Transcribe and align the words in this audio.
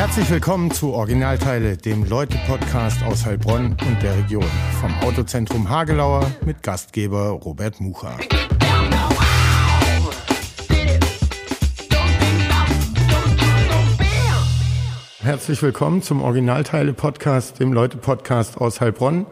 Herzlich 0.00 0.30
willkommen 0.30 0.70
zu 0.70 0.94
Originalteile, 0.94 1.76
dem 1.76 2.04
Leute-Podcast 2.04 3.02
aus 3.02 3.26
Heilbronn 3.26 3.76
und 3.86 4.02
der 4.02 4.16
Region. 4.16 4.50
Vom 4.80 4.94
Autozentrum 5.06 5.68
Hagelauer 5.68 6.26
mit 6.42 6.62
Gastgeber 6.62 7.28
Robert 7.32 7.82
Mucha. 7.82 8.16
Herzlich 15.20 15.62
willkommen 15.62 16.00
zum 16.00 16.22
Originalteile-Podcast, 16.22 17.60
dem 17.60 17.74
Leute-Podcast 17.74 18.56
aus 18.56 18.80
Heilbronn, 18.80 19.26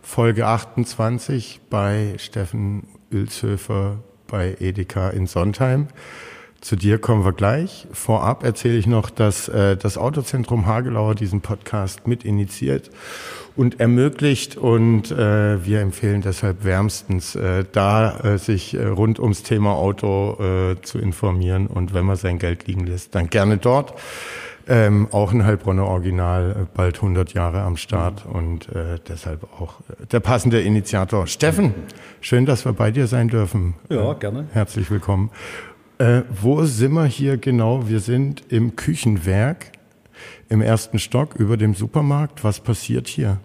Folge 0.00 0.46
28 0.46 1.60
bei 1.68 2.14
Steffen 2.16 2.88
Ilshöfer 3.10 3.98
bei 4.26 4.56
Edeka 4.58 5.10
in 5.10 5.26
Sontheim. 5.26 5.88
Zu 6.64 6.76
dir 6.76 6.98
kommen 6.98 7.26
wir 7.26 7.34
gleich. 7.34 7.86
Vorab 7.92 8.42
erzähle 8.42 8.78
ich 8.78 8.86
noch, 8.86 9.10
dass 9.10 9.48
äh, 9.48 9.76
das 9.76 9.98
Autozentrum 9.98 10.64
Hagelauer 10.64 11.14
diesen 11.14 11.42
Podcast 11.42 12.08
mit 12.08 12.24
initiiert 12.24 12.90
und 13.54 13.80
ermöglicht 13.80 14.56
und 14.56 15.10
äh, 15.10 15.62
wir 15.62 15.82
empfehlen 15.82 16.22
deshalb 16.22 16.64
wärmstens, 16.64 17.34
äh, 17.34 17.66
da 17.70 18.18
äh, 18.20 18.38
sich 18.38 18.72
äh, 18.72 18.86
rund 18.86 19.20
ums 19.20 19.42
Thema 19.42 19.74
Auto 19.74 20.38
äh, 20.40 20.80
zu 20.80 20.98
informieren 20.98 21.66
und 21.66 21.92
wenn 21.92 22.06
man 22.06 22.16
sein 22.16 22.38
Geld 22.38 22.66
liegen 22.66 22.86
lässt, 22.86 23.14
dann 23.14 23.28
gerne 23.28 23.58
dort. 23.58 23.92
Ähm, 24.66 25.08
auch 25.10 25.34
ein 25.34 25.44
Heilbronner 25.44 25.84
Original, 25.84 26.56
äh, 26.62 26.66
bald 26.74 26.96
100 26.96 27.34
Jahre 27.34 27.60
am 27.60 27.76
Start 27.76 28.24
und 28.24 28.70
äh, 28.70 28.98
deshalb 29.06 29.44
auch 29.60 29.80
äh, 29.90 30.06
der 30.06 30.20
passende 30.20 30.62
Initiator. 30.62 31.26
Steffen, 31.26 31.74
schön, 32.22 32.46
dass 32.46 32.64
wir 32.64 32.72
bei 32.72 32.90
dir 32.90 33.06
sein 33.06 33.28
dürfen. 33.28 33.74
Ja, 33.90 34.14
gerne. 34.14 34.46
Herzlich 34.54 34.90
willkommen. 34.90 35.28
Äh, 35.98 36.22
wo 36.28 36.64
sind 36.64 36.92
wir 36.92 37.04
hier 37.04 37.36
genau? 37.36 37.88
Wir 37.88 38.00
sind 38.00 38.42
im 38.48 38.74
Küchenwerk 38.74 39.70
im 40.48 40.60
ersten 40.60 40.98
Stock 40.98 41.36
über 41.36 41.56
dem 41.56 41.74
Supermarkt. 41.74 42.42
Was 42.42 42.58
passiert 42.58 43.06
hier? 43.06 43.38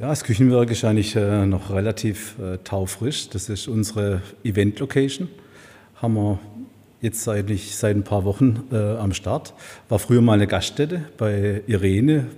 Ja, 0.00 0.08
das 0.08 0.24
Küchenwerk 0.24 0.70
ist 0.70 0.84
eigentlich 0.84 1.14
äh, 1.14 1.44
noch 1.44 1.70
relativ 1.70 2.38
äh, 2.38 2.56
taufrisch. 2.64 3.28
Das 3.28 3.50
ist 3.50 3.68
unsere 3.68 4.22
Event-Location. 4.44 5.28
Haben 5.96 6.14
wir 6.14 6.38
jetzt 7.02 7.22
seit, 7.22 7.50
seit 7.50 7.96
ein 7.96 8.02
paar 8.02 8.24
Wochen 8.24 8.64
äh, 8.72 8.76
am 8.76 9.12
Start. 9.12 9.52
War 9.90 9.98
früher 9.98 10.22
mal 10.22 10.34
eine 10.34 10.46
Gaststätte 10.46 11.04
bei 11.18 11.62
Irene, 11.66 12.28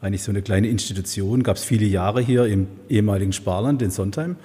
eigentlich 0.00 0.22
so 0.22 0.30
eine 0.30 0.42
kleine 0.42 0.68
Institution. 0.68 1.42
Gab 1.42 1.56
es 1.56 1.64
viele 1.64 1.86
Jahre 1.86 2.20
hier 2.20 2.46
im 2.46 2.68
ehemaligen 2.88 3.32
Sparland 3.32 3.82
in 3.82 3.90
Sontheim. 3.90 4.36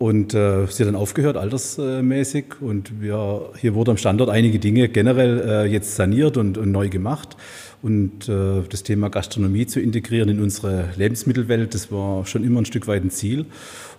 Und 0.00 0.32
äh, 0.32 0.66
sie 0.66 0.82
hat 0.82 0.88
dann 0.88 0.96
aufgehört, 0.96 1.36
altersmäßig. 1.36 2.62
Und 2.62 3.02
wir, 3.02 3.50
hier 3.58 3.74
wurde 3.74 3.90
am 3.90 3.98
Standort 3.98 4.30
einige 4.30 4.58
Dinge 4.58 4.88
generell 4.88 5.40
äh, 5.40 5.66
jetzt 5.66 5.94
saniert 5.94 6.38
und, 6.38 6.56
und, 6.56 6.72
neu 6.72 6.88
gemacht. 6.88 7.36
Und 7.82 8.26
äh, 8.26 8.62
das 8.66 8.82
Thema 8.82 9.10
Gastronomie 9.10 9.66
zu 9.66 9.78
integrieren 9.78 10.30
in 10.30 10.40
unsere 10.40 10.88
Lebensmittelwelt, 10.96 11.74
das 11.74 11.92
war 11.92 12.24
schon 12.24 12.44
immer 12.44 12.62
ein 12.62 12.64
Stück 12.64 12.88
weit 12.88 13.04
ein 13.04 13.10
Ziel. 13.10 13.44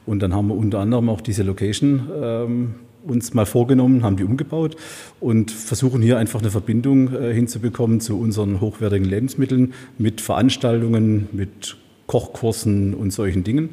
Und 0.07 0.23
dann 0.23 0.33
haben 0.33 0.47
wir 0.47 0.55
unter 0.55 0.79
anderem 0.79 1.07
auch 1.07 1.21
diese 1.21 1.43
Location 1.43 2.09
ähm, 2.19 2.75
uns 3.05 3.35
mal 3.35 3.45
vorgenommen, 3.45 4.01
haben 4.01 4.17
die 4.17 4.23
umgebaut 4.23 4.77
und 5.19 5.51
versuchen 5.51 6.01
hier 6.01 6.17
einfach 6.17 6.39
eine 6.39 6.49
Verbindung 6.49 7.13
äh, 7.13 7.31
hinzubekommen 7.31 7.99
zu 7.99 8.19
unseren 8.19 8.59
hochwertigen 8.59 9.07
Lebensmitteln 9.07 9.75
mit 9.99 10.19
Veranstaltungen, 10.19 11.29
mit 11.31 11.77
Kochkursen 12.07 12.95
und 12.95 13.13
solchen 13.13 13.43
Dingen. 13.43 13.69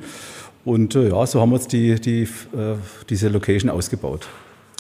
Und 0.65 0.95
äh, 0.95 1.09
ja, 1.11 1.27
so 1.27 1.41
haben 1.41 1.51
wir 1.51 1.57
jetzt 1.57 1.73
die, 1.73 2.01
die, 2.01 2.23
äh, 2.23 2.77
diese 3.09 3.29
Location 3.29 3.71
ausgebaut. 3.71 4.29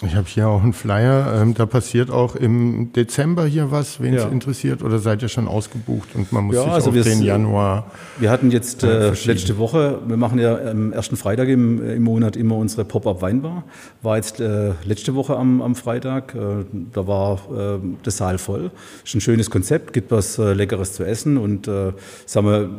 Ich 0.06 0.14
habe 0.14 0.28
hier 0.28 0.46
auch 0.46 0.62
einen 0.62 0.74
Flyer. 0.74 1.40
Ähm, 1.42 1.54
da 1.54 1.66
passiert 1.66 2.08
auch 2.08 2.36
im 2.36 2.92
Dezember 2.92 3.46
hier 3.46 3.72
was, 3.72 4.00
wen 4.00 4.14
es 4.14 4.22
ja. 4.22 4.28
interessiert, 4.28 4.84
oder 4.84 5.00
seid 5.00 5.22
ihr 5.22 5.28
schon 5.28 5.48
ausgebucht 5.48 6.14
und 6.14 6.30
man 6.30 6.44
muss 6.44 6.54
ja, 6.54 6.62
sich 6.62 6.72
also 6.72 6.90
auf 6.90 7.00
den 7.00 7.20
Januar. 7.20 7.90
Wir 8.16 8.30
hatten 8.30 8.52
jetzt 8.52 8.84
äh, 8.84 9.10
letzte 9.24 9.58
Woche, 9.58 9.98
wir 10.06 10.16
machen 10.16 10.38
ja 10.38 10.56
am 10.56 10.92
ersten 10.92 11.16
Freitag 11.16 11.48
im, 11.48 11.84
im 11.84 12.02
Monat 12.04 12.36
immer 12.36 12.54
unsere 12.54 12.84
Pop-up 12.84 13.22
Weinbar. 13.22 13.64
War 14.00 14.16
jetzt 14.16 14.38
äh, 14.38 14.70
letzte 14.84 15.16
Woche 15.16 15.36
am, 15.36 15.60
am 15.60 15.74
Freitag. 15.74 16.32
Äh, 16.32 16.64
da 16.92 17.08
war 17.08 17.40
äh, 17.50 17.78
der 18.04 18.12
Saal 18.12 18.38
voll. 18.38 18.70
Ist 19.04 19.16
ein 19.16 19.20
schönes 19.20 19.50
Konzept, 19.50 19.92
gibt 19.92 20.12
was 20.12 20.38
äh, 20.38 20.52
Leckeres 20.52 20.92
zu 20.92 21.04
essen 21.04 21.38
und 21.38 21.68
sagen 22.26 22.46
wir 22.46 22.70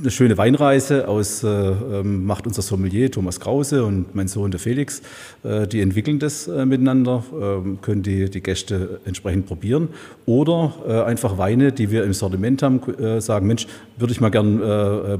eine 0.00 0.10
schöne 0.10 0.36
Weinreise 0.36 1.08
aus, 1.08 1.42
äh, 1.42 1.48
ähm, 1.48 2.26
macht 2.26 2.46
unser 2.46 2.60
Sommelier 2.62 3.10
Thomas 3.10 3.40
Krause 3.40 3.84
und 3.84 4.14
mein 4.14 4.28
Sohn 4.28 4.50
der 4.50 4.60
Felix. 4.60 5.02
Äh, 5.42 5.66
die 5.66 5.80
entwickeln 5.80 6.18
das 6.18 6.46
äh, 6.48 6.66
miteinander, 6.66 7.24
äh, 7.32 7.62
können 7.80 8.02
die, 8.02 8.28
die 8.30 8.42
Gäste 8.42 9.00
entsprechend 9.04 9.46
probieren. 9.46 9.88
Oder 10.26 10.74
äh, 10.86 11.00
einfach 11.02 11.38
Weine, 11.38 11.72
die 11.72 11.90
wir 11.90 12.04
im 12.04 12.12
Sortiment 12.12 12.62
haben, 12.62 12.80
äh, 12.98 13.20
sagen, 13.20 13.46
Mensch, 13.46 13.66
würde 13.96 14.12
ich 14.12 14.20
mal 14.20 14.30
gern 14.30 14.58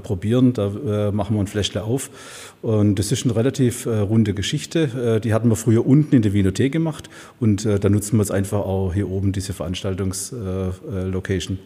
probieren, 0.02 0.52
da 0.52 1.12
machen 1.12 1.36
wir 1.36 1.40
ein 1.40 1.46
Fläschle 1.46 1.84
auf. 1.84 2.10
Und 2.60 2.98
das 2.98 3.12
ist 3.12 3.24
eine 3.24 3.36
relativ 3.36 3.86
runde 3.86 4.34
Geschichte. 4.34 5.20
die 5.22 5.32
hatten 5.32 5.48
wir 5.48 5.54
früher 5.54 5.86
unten 5.86 6.16
in 6.16 6.22
der 6.22 6.32
Winothek 6.32 6.72
gemacht 6.72 7.08
und 7.38 7.64
da 7.64 7.88
nutzen 7.88 8.16
wir 8.16 8.22
es 8.22 8.32
einfach 8.32 8.58
auch 8.58 8.92
hier 8.92 9.08
oben, 9.08 9.30
diese 9.30 9.52
Veranstaltungslocation. 9.52 11.58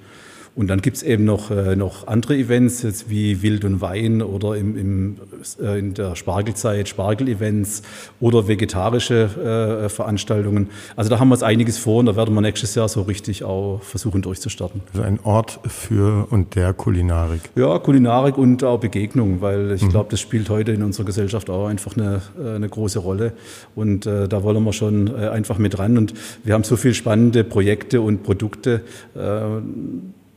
Und 0.59 0.67
dann 0.67 0.81
gibt 0.81 0.97
es 0.97 1.05
eben 1.05 1.25
noch, 1.25 1.53
äh, 1.53 1.77
noch 1.77 2.09
andere 2.09 2.37
Events, 2.37 2.83
jetzt 2.83 3.09
wie 3.09 3.43
Wild 3.43 3.65
und 3.65 3.81
Wein 3.81 4.21
oder 4.21 4.57
im, 4.57 4.77
im, 4.77 5.17
äh, 5.63 5.79
in 5.79 5.95
der 5.95 6.17
Spargelzeit 6.17 6.89
Spargel-Events 6.89 7.83
oder 8.19 8.49
vegetarische 8.49 9.85
äh, 9.85 9.89
Veranstaltungen. 9.89 10.67
Also 10.97 11.11
da 11.11 11.21
haben 11.21 11.29
wir 11.29 11.37
jetzt 11.37 11.45
einiges 11.45 11.79
vor 11.79 12.01
und 12.01 12.07
da 12.07 12.17
werden 12.17 12.35
wir 12.35 12.41
nächstes 12.41 12.75
Jahr 12.75 12.89
so 12.89 13.03
richtig 13.03 13.45
auch 13.45 13.81
versuchen 13.83 14.21
durchzustarten. 14.21 14.81
Also 14.93 15.05
ein 15.05 15.21
Ort 15.23 15.61
für 15.69 16.27
und 16.29 16.57
der 16.57 16.73
Kulinarik. 16.73 17.43
Ja, 17.55 17.79
Kulinarik 17.79 18.37
und 18.37 18.65
auch 18.65 18.81
Begegnung, 18.81 19.41
weil 19.41 19.71
ich 19.71 19.83
mhm. 19.83 19.91
glaube, 19.91 20.11
das 20.11 20.19
spielt 20.19 20.51
heute 20.51 20.73
in 20.73 20.83
unserer 20.83 21.07
Gesellschaft 21.07 21.51
auch 21.51 21.69
einfach 21.69 21.97
eine, 21.97 22.21
äh, 22.37 22.57
eine 22.57 22.69
große 22.69 22.99
Rolle. 22.99 23.35
Und 23.77 24.07
äh, 24.07 24.27
da 24.27 24.43
wollen 24.43 24.65
wir 24.65 24.73
schon 24.73 25.07
äh, 25.07 25.29
einfach 25.29 25.59
mit 25.59 25.79
ran. 25.79 25.97
Und 25.97 26.15
wir 26.43 26.55
haben 26.55 26.65
so 26.65 26.75
viele 26.75 26.95
spannende 26.95 27.45
Projekte 27.45 28.01
und 28.01 28.25
Produkte 28.25 28.83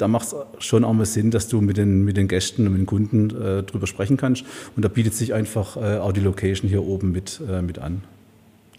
da 0.02 0.08
macht 0.08 0.30
es 0.58 0.66
schon 0.66 0.84
auch 0.84 0.94
mal 0.94 1.06
Sinn, 1.06 1.30
dass 1.30 1.48
du 1.48 1.62
mit 1.62 1.78
den, 1.78 2.04
mit 2.04 2.18
den 2.18 2.28
Gästen 2.28 2.66
und 2.66 2.74
mit 2.74 2.82
den 2.82 2.86
Kunden 2.88 3.30
äh, 3.30 3.64
drüber 3.64 3.86
sprechen 3.86 4.18
kannst. 4.18 4.44
Und 4.76 4.84
da 4.84 4.90
bietet 4.90 5.14
sich 5.14 5.34
einfach 5.34 5.78
äh, 5.78 5.98
auch 5.98 6.12
die 6.12 6.22
Location 6.22 6.68
hier 6.68 6.84
oben 6.84 7.12
mit, 7.12 7.40
äh, 7.48 7.62
mit 7.62 7.78
an. 7.78 8.02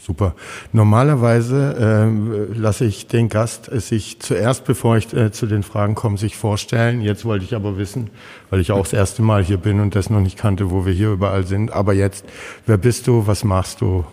Super. 0.04 0.34
Normalerweise 0.72 2.10
äh, 2.50 2.58
lasse 2.58 2.84
ich 2.86 3.06
den 3.06 3.28
Gast 3.28 3.70
äh, 3.70 3.78
sich 3.78 4.18
zuerst, 4.18 4.64
bevor 4.64 4.96
ich 4.96 5.14
äh, 5.14 5.30
zu 5.30 5.46
den 5.46 5.62
Fragen 5.62 5.94
komme, 5.94 6.18
sich 6.18 6.36
vorstellen. 6.36 7.02
Jetzt 7.02 7.24
wollte 7.24 7.44
ich 7.44 7.54
aber 7.54 7.78
wissen, 7.78 8.10
weil 8.50 8.60
ich 8.60 8.72
auch 8.72 8.82
das 8.82 8.92
erste 8.92 9.22
Mal 9.22 9.44
hier 9.44 9.58
bin 9.58 9.78
und 9.78 9.94
das 9.94 10.10
noch 10.10 10.20
nicht 10.20 10.36
kannte, 10.36 10.72
wo 10.72 10.84
wir 10.84 10.92
hier 10.92 11.12
überall 11.12 11.46
sind. 11.46 11.72
Aber 11.72 11.92
jetzt, 11.92 12.24
wer 12.66 12.78
bist 12.78 13.06
du? 13.06 13.28
Was 13.28 13.44
machst 13.44 13.80
du? 13.80 14.04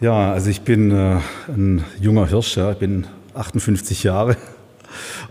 Ja, 0.00 0.32
also 0.32 0.48
ich 0.48 0.62
bin 0.62 0.90
äh, 0.90 1.18
ein 1.48 1.84
junger 2.00 2.26
Hirsch. 2.26 2.56
Ja. 2.56 2.72
Ich 2.72 2.78
bin 2.78 3.06
58 3.34 4.04
Jahre 4.04 4.38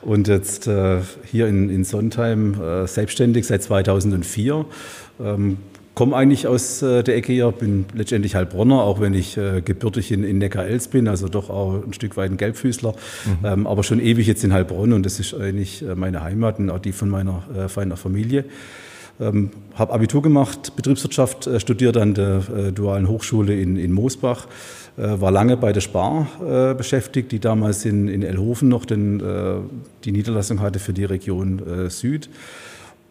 und 0.01 0.27
jetzt 0.27 0.67
äh, 0.67 0.99
hier 1.25 1.47
in, 1.47 1.69
in 1.69 1.83
Sontheim 1.83 2.61
äh, 2.61 2.87
selbstständig 2.87 3.47
seit 3.47 3.63
2004. 3.63 4.65
Ähm, 5.23 5.57
komme 5.95 6.15
eigentlich 6.15 6.47
aus 6.47 6.81
äh, 6.81 7.03
der 7.03 7.15
Ecke 7.15 7.33
hier, 7.33 7.51
bin 7.51 7.85
letztendlich 7.93 8.35
Heilbronner, 8.35 8.81
auch 8.81 8.99
wenn 8.99 9.13
ich 9.13 9.37
äh, 9.37 9.61
gebürtig 9.61 10.11
in, 10.11 10.23
in 10.23 10.39
Neckar-Elz 10.39 10.87
bin, 10.87 11.07
also 11.07 11.27
doch 11.27 11.49
auch 11.49 11.83
ein 11.83 11.93
Stück 11.93 12.17
weit 12.17 12.31
ein 12.31 12.37
Gelbfüßler, 12.37 12.91
mhm. 12.91 13.45
ähm, 13.45 13.67
aber 13.67 13.83
schon 13.83 13.99
ewig 13.99 14.27
jetzt 14.27 14.43
in 14.43 14.53
Heilbronn 14.53 14.93
und 14.93 15.05
das 15.05 15.19
ist 15.19 15.33
eigentlich 15.33 15.83
äh, 15.83 15.95
meine 15.95 16.23
Heimat 16.23 16.59
und 16.59 16.69
auch 16.69 16.79
die 16.79 16.91
von 16.91 17.09
meiner, 17.09 17.43
äh, 17.55 17.67
meiner 17.75 17.97
Familie. 17.97 18.45
Ähm, 19.19 19.51
habe 19.75 19.93
Abitur 19.93 20.23
gemacht, 20.23 20.75
Betriebswirtschaft, 20.75 21.45
äh, 21.45 21.59
studiert 21.59 21.97
an 21.97 22.15
der 22.15 22.41
äh, 22.49 22.71
Dualen 22.71 23.07
Hochschule 23.07 23.59
in, 23.59 23.77
in 23.77 23.91
Moosbach, 23.91 24.47
war 24.97 25.31
lange 25.31 25.57
bei 25.57 25.73
der 25.73 25.81
Spar 25.81 26.27
äh, 26.39 26.75
beschäftigt, 26.75 27.31
die 27.31 27.39
damals 27.39 27.85
in, 27.85 28.07
in 28.07 28.21
Elhofen 28.21 28.69
noch 28.69 28.85
den, 28.85 29.19
äh, 29.19 29.55
die 30.03 30.11
Niederlassung 30.11 30.61
hatte 30.61 30.79
für 30.79 30.93
die 30.93 31.05
Region 31.05 31.61
äh, 31.67 31.89
Süd. 31.89 32.29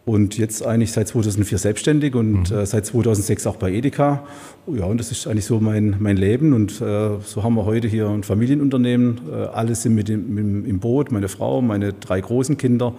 Und 0.05 0.37
jetzt 0.37 0.65
eigentlich 0.65 0.91
seit 0.91 1.07
2004 1.07 1.57
selbstständig 1.57 2.13
und 2.13 2.51
mhm. 2.51 2.65
seit 2.65 2.85
2006 2.85 3.47
auch 3.47 3.55
bei 3.55 3.71
Edeka. 3.71 4.23
Ja, 4.67 4.83
und 4.83 4.97
das 4.97 5.11
ist 5.11 5.27
eigentlich 5.27 5.45
so 5.45 5.61
mein, 5.61 5.95
mein 5.99 6.17
Leben. 6.17 6.51
Und 6.51 6.71
so 6.73 7.41
haben 7.41 7.55
wir 7.55 7.63
heute 7.63 7.87
hier 7.87 8.09
ein 8.09 8.23
Familienunternehmen. 8.23 9.21
alle 9.53 9.75
sind 9.75 9.95
mit 9.95 10.09
im, 10.09 10.65
im 10.65 10.79
Boot, 10.79 11.13
meine 11.13 11.29
Frau, 11.29 11.61
meine 11.61 11.93
drei 11.93 12.19
großen 12.19 12.57
Kinder. 12.57 12.93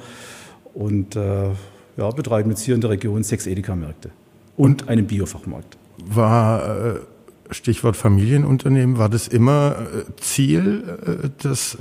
Und 0.73 1.14
ja, 1.14 2.11
betreiben 2.11 2.49
jetzt 2.49 2.62
hier 2.62 2.75
in 2.75 2.81
der 2.81 2.88
Region 2.88 3.23
sechs 3.23 3.47
Edeka-Märkte 3.47 4.11
und 4.56 4.88
einen 4.88 5.06
Biofachmarkt. 5.06 5.76
War, 6.06 6.94
äh, 6.97 7.00
Stichwort 7.50 7.96
Familienunternehmen, 7.96 8.99
war 8.99 9.08
das 9.08 9.29
immer 9.29 9.76
äh, 9.79 10.20
Ziel, 10.20 10.85
äh, 11.06 11.29
das, 11.43 11.79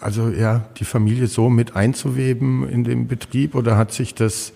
also 0.00 0.28
ja, 0.28 0.64
die 0.78 0.84
Familie 0.84 1.26
so 1.26 1.50
mit 1.50 1.76
einzuweben 1.76 2.68
in 2.68 2.84
den 2.84 3.06
Betrieb 3.06 3.54
oder 3.54 3.76
hat 3.76 3.92
sich 3.92 4.14
das 4.14 4.52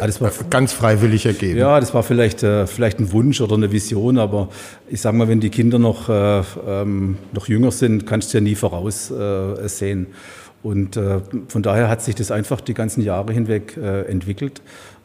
ja, 0.00 0.06
das 0.06 0.18
war 0.22 0.30
ganz 0.48 0.72
freiwillig 0.72 1.26
ergeben. 1.26 1.58
Ja, 1.58 1.78
das 1.78 1.92
war 1.92 2.02
vielleicht, 2.02 2.42
äh, 2.42 2.66
vielleicht 2.66 3.00
ein 3.00 3.12
Wunsch 3.12 3.42
oder 3.42 3.54
eine 3.54 3.70
Vision, 3.70 4.16
aber 4.16 4.48
ich 4.88 5.02
sage 5.02 5.14
mal, 5.14 5.28
wenn 5.28 5.40
die 5.40 5.50
Kinder 5.50 5.78
noch, 5.78 6.08
äh, 6.08 6.42
ähm, 6.66 7.18
noch 7.32 7.48
jünger 7.48 7.70
sind, 7.70 8.06
kannst 8.06 8.32
du 8.32 8.38
ja 8.38 8.40
nie 8.42 8.54
voraussehen. 8.54 10.06
Äh, 10.06 10.08
und 10.62 10.96
äh, 10.96 11.20
von 11.48 11.62
daher 11.62 11.88
hat 11.88 12.02
sich 12.02 12.14
das 12.14 12.30
einfach 12.30 12.60
die 12.60 12.74
ganzen 12.74 13.02
Jahre 13.02 13.32
hinweg 13.32 13.78
äh, 13.78 14.02
entwickelt. 14.02 14.60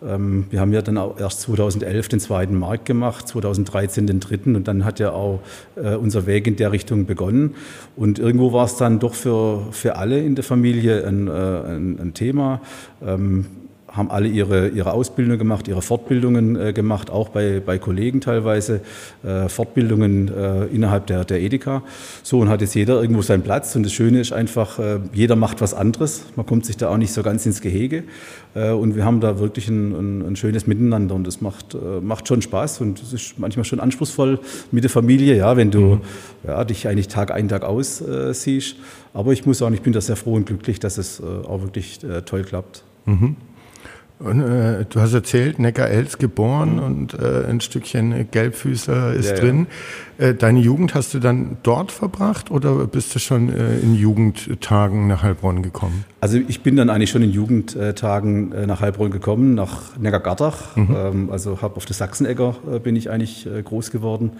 Ähm, 0.05 0.45
wir 0.49 0.59
haben 0.59 0.73
ja 0.73 0.81
dann 0.81 0.97
auch 0.97 1.17
erst 1.17 1.41
2011 1.41 2.09
den 2.09 2.19
zweiten 2.19 2.57
Markt 2.57 2.85
gemacht, 2.85 3.27
2013 3.27 4.05
den 4.05 4.19
dritten 4.19 4.55
und 4.55 4.67
dann 4.67 4.83
hat 4.83 4.99
ja 4.99 5.11
auch 5.11 5.39
äh, 5.77 5.95
unser 5.95 6.27
Weg 6.27 6.47
in 6.47 6.57
der 6.57 6.71
Richtung 6.73 7.05
begonnen. 7.05 7.55
Und 7.95 8.19
irgendwo 8.19 8.51
war 8.51 8.65
es 8.65 8.75
dann 8.75 8.99
doch 8.99 9.13
für, 9.13 9.67
für 9.71 9.95
alle 9.95 10.19
in 10.19 10.35
der 10.35 10.43
Familie 10.43 11.07
ein, 11.07 11.27
äh, 11.27 11.31
ein, 11.31 11.99
ein 11.99 12.13
Thema. 12.13 12.61
Ähm, 13.01 13.45
haben 13.95 14.11
alle 14.11 14.27
ihre, 14.27 14.69
ihre 14.69 14.91
Ausbildung 14.93 15.37
gemacht, 15.37 15.67
ihre 15.67 15.81
Fortbildungen 15.81 16.55
äh, 16.55 16.73
gemacht, 16.73 17.09
auch 17.09 17.29
bei, 17.29 17.61
bei 17.65 17.77
Kollegen 17.77 18.21
teilweise, 18.21 18.81
äh, 19.23 19.47
Fortbildungen 19.47 20.27
äh, 20.27 20.65
innerhalb 20.65 21.07
der, 21.07 21.23
der 21.23 21.41
Edeka. 21.41 21.83
So, 22.23 22.39
und 22.39 22.49
hat 22.49 22.61
jetzt 22.61 22.75
jeder 22.75 23.01
irgendwo 23.01 23.21
seinen 23.21 23.43
Platz. 23.43 23.75
Und 23.75 23.83
das 23.83 23.93
Schöne 23.93 24.19
ist 24.19 24.33
einfach, 24.33 24.79
äh, 24.79 24.99
jeder 25.13 25.35
macht 25.35 25.61
was 25.61 25.73
anderes. 25.73 26.25
Man 26.35 26.45
kommt 26.45 26.65
sich 26.65 26.77
da 26.77 26.89
auch 26.89 26.97
nicht 26.97 27.13
so 27.13 27.23
ganz 27.23 27.45
ins 27.45 27.61
Gehege. 27.61 28.03
Äh, 28.53 28.71
und 28.71 28.95
wir 28.95 29.05
haben 29.05 29.21
da 29.21 29.39
wirklich 29.39 29.69
ein, 29.69 29.93
ein, 29.93 30.27
ein, 30.27 30.35
schönes 30.35 30.67
Miteinander. 30.67 31.15
Und 31.15 31.25
das 31.25 31.39
macht, 31.39 31.73
äh, 31.73 32.01
macht 32.01 32.27
schon 32.27 32.41
Spaß. 32.41 32.81
Und 32.81 33.01
es 33.01 33.13
ist 33.13 33.39
manchmal 33.39 33.65
schon 33.65 33.79
anspruchsvoll 33.79 34.39
mit 34.71 34.83
der 34.83 34.91
Familie, 34.91 35.37
ja, 35.37 35.55
wenn 35.55 35.71
du 35.71 35.79
mhm. 35.79 36.01
ja, 36.45 36.63
dich 36.65 36.87
eigentlich 36.87 37.07
Tag 37.07 37.31
ein, 37.31 37.47
Tag 37.47 37.63
aus 37.63 38.03
siehst. 38.31 38.75
Aber 39.13 39.31
ich 39.31 39.45
muss 39.45 39.59
sagen, 39.59 39.73
ich 39.73 39.81
bin 39.81 39.93
da 39.93 40.01
sehr 40.01 40.15
froh 40.15 40.33
und 40.33 40.45
glücklich, 40.45 40.79
dass 40.79 40.97
es 40.97 41.21
auch 41.21 41.61
wirklich 41.61 41.99
toll 42.25 42.43
klappt. 42.43 42.83
Mhm. 43.05 43.35
Und, 44.17 44.39
äh, 44.39 44.85
du 44.89 45.01
hast 45.01 45.13
erzählt, 45.13 45.59
Neckar-Elz 45.59 46.17
geboren 46.17 46.77
mhm. 46.77 46.83
und 46.83 47.13
äh, 47.15 47.45
ein 47.49 47.59
Stückchen 47.59 48.31
Gelbfüßer 48.31 49.13
ist 49.13 49.31
ja, 49.31 49.35
drin. 49.35 49.67
Ja. 50.17 50.27
Äh, 50.27 50.35
deine 50.35 50.59
Jugend 50.59 50.95
hast 50.95 51.13
du 51.13 51.19
dann 51.19 51.57
dort 51.63 51.91
verbracht 51.91 52.49
oder 52.49 52.87
bist 52.87 53.13
du 53.13 53.19
schon 53.19 53.49
äh, 53.49 53.77
in 53.79 53.93
Jugendtagen 53.93 55.07
nach 55.07 55.21
Heilbronn 55.21 55.61
gekommen? 55.61 56.05
Also 56.21 56.39
ich 56.47 56.61
bin 56.61 56.77
dann 56.77 56.89
eigentlich 56.89 57.09
schon 57.09 57.23
in 57.23 57.31
Jugendtagen 57.31 58.53
äh, 58.53 58.65
nach 58.65 58.79
Heilbronn 58.79 59.11
gekommen, 59.11 59.53
nach 59.53 59.97
Neckargattach. 59.97 60.77
Mhm. 60.77 60.95
Ähm, 60.97 61.29
also 61.29 61.61
habe 61.61 61.75
auf 61.75 61.85
der 61.85 61.95
Sachsenegger 61.95 62.55
äh, 62.73 62.79
bin 62.79 62.95
ich 62.95 63.09
eigentlich 63.09 63.47
groß 63.65 63.91
geworden. 63.91 64.31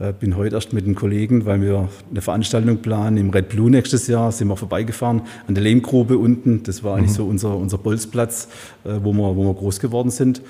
Äh, 0.00 0.12
bin 0.12 0.36
heute 0.36 0.54
erst 0.54 0.72
mit 0.72 0.86
den 0.86 0.94
Kollegen, 0.94 1.44
weil 1.44 1.60
wir 1.60 1.88
eine 2.10 2.20
Veranstaltung 2.20 2.78
planen 2.78 3.16
im 3.16 3.30
Red 3.30 3.48
Blue 3.48 3.70
nächstes 3.70 4.06
Jahr, 4.06 4.30
sind 4.30 4.48
wir 4.48 4.56
vorbeigefahren 4.56 5.22
an 5.48 5.54
der 5.54 5.64
Lehmgrube 5.64 6.18
unten. 6.18 6.62
Das 6.62 6.84
war 6.84 6.96
eigentlich 6.96 7.10
mhm. 7.12 7.16
so 7.16 7.24
unser, 7.24 7.56
unser 7.56 7.78
Bolzplatz, 7.78 8.48
äh, 8.84 8.90
wo 9.02 9.12
wir, 9.12 9.34
wo 9.34 9.44
wir 9.44 9.54
groß 9.54 9.80
geworden 9.80 10.10
sind. 10.10 10.42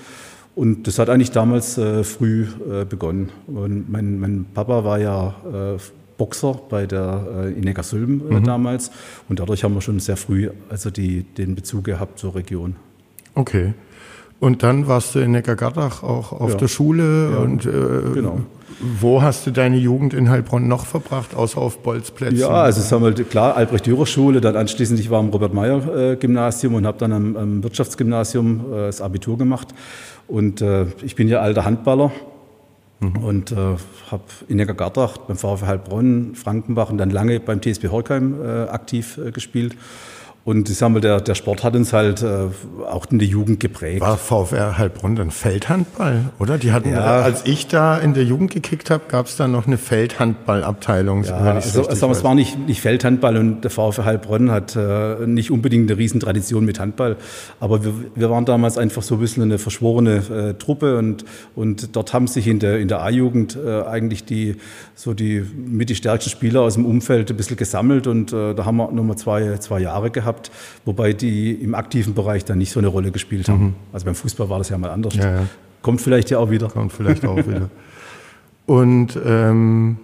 Und 0.55 0.87
das 0.87 0.99
hat 0.99 1.09
eigentlich 1.09 1.31
damals 1.31 1.79
äh, 1.79 2.05
früh 2.05 2.43
äh, 2.43 2.85
begonnen. 2.85 3.31
Und 3.47 3.91
mein, 3.91 4.19
mein 4.19 4.47
Papa 4.53 4.85
war 4.85 4.99
ja 4.99 5.35
äh, 5.77 5.79
Boxer 6.19 6.61
bei 6.69 6.85
der 6.85 7.47
äh, 7.47 7.53
in 7.53 7.61
Neckarsulm 7.61 8.23
mhm. 8.29 8.45
damals. 8.45 8.91
Und 9.29 9.41
dadurch 9.41 9.65
haben 9.65 9.75
wir 9.75 9.81
schon 9.81 10.01
sehr 10.01 10.17
früh 10.17 10.51
also 10.69 10.91
die, 10.91 11.23
den 11.23 11.55
Bezug 11.55 11.85
gehabt 11.85 12.19
zur 12.19 12.35
Region. 12.35 12.77
Okay. 13.35 13.73
Und 14.41 14.63
dann 14.63 14.89
warst 14.89 15.15
du 15.15 15.21
in 15.21 15.31
Neckargattach 15.31 16.03
auch 16.03 16.33
auf 16.33 16.51
ja. 16.51 16.57
der 16.57 16.69
Schule 16.69 17.31
ja, 17.33 17.39
und 17.39 17.65
äh, 17.65 17.71
genau. 18.15 18.41
Wo 18.81 19.23
hast 19.23 19.47
du 19.47 19.51
deine 19.51 19.77
Jugend 19.77 20.15
in 20.15 20.31
Heilbronn 20.31 20.69
noch 20.69 20.87
verbracht, 20.87 21.35
außer 21.35 21.61
auf 21.61 21.79
Bolzplätzen? 21.79 22.39
Ja, 22.39 22.49
also 22.49 22.81
sagen 22.81 23.03
wir, 23.03 23.13
klar, 23.25 23.57
Albrecht-Dürer-Schule, 23.57 24.41
dann 24.41 24.55
anschließend, 24.55 25.01
ich 25.01 25.11
war 25.11 25.19
am 25.19 25.31
Robert-Meyer-Gymnasium 25.31 26.75
und 26.75 26.87
habe 26.87 26.99
dann 26.99 27.13
am, 27.13 27.37
am 27.37 27.63
Wirtschaftsgymnasium 27.65 28.73
äh, 28.73 28.77
das 28.87 29.01
Abitur 29.01 29.37
gemacht. 29.37 29.69
Und 30.29 30.61
äh, 30.61 30.87
ich 31.03 31.17
bin 31.17 31.27
ja 31.29 31.41
alter 31.41 31.65
Handballer 31.65 32.13
mhm. 33.01 33.17
und 33.17 33.53
äh, 33.53 33.57
habe 34.11 34.23
in 34.47 34.59
Neckargattach 34.59 35.19
beim 35.19 35.37
VfL 35.37 35.67
Heilbronn, 35.67 36.35
Frankenbach 36.37 36.91
und 36.91 36.99
dann 36.99 37.11
lange 37.11 37.41
beim 37.41 37.61
TSB 37.61 37.89
Horkheim 37.89 38.41
äh, 38.41 38.69
aktiv 38.69 39.19
äh, 39.19 39.33
gespielt. 39.33 39.75
Und 40.49 40.71
ich 40.71 40.79
sag 40.79 40.89
mal, 40.89 41.01
der, 41.01 41.21
der 41.21 41.35
Sport 41.35 41.63
hat 41.63 41.77
uns 41.77 41.93
halt 41.93 42.23
äh, 42.23 42.47
auch 42.89 43.05
in 43.11 43.19
der 43.19 43.29
Jugend 43.29 43.61
geprägt. 43.61 44.01
War 44.01 44.17
VfR 44.17 44.79
Heilbronn 44.79 45.15
dann 45.15 45.31
Feldhandball, 45.31 46.31
oder? 46.39 46.57
Die 46.57 46.73
hatten, 46.73 46.91
ja. 46.91 47.21
als 47.21 47.43
ich 47.45 47.67
da 47.67 47.99
in 47.99 48.15
der 48.15 48.25
Jugend 48.25 48.53
gekickt 48.53 48.89
habe, 48.89 49.03
gab 49.09 49.27
es 49.27 49.37
da 49.37 49.47
noch 49.47 49.67
eine 49.67 49.77
Feldhandballabteilung. 49.77 51.25
Ja, 51.25 51.37
also, 51.37 51.87
also 51.87 52.11
es 52.11 52.25
war 52.25 52.35
nicht, 52.35 52.67
nicht 52.67 52.81
Feldhandball 52.81 53.37
und 53.37 53.61
der 53.61 53.71
VfR 53.71 54.07
Heilbronn 54.07 54.51
hat 54.51 54.75
äh, 54.75 55.27
nicht 55.27 55.51
unbedingt 55.51 55.91
eine 55.91 55.99
Riesentradition 55.99 56.65
mit 56.65 56.81
Handball. 56.81 57.19
Aber 57.61 57.85
wir, 57.85 57.93
wir 58.15 58.31
waren 58.31 58.47
damals 58.47 58.79
einfach 58.79 59.03
so 59.03 59.17
ein 59.17 59.21
bisschen 59.21 59.43
eine 59.43 59.59
verschworene 59.59 60.17
äh, 60.17 60.55
Truppe 60.55 60.97
und, 60.97 61.27
und 61.57 61.95
dort 61.95 62.15
haben 62.15 62.27
sich 62.27 62.47
in 62.47 62.59
der, 62.59 62.79
in 62.79 62.89
der 62.89 63.03
A-Jugend 63.03 63.59
äh, 63.63 63.83
eigentlich 63.83 64.25
die, 64.25 64.57
so 64.95 65.13
die 65.13 65.45
mit 65.67 65.91
die 65.91 65.95
stärksten 65.95 66.31
Spieler 66.31 66.63
aus 66.63 66.73
dem 66.73 66.87
Umfeld 66.87 67.31
ein 67.31 67.37
bisschen 67.37 67.59
gesammelt 67.59 68.07
und 68.07 68.33
äh, 68.33 68.55
da 68.55 68.65
haben 68.65 68.79
wir 68.79 68.91
nochmal 68.91 69.19
zwei, 69.19 69.59
zwei 69.59 69.81
Jahre 69.81 70.11
gehabt 70.11 70.38
gehabt, 70.39 70.51
wobei 70.85 71.13
die 71.13 71.53
im 71.53 71.75
aktiven 71.75 72.15
Bereich 72.15 72.45
dann 72.45 72.59
nicht 72.59 72.73
so 72.73 72.81
eine 72.81 72.89
Rolle 72.89 73.11
gespielt 73.11 73.49
haben. 73.49 73.65
Mhm. 73.65 73.75
Also 73.93 74.07
beim 74.07 74.15
Fußball 74.15 74.49
war 74.49 74.59
das 74.59 74.69
ja 74.69 74.79
mal 74.79 74.91
anders. 74.91 75.15
Ja, 75.15 75.41
ja. 75.41 75.47
Kommt 75.83 76.01
vielleicht 76.01 76.31
ja 76.31 76.39
auch 76.39 76.51
wieder. 76.51 76.69
Kommt 76.69 76.93
vielleicht 76.93 77.25
auch 77.25 77.37
wieder. 77.37 77.71
Und 78.67 79.19
ähm, 79.25 79.99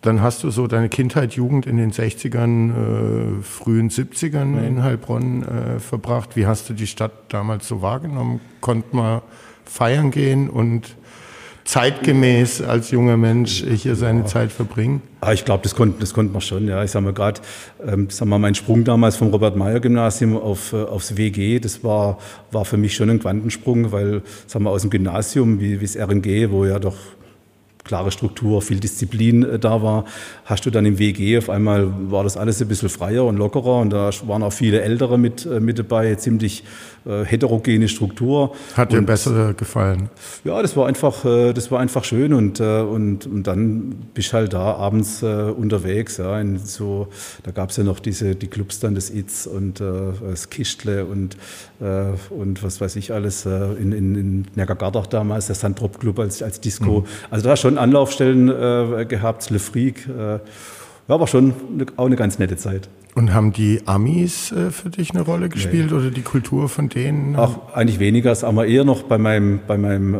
dann 0.00 0.20
hast 0.20 0.42
du 0.42 0.50
so 0.50 0.66
deine 0.66 0.88
Kindheit, 0.88 1.34
Jugend 1.34 1.66
in 1.66 1.76
den 1.76 1.92
60ern, 1.92 2.70
äh, 2.70 3.42
frühen 3.42 3.90
70ern 3.90 4.44
mhm. 4.44 4.64
in 4.64 4.82
Heilbronn 4.82 5.42
äh, 5.42 5.80
verbracht. 5.80 6.36
Wie 6.36 6.46
hast 6.46 6.68
du 6.68 6.74
die 6.74 6.86
Stadt 6.86 7.12
damals 7.28 7.68
so 7.68 7.82
wahrgenommen? 7.82 8.40
Konnte 8.60 8.94
man 8.96 9.22
feiern 9.64 10.10
gehen 10.10 10.48
und 10.48 10.96
zeitgemäß 11.64 12.60
als 12.62 12.90
junger 12.90 13.16
Mensch 13.16 13.64
hier 13.64 13.96
seine 13.96 14.20
ja. 14.20 14.26
Zeit 14.26 14.52
verbringen? 14.52 15.02
Ah, 15.20 15.32
ich 15.32 15.44
glaube, 15.44 15.62
das 15.62 15.74
konnte 15.74 16.00
das 16.00 16.12
konnte 16.12 16.32
man 16.32 16.42
schon. 16.42 16.68
Ja, 16.68 16.84
ich 16.84 16.90
sage 16.90 17.04
mal 17.04 17.14
gerade, 17.14 17.40
ähm, 17.86 18.08
sag 18.10 18.28
mal, 18.28 18.38
mein 18.38 18.54
Sprung 18.54 18.84
damals 18.84 19.16
vom 19.16 19.28
Robert 19.28 19.56
Meyer 19.56 19.80
Gymnasium 19.80 20.36
auf 20.36 20.72
äh, 20.72 20.82
aufs 20.82 21.16
WG, 21.16 21.58
das 21.60 21.82
war 21.82 22.18
war 22.50 22.64
für 22.64 22.76
mich 22.76 22.94
schon 22.94 23.08
ein 23.10 23.18
Quantensprung, 23.18 23.92
weil 23.92 24.22
sag 24.46 24.60
mal 24.62 24.70
aus 24.70 24.82
dem 24.82 24.90
Gymnasium 24.90 25.60
wie 25.60 25.80
wie 25.80 25.84
das 25.84 25.96
RNG, 25.96 26.50
wo 26.50 26.66
ja 26.66 26.78
doch 26.78 26.96
klare 27.84 28.10
Struktur, 28.10 28.62
viel 28.62 28.80
Disziplin 28.80 29.44
äh, 29.44 29.58
da 29.58 29.82
war, 29.82 30.04
hast 30.44 30.66
du 30.66 30.70
dann 30.70 30.86
im 30.86 30.98
WG 30.98 31.38
auf 31.38 31.50
einmal 31.50 31.88
war 32.10 32.24
das 32.24 32.36
alles 32.36 32.60
ein 32.60 32.68
bisschen 32.68 32.88
freier 32.88 33.24
und 33.24 33.36
lockerer 33.36 33.78
und 33.80 33.90
da 33.90 34.10
waren 34.26 34.42
auch 34.42 34.52
viele 34.52 34.80
Ältere 34.80 35.18
mit, 35.18 35.46
äh, 35.46 35.60
mit 35.60 35.78
dabei, 35.78 36.14
ziemlich 36.16 36.64
äh, 37.06 37.24
heterogene 37.24 37.86
Struktur. 37.86 38.54
Hat 38.74 38.92
dir 38.92 38.98
und, 38.98 39.04
besser 39.04 39.52
gefallen? 39.52 40.08
Ja, 40.42 40.62
das 40.62 40.74
war 40.74 40.86
einfach, 40.86 41.22
äh, 41.26 41.52
das 41.52 41.70
war 41.70 41.80
einfach 41.80 42.02
schön 42.02 42.32
und, 42.32 42.60
äh, 42.60 42.80
und, 42.80 43.26
und 43.26 43.46
dann 43.46 43.94
bist 44.14 44.32
halt 44.32 44.54
da 44.54 44.74
abends 44.76 45.22
äh, 45.22 45.26
unterwegs. 45.26 46.16
Ja, 46.16 46.40
in 46.40 46.58
so, 46.58 47.08
da 47.42 47.50
gab 47.50 47.70
es 47.70 47.76
ja 47.76 47.84
noch 47.84 47.98
diese, 47.98 48.34
die 48.36 48.46
Clubs 48.46 48.80
dann, 48.80 48.94
das 48.94 49.10
Itz 49.10 49.46
und 49.46 49.80
das 49.80 50.50
Kichtle 50.50 51.04
und, 51.04 51.36
und 52.30 52.62
was 52.62 52.80
weiß 52.80 52.96
ich 52.96 53.12
alles, 53.12 53.44
in, 53.44 53.92
in, 53.92 54.14
in 54.14 54.46
Neckargardach 54.54 55.06
damals, 55.06 55.46
der 55.46 55.56
Sandrop 55.56 56.00
Club 56.00 56.18
als, 56.18 56.42
als 56.42 56.60
Disco. 56.60 57.00
Mhm. 57.00 57.06
Also 57.30 57.48
da 57.48 57.56
schon 57.56 57.73
schon 57.74 57.78
Anlaufstellen 57.78 58.48
äh, 58.48 59.04
gehabt, 59.06 59.50
Le 59.50 59.58
Freak. 59.58 60.08
Äh, 60.08 60.38
ja, 61.06 61.20
war 61.20 61.26
schon 61.26 61.52
eine, 61.74 61.86
auch 61.96 62.06
eine 62.06 62.16
ganz 62.16 62.38
nette 62.38 62.56
Zeit. 62.56 62.88
Und 63.14 63.32
haben 63.32 63.52
die 63.52 63.80
Amis 63.86 64.50
äh, 64.50 64.70
für 64.70 64.90
dich 64.90 65.12
eine 65.12 65.20
Rolle 65.20 65.48
gespielt 65.48 65.90
nee. 65.90 65.96
oder 65.96 66.10
die 66.10 66.22
Kultur 66.22 66.68
von 66.68 66.88
denen? 66.88 67.36
Ach, 67.36 67.58
eigentlich 67.72 68.00
weniger, 68.00 68.36
aber 68.42 68.66
eher 68.66 68.84
noch 68.84 69.04
bei 69.04 69.18
meinem, 69.18 69.60
bei, 69.68 69.78
meinem, 69.78 70.14
äh, 70.14 70.18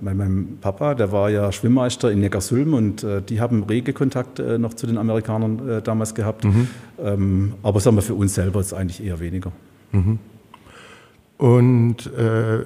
bei 0.00 0.14
meinem 0.14 0.58
Papa, 0.60 0.94
der 0.94 1.12
war 1.12 1.28
ja 1.28 1.52
Schwimmmeister 1.52 2.10
in 2.10 2.20
Neckarsulm 2.20 2.72
und 2.72 3.04
äh, 3.04 3.20
die 3.20 3.40
haben 3.40 3.64
rege 3.64 3.92
Kontakt 3.92 4.38
äh, 4.38 4.56
noch 4.56 4.72
zu 4.72 4.86
den 4.86 4.96
Amerikanern 4.96 5.68
äh, 5.68 5.82
damals 5.82 6.14
gehabt. 6.14 6.44
Mhm. 6.44 6.68
Ähm, 7.02 7.54
aber 7.62 7.80
sagen 7.80 7.96
wir 7.96 8.02
für 8.02 8.14
uns 8.14 8.34
selber 8.34 8.60
ist 8.60 8.72
eigentlich 8.72 9.04
eher 9.04 9.20
weniger. 9.20 9.52
Mhm. 9.92 10.18
Und 11.36 12.06
äh, 12.16 12.64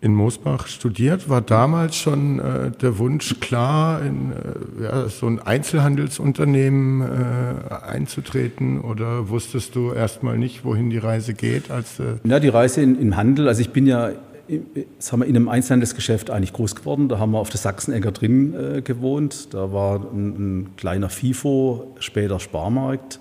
in 0.00 0.14
Moosbach 0.14 0.68
studiert. 0.68 1.28
War 1.28 1.40
damals 1.40 1.96
schon 1.96 2.38
äh, 2.38 2.70
der 2.70 2.98
Wunsch 2.98 3.40
klar, 3.40 4.00
in 4.02 4.32
äh, 4.32 4.84
ja, 4.84 5.08
so 5.08 5.26
ein 5.26 5.40
Einzelhandelsunternehmen 5.40 7.02
äh, 7.02 7.74
einzutreten? 7.74 8.80
Oder 8.80 9.28
wusstest 9.28 9.74
du 9.74 9.92
erstmal 9.92 10.38
nicht, 10.38 10.64
wohin 10.64 10.90
die 10.90 10.98
Reise 10.98 11.34
geht? 11.34 11.70
Als, 11.70 11.98
äh 11.98 12.14
ja, 12.24 12.38
die 12.38 12.48
Reise 12.48 12.80
in, 12.80 12.98
im 13.00 13.16
Handel. 13.16 13.48
Also 13.48 13.60
ich 13.60 13.70
bin 13.70 13.86
ja 13.86 14.10
wir, 14.48 15.26
in 15.26 15.36
einem 15.36 15.48
Einzelhandelsgeschäft 15.48 16.30
eigentlich 16.30 16.52
groß 16.52 16.74
geworden. 16.74 17.08
Da 17.08 17.18
haben 17.18 17.32
wir 17.32 17.38
auf 17.38 17.50
der 17.50 17.58
Sachsenegger 17.58 18.12
drin 18.12 18.54
äh, 18.54 18.82
gewohnt. 18.82 19.52
Da 19.52 19.72
war 19.72 19.96
ein, 19.96 20.28
ein, 20.28 20.76
kleiner 20.76 21.10
FIFO, 21.10 21.94
später 21.98 22.40
Sparmarkt. 22.40 23.20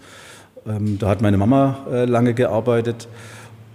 Ähm, 0.66 0.98
da 1.00 1.10
hat 1.10 1.22
meine 1.22 1.38
Mama 1.38 1.86
äh, 1.92 2.06
lange 2.06 2.34
gearbeitet. 2.34 3.08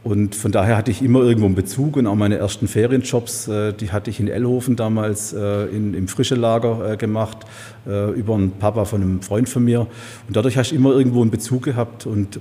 Und 0.04 0.34
von 0.34 0.50
daher 0.50 0.76
hatte 0.76 0.90
ich 0.90 1.00
immer 1.00 1.20
irgendwo 1.20 1.46
einen 1.46 1.54
Bezug 1.54 1.96
und 1.96 2.08
auch 2.08 2.16
meine 2.16 2.36
ersten 2.36 2.66
Ferienjobs, 2.66 3.46
äh, 3.46 3.72
die 3.72 3.92
hatte 3.92 4.10
ich 4.10 4.18
in 4.18 4.26
Ellhofen 4.26 4.74
damals 4.74 5.32
äh, 5.32 5.66
in, 5.66 5.94
im 5.94 6.08
Frischelager 6.08 6.92
äh, 6.92 6.96
gemacht, 6.96 7.38
über 7.84 8.34
einen 8.34 8.52
Papa 8.52 8.84
von 8.84 9.02
einem 9.02 9.22
Freund 9.22 9.48
von 9.48 9.64
mir. 9.64 9.80
Und 9.80 10.36
dadurch 10.36 10.56
hast 10.56 10.70
du 10.70 10.76
immer 10.76 10.92
irgendwo 10.92 11.20
einen 11.20 11.32
Bezug 11.32 11.64
gehabt 11.64 12.06
und 12.06 12.38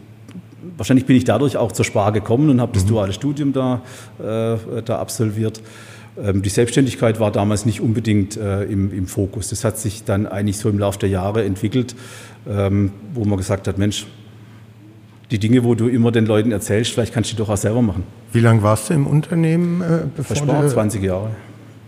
wahrscheinlich 0.78 1.08
bin 1.08 1.16
ich 1.16 1.24
dadurch 1.24 1.58
auch 1.58 1.72
zur 1.72 1.84
Spar 1.84 2.12
gekommen 2.12 2.48
und 2.52 2.62
habe 2.62 2.74
das 2.74 2.84
mhm. 2.84 2.90
duale 2.90 3.14
Studium 3.14 3.52
da, 3.52 3.82
da 4.20 5.00
absolviert. 5.00 5.64
Ähm, 6.18 6.42
die 6.42 6.50
Selbstständigkeit 6.50 7.20
war 7.20 7.32
damals 7.32 7.66
nicht 7.66 7.82
unbedingt 7.82 8.38
äh, 8.38 8.64
im, 8.64 8.94
im, 8.94 9.08
Fokus. 9.08 9.50
Das 9.50 9.64
hat 9.64 9.78
sich 9.78 10.04
dann 10.04 10.28
eigentlich 10.28 10.58
so 10.58 10.70
im 10.70 10.80
Laufe 10.80 11.00
der 11.00 11.10
Jahre 11.10 11.44
entwickelt, 11.44 11.96
ähm, 12.48 12.92
wo 13.14 13.24
man 13.26 13.38
gesagt 13.38 13.68
hat, 13.68 13.78
Mensch, 13.78 14.08
die 15.32 15.40
Dinge, 15.40 15.64
wo 15.64 15.76
du 15.76 15.88
immer 15.88 16.12
den 16.12 16.26
Leuten 16.26 16.52
erzählst, 16.52 16.92
vielleicht 16.92 17.14
kannst 17.14 17.32
du 17.32 17.36
die 17.36 17.42
doch 17.42 17.50
auch 17.50 17.58
selber 17.58 17.82
machen. 17.82 18.04
Wie 18.34 18.42
lange 18.42 18.62
warst 18.64 18.90
du 18.90 18.94
im 18.94 19.08
Unternehmen? 19.08 19.82
Äh, 19.82 20.00
bevor 20.16 20.46
das 20.46 20.48
war 20.48 20.68
20 20.68 21.02
Jahre. 21.02 21.32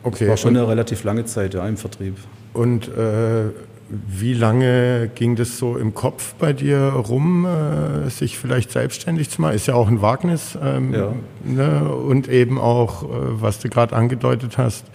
Okay. 0.04 0.20
Das 0.22 0.30
war 0.30 0.38
schon 0.38 0.58
eine 0.58 0.68
relativ 0.68 1.04
lange 1.04 1.26
Zeit 1.26 1.54
ja, 1.54 1.68
im 1.68 1.78
Vertrieb. 1.78 2.16
Und 2.54 2.88
äh, 2.88 3.50
wie 3.90 4.34
lange 4.34 5.12
ging 5.14 5.36
das 5.36 5.58
so 5.58 5.78
im 5.78 5.94
Kopf 5.94 6.36
bei 6.36 6.54
dir 6.54 6.80
rum, 6.80 7.46
äh, 7.46 8.10
sich 8.10 8.38
vielleicht 8.38 8.72
selbstständig 8.72 9.30
zu 9.30 9.42
machen? 9.42 9.56
Ist 9.56 9.68
ja 9.68 9.76
auch 9.76 9.88
ein 9.88 10.02
Wagnis. 10.02 10.58
Ähm, 10.62 10.94
ja. 10.94 11.14
ne? 11.44 11.94
Und 11.94 12.30
eben 12.30 12.60
auch, 12.60 13.04
äh, 13.04 13.08
was 13.10 13.60
du 13.60 13.70
gerade 13.70 13.96
angedeutet 13.96 14.58
hast, 14.58 14.86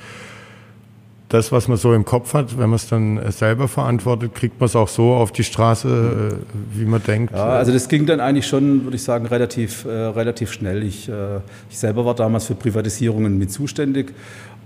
das, 1.29 1.53
was 1.53 1.69
man 1.69 1.77
so 1.77 1.93
im 1.93 2.05
Kopf 2.05 2.33
hat, 2.33 2.59
wenn 2.59 2.71
man 2.71 2.77
es 2.77 2.89
dann 2.89 3.21
selber 3.31 3.69
verantwortet, 3.69 4.35
kriegt 4.35 4.59
man 4.61 4.67
es 4.67 4.75
auch 4.75 4.89
so 4.89 5.13
auf 5.13 5.31
die 5.31 5.45
Straße, 5.45 5.89
äh, 6.33 6.79
wie 6.79 6.87
man 6.87 7.03
denkt. 7.03 7.35
Ja, 7.35 7.45
also 7.45 7.73
das 7.73 7.89
ging 7.89 8.07
dann 8.07 8.21
eigentlich 8.21 8.47
schon, 8.47 8.85
würde 8.85 8.97
ich 8.97 9.03
sagen, 9.03 9.27
relativ, 9.27 9.85
äh, 9.85 9.91
relativ 9.91 10.53
schnell. 10.53 10.83
Ich, 10.83 11.09
äh, 11.09 11.37
ich 11.69 11.79
selber 11.79 12.05
war 12.07 12.15
damals 12.15 12.47
für 12.47 12.55
Privatisierungen 12.55 13.37
mit 13.37 13.53
zuständig 13.53 14.15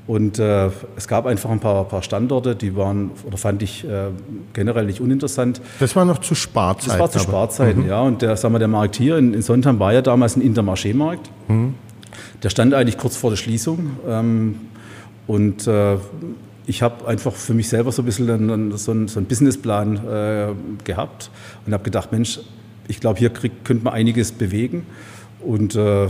und 0.06 0.38
äh, 0.38 0.70
es 0.96 1.06
gab 1.06 1.26
einfach 1.26 1.50
ein 1.50 1.60
paar, 1.60 1.84
paar, 1.84 2.02
Standorte, 2.02 2.54
die 2.54 2.76
waren, 2.76 3.10
oder 3.24 3.36
fand 3.36 3.62
ich 3.62 3.84
äh, 3.84 4.08
generell 4.52 4.86
nicht 4.86 5.00
uninteressant. 5.00 5.60
Das 5.80 5.94
war 5.94 6.04
noch 6.04 6.18
zu 6.18 6.34
Sparzeiten? 6.34 6.90
Das 6.90 6.98
war 6.98 7.10
zu 7.10 7.18
Sparzeiten, 7.20 7.82
mhm. 7.82 7.88
ja. 7.88 8.00
Und 8.02 8.22
der, 8.22 8.36
sagen 8.36 8.54
wir, 8.54 8.58
der 8.60 8.68
Markt 8.68 8.96
hier 8.96 9.16
in, 9.16 9.34
in 9.34 9.42
Sonntag 9.42 9.78
war 9.78 9.92
ja 9.92 10.02
damals 10.02 10.36
ein 10.36 10.42
Intermarché-Markt. 10.42 11.30
Mhm. 11.48 11.74
Der 12.42 12.50
stand 12.50 12.74
eigentlich 12.74 12.98
kurz 12.98 13.16
vor 13.16 13.30
der 13.30 13.36
Schließung. 13.36 13.90
Ähm, 14.08 14.56
und 15.28 15.68
äh, 15.68 15.96
ich 16.66 16.82
habe 16.82 17.06
einfach 17.06 17.32
für 17.32 17.54
mich 17.54 17.68
selber 17.68 17.92
so 17.92 18.02
ein 18.02 18.04
bisschen 18.04 18.30
einen, 18.30 18.76
so 18.76 18.92
einen, 18.92 19.08
so 19.08 19.18
einen 19.18 19.26
Businessplan 19.26 19.96
äh, 19.96 20.48
gehabt 20.84 21.30
und 21.66 21.72
habe 21.72 21.84
gedacht, 21.84 22.12
Mensch, 22.12 22.40
ich 22.88 23.00
glaube, 23.00 23.18
hier 23.18 23.30
krieg, 23.30 23.64
könnte 23.64 23.84
man 23.84 23.94
einiges 23.94 24.32
bewegen. 24.32 24.86
Und 25.40 25.74
äh, 25.74 26.08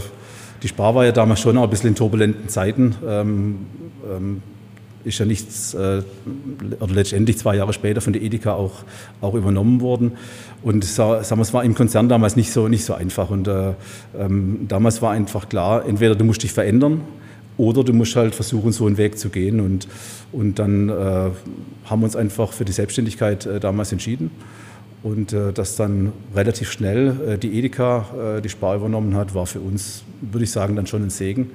die 0.62 0.68
Spar 0.68 0.94
war 0.94 1.04
ja 1.04 1.12
damals 1.12 1.40
schon 1.40 1.56
auch 1.58 1.64
ein 1.64 1.70
bisschen 1.70 1.88
in 1.88 1.94
turbulenten 1.94 2.48
Zeiten. 2.48 2.94
Ähm, 3.06 3.66
ähm, 4.10 4.42
ist 5.04 5.18
ja 5.18 5.26
nichts, 5.26 5.74
äh, 5.74 6.02
oder 6.78 6.94
letztendlich 6.94 7.38
zwei 7.38 7.56
Jahre 7.56 7.72
später 7.72 8.00
von 8.00 8.12
der 8.12 8.22
Edeka 8.22 8.52
auch, 8.52 8.84
auch 9.20 9.34
übernommen 9.34 9.80
worden. 9.80 10.12
Und 10.62 10.84
sagen 10.84 11.26
wir, 11.28 11.42
es 11.42 11.52
war 11.52 11.64
im 11.64 11.74
Konzern 11.74 12.08
damals 12.08 12.36
nicht 12.36 12.52
so, 12.52 12.68
nicht 12.68 12.84
so 12.84 12.94
einfach. 12.94 13.30
Und 13.30 13.48
äh, 13.48 13.72
ähm, 14.16 14.66
damals 14.68 15.02
war 15.02 15.10
einfach 15.10 15.48
klar, 15.48 15.84
entweder 15.86 16.14
du 16.14 16.24
musst 16.24 16.42
dich 16.42 16.52
verändern 16.52 17.00
oder 17.56 17.84
du 17.84 17.92
musst 17.92 18.16
halt 18.16 18.34
versuchen, 18.34 18.72
so 18.72 18.86
einen 18.86 18.96
Weg 18.96 19.18
zu 19.18 19.28
gehen. 19.28 19.60
Und, 19.60 19.88
und 20.32 20.58
dann 20.58 20.88
äh, 20.88 20.92
haben 21.84 22.00
wir 22.00 22.04
uns 22.04 22.16
einfach 22.16 22.52
für 22.52 22.64
die 22.64 22.72
Selbstständigkeit 22.72 23.46
äh, 23.46 23.60
damals 23.60 23.92
entschieden. 23.92 24.30
Und 25.02 25.32
äh, 25.32 25.52
dass 25.52 25.76
dann 25.76 26.12
relativ 26.34 26.70
schnell 26.70 27.34
äh, 27.34 27.38
die 27.38 27.58
Edeka 27.58 28.36
äh, 28.36 28.40
die 28.40 28.48
Spar 28.48 28.76
übernommen 28.76 29.16
hat, 29.16 29.34
war 29.34 29.46
für 29.46 29.60
uns, 29.60 30.04
würde 30.20 30.44
ich 30.44 30.50
sagen, 30.50 30.76
dann 30.76 30.86
schon 30.86 31.02
ein 31.02 31.10
Segen 31.10 31.50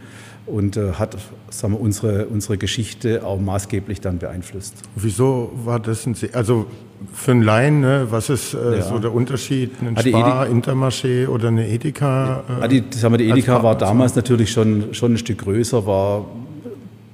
und 0.48 0.78
äh, 0.78 0.94
hat 0.94 1.18
sagen 1.50 1.74
wir, 1.74 1.82
unsere, 1.82 2.26
unsere 2.28 2.58
Geschichte 2.58 3.26
auch 3.26 3.40
maßgeblich 3.40 4.02
dann 4.02 4.18
beeinflusst. 4.18 4.76
Wieso 4.96 5.52
war 5.64 5.80
das 5.80 6.06
ein 6.06 6.16
Segen? 6.16 6.36
Also 6.36 6.66
für 7.14 7.32
einen 7.32 7.44
Laien, 7.44 7.82
ne, 7.82 8.08
was 8.10 8.30
ist 8.30 8.54
äh, 8.54 8.78
ja. 8.78 8.82
so 8.82 8.98
der 8.98 9.14
Unterschied? 9.14 9.72
Ein 9.82 9.98
Spar, 9.98 10.48
Intermarché 10.48 11.28
oder 11.28 11.50
eine 11.50 11.68
Edeka? 11.68 12.44
Ja, 12.62 12.68
die, 12.68 12.84
sagen 12.92 13.14
wir, 13.14 13.18
die 13.18 13.30
Edeka 13.30 13.62
war 13.62 13.78
damals 13.78 14.16
natürlich 14.16 14.52
schon, 14.52 14.94
schon 14.94 15.14
ein 15.14 15.18
Stück 15.18 15.40
größer, 15.40 15.86
war 15.86 16.26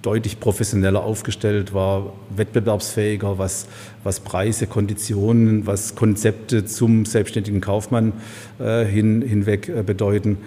deutlich 0.04 0.40
professioneller 0.40 1.04
aufgestellt, 1.04 1.74
war 1.74 2.14
wettbewerbsfähiger, 2.36 3.40
was, 3.40 3.68
was 4.04 4.20
Preise, 4.20 4.68
Konditionen, 4.68 5.66
was 5.66 5.96
Konzepte 5.96 6.66
zum 6.66 7.06
selbstständigen 7.06 7.62
Kaufmann 7.62 8.14
äh, 8.60 8.86
hin, 8.86 9.22
hinweg 9.22 9.70
äh, 9.70 9.82
bedeuten. 9.82 10.38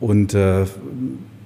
Und 0.00 0.34
äh, 0.34 0.66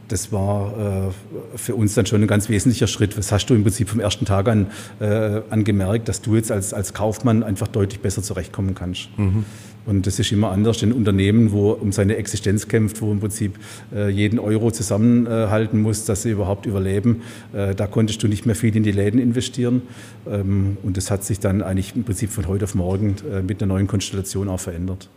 das 0.08 0.32
war 0.32 1.12
äh, 1.54 1.58
für 1.58 1.74
uns 1.74 1.94
dann 1.94 2.06
schon 2.06 2.20
ein 2.22 2.26
ganz 2.26 2.48
wesentlicher 2.48 2.86
Schritt. 2.86 3.16
Das 3.16 3.32
hast 3.32 3.46
du 3.46 3.54
im 3.54 3.62
Prinzip 3.62 3.88
vom 3.88 4.00
ersten 4.00 4.26
Tag 4.26 4.48
an, 4.48 4.66
äh, 5.00 5.40
angemerkt, 5.50 6.08
dass 6.08 6.20
du 6.20 6.36
jetzt 6.36 6.52
als, 6.52 6.74
als 6.74 6.92
Kaufmann 6.92 7.42
einfach 7.42 7.68
deutlich 7.68 8.00
besser 8.00 8.22
zurechtkommen 8.22 8.74
kannst. 8.74 9.08
Mhm. 9.16 9.44
Und 9.86 10.06
das 10.06 10.18
ist 10.18 10.32
immer 10.32 10.50
anders 10.50 10.82
in 10.82 10.92
Unternehmen, 10.92 11.52
wo 11.52 11.72
um 11.72 11.92
seine 11.92 12.16
Existenz 12.16 12.68
kämpft, 12.68 13.02
wo 13.02 13.12
im 13.12 13.20
Prinzip 13.20 13.58
äh, 13.94 14.08
jeden 14.08 14.38
Euro 14.38 14.70
zusammenhalten 14.70 15.80
muss, 15.82 16.04
dass 16.04 16.22
sie 16.22 16.30
überhaupt 16.30 16.66
überleben. 16.66 17.22
Äh, 17.52 17.74
da 17.74 17.86
konntest 17.86 18.22
du 18.22 18.28
nicht 18.28 18.46
mehr 18.46 18.54
viel 18.54 18.74
in 18.74 18.82
die 18.82 18.92
Läden 18.92 19.20
investieren. 19.20 19.82
Ähm, 20.26 20.78
und 20.82 20.96
das 20.96 21.10
hat 21.10 21.24
sich 21.24 21.40
dann 21.40 21.62
eigentlich 21.62 21.94
im 21.94 22.04
Prinzip 22.04 22.30
von 22.30 22.48
heute 22.48 22.64
auf 22.64 22.74
morgen 22.74 23.16
äh, 23.30 23.42
mit 23.42 23.62
einer 23.62 23.74
neuen 23.74 23.86
Konstellation 23.86 24.48
auch 24.48 24.60
verändert. 24.60 25.08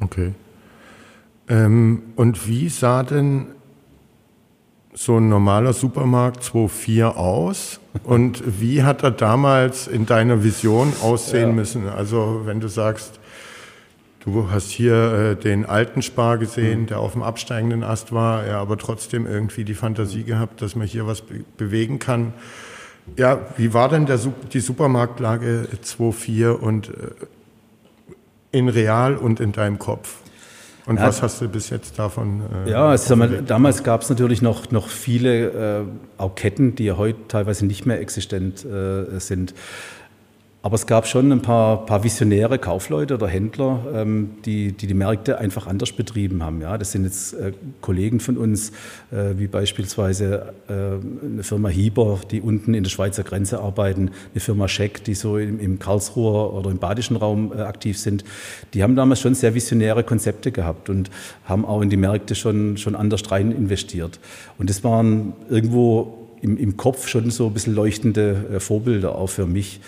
Okay. 0.00 0.32
Ähm, 1.48 2.02
und 2.14 2.46
wie 2.46 2.68
sah 2.68 3.02
denn 3.02 3.46
so 4.94 5.18
ein 5.18 5.28
normaler 5.28 5.72
Supermarkt 5.72 6.42
2.4 6.42 7.04
aus? 7.04 7.80
Und 8.04 8.42
wie 8.60 8.82
hat 8.82 9.02
er 9.02 9.10
damals 9.10 9.86
in 9.86 10.06
deiner 10.06 10.44
Vision 10.44 10.92
aussehen 11.02 11.50
ja. 11.50 11.54
müssen? 11.54 11.88
Also 11.88 12.42
wenn 12.44 12.60
du 12.60 12.68
sagst, 12.68 13.20
Du 14.32 14.50
hast 14.50 14.70
hier 14.70 14.94
äh, 14.94 15.36
den 15.36 15.64
alten 15.64 16.02
Spar 16.02 16.36
gesehen, 16.36 16.82
mhm. 16.82 16.86
der 16.86 17.00
auf 17.00 17.12
dem 17.12 17.22
absteigenden 17.22 17.82
Ast 17.82 18.12
war, 18.12 18.46
ja, 18.46 18.60
aber 18.60 18.76
trotzdem 18.76 19.26
irgendwie 19.26 19.64
die 19.64 19.74
Fantasie 19.74 20.22
gehabt, 20.22 20.60
dass 20.60 20.76
man 20.76 20.86
hier 20.86 21.06
was 21.06 21.22
be 21.22 21.44
bewegen 21.56 21.98
kann. 21.98 22.34
Ja, 23.16 23.40
wie 23.56 23.72
war 23.72 23.88
denn 23.88 24.04
der, 24.04 24.20
die 24.52 24.60
Supermarktlage 24.60 25.68
2.4 25.82 26.50
und 26.50 26.90
äh, 26.90 26.92
in 28.52 28.68
real 28.68 29.16
und 29.16 29.40
in 29.40 29.52
deinem 29.52 29.78
Kopf? 29.78 30.16
Und 30.84 30.96
ja, 30.96 31.06
was 31.06 31.22
hast 31.22 31.40
du 31.40 31.48
bis 31.48 31.70
jetzt 31.70 31.98
davon? 31.98 32.42
Äh, 32.66 32.70
ja, 32.70 32.88
also 32.88 33.16
mal, 33.16 33.42
damals 33.46 33.82
gab 33.82 34.02
es 34.02 34.10
natürlich 34.10 34.42
noch, 34.42 34.70
noch 34.70 34.88
viele 34.88 35.80
äh, 35.80 35.84
auch 36.18 36.34
Ketten, 36.34 36.74
die 36.74 36.84
ja 36.84 36.98
heute 36.98 37.18
teilweise 37.28 37.64
nicht 37.64 37.86
mehr 37.86 37.98
existent 37.98 38.62
äh, 38.66 39.18
sind. 39.20 39.54
Aber 40.60 40.74
es 40.74 40.86
gab 40.86 41.06
schon 41.06 41.30
ein 41.30 41.40
paar, 41.40 41.86
paar 41.86 42.02
visionäre 42.02 42.58
Kaufleute 42.58 43.14
oder 43.14 43.28
Händler, 43.28 43.86
ähm, 43.94 44.30
die, 44.44 44.72
die, 44.72 44.88
die 44.88 44.94
Märkte 44.94 45.38
einfach 45.38 45.68
anders 45.68 45.92
betrieben 45.92 46.42
haben. 46.42 46.60
Ja, 46.60 46.76
das 46.76 46.90
sind 46.90 47.04
jetzt 47.04 47.32
äh, 47.34 47.52
Kollegen 47.80 48.18
von 48.18 48.36
uns, 48.36 48.72
äh, 49.12 49.34
wie 49.36 49.46
beispielsweise 49.46 50.52
äh, 50.68 50.72
eine 51.24 51.44
Firma 51.44 51.68
Hieber, 51.68 52.18
die 52.28 52.40
unten 52.40 52.74
in 52.74 52.82
der 52.82 52.90
Schweizer 52.90 53.22
Grenze 53.22 53.60
arbeiten, 53.60 54.10
eine 54.34 54.40
Firma 54.40 54.66
Scheck, 54.66 55.04
die 55.04 55.14
so 55.14 55.38
im, 55.38 55.60
im 55.60 55.78
Karlsruher 55.78 56.52
oder 56.52 56.72
im 56.72 56.78
badischen 56.78 57.16
Raum 57.16 57.52
äh, 57.56 57.60
aktiv 57.60 57.96
sind. 57.96 58.24
Die 58.74 58.82
haben 58.82 58.96
damals 58.96 59.20
schon 59.20 59.36
sehr 59.36 59.54
visionäre 59.54 60.02
Konzepte 60.02 60.50
gehabt 60.50 60.90
und 60.90 61.08
haben 61.44 61.64
auch 61.64 61.82
in 61.82 61.88
die 61.88 61.96
Märkte 61.96 62.34
schon, 62.34 62.76
schon 62.78 62.96
anders 62.96 63.30
rein 63.30 63.52
investiert. 63.52 64.18
Und 64.58 64.70
das 64.70 64.82
waren 64.82 65.34
irgendwo 65.48 66.18
im, 66.42 66.56
im 66.56 66.76
Kopf 66.76 67.06
schon 67.06 67.30
so 67.30 67.46
ein 67.46 67.52
bisschen 67.52 67.76
leuchtende 67.76 68.44
äh, 68.54 68.60
Vorbilder 68.60 69.14
auch 69.14 69.28
für 69.28 69.46
mich. 69.46 69.80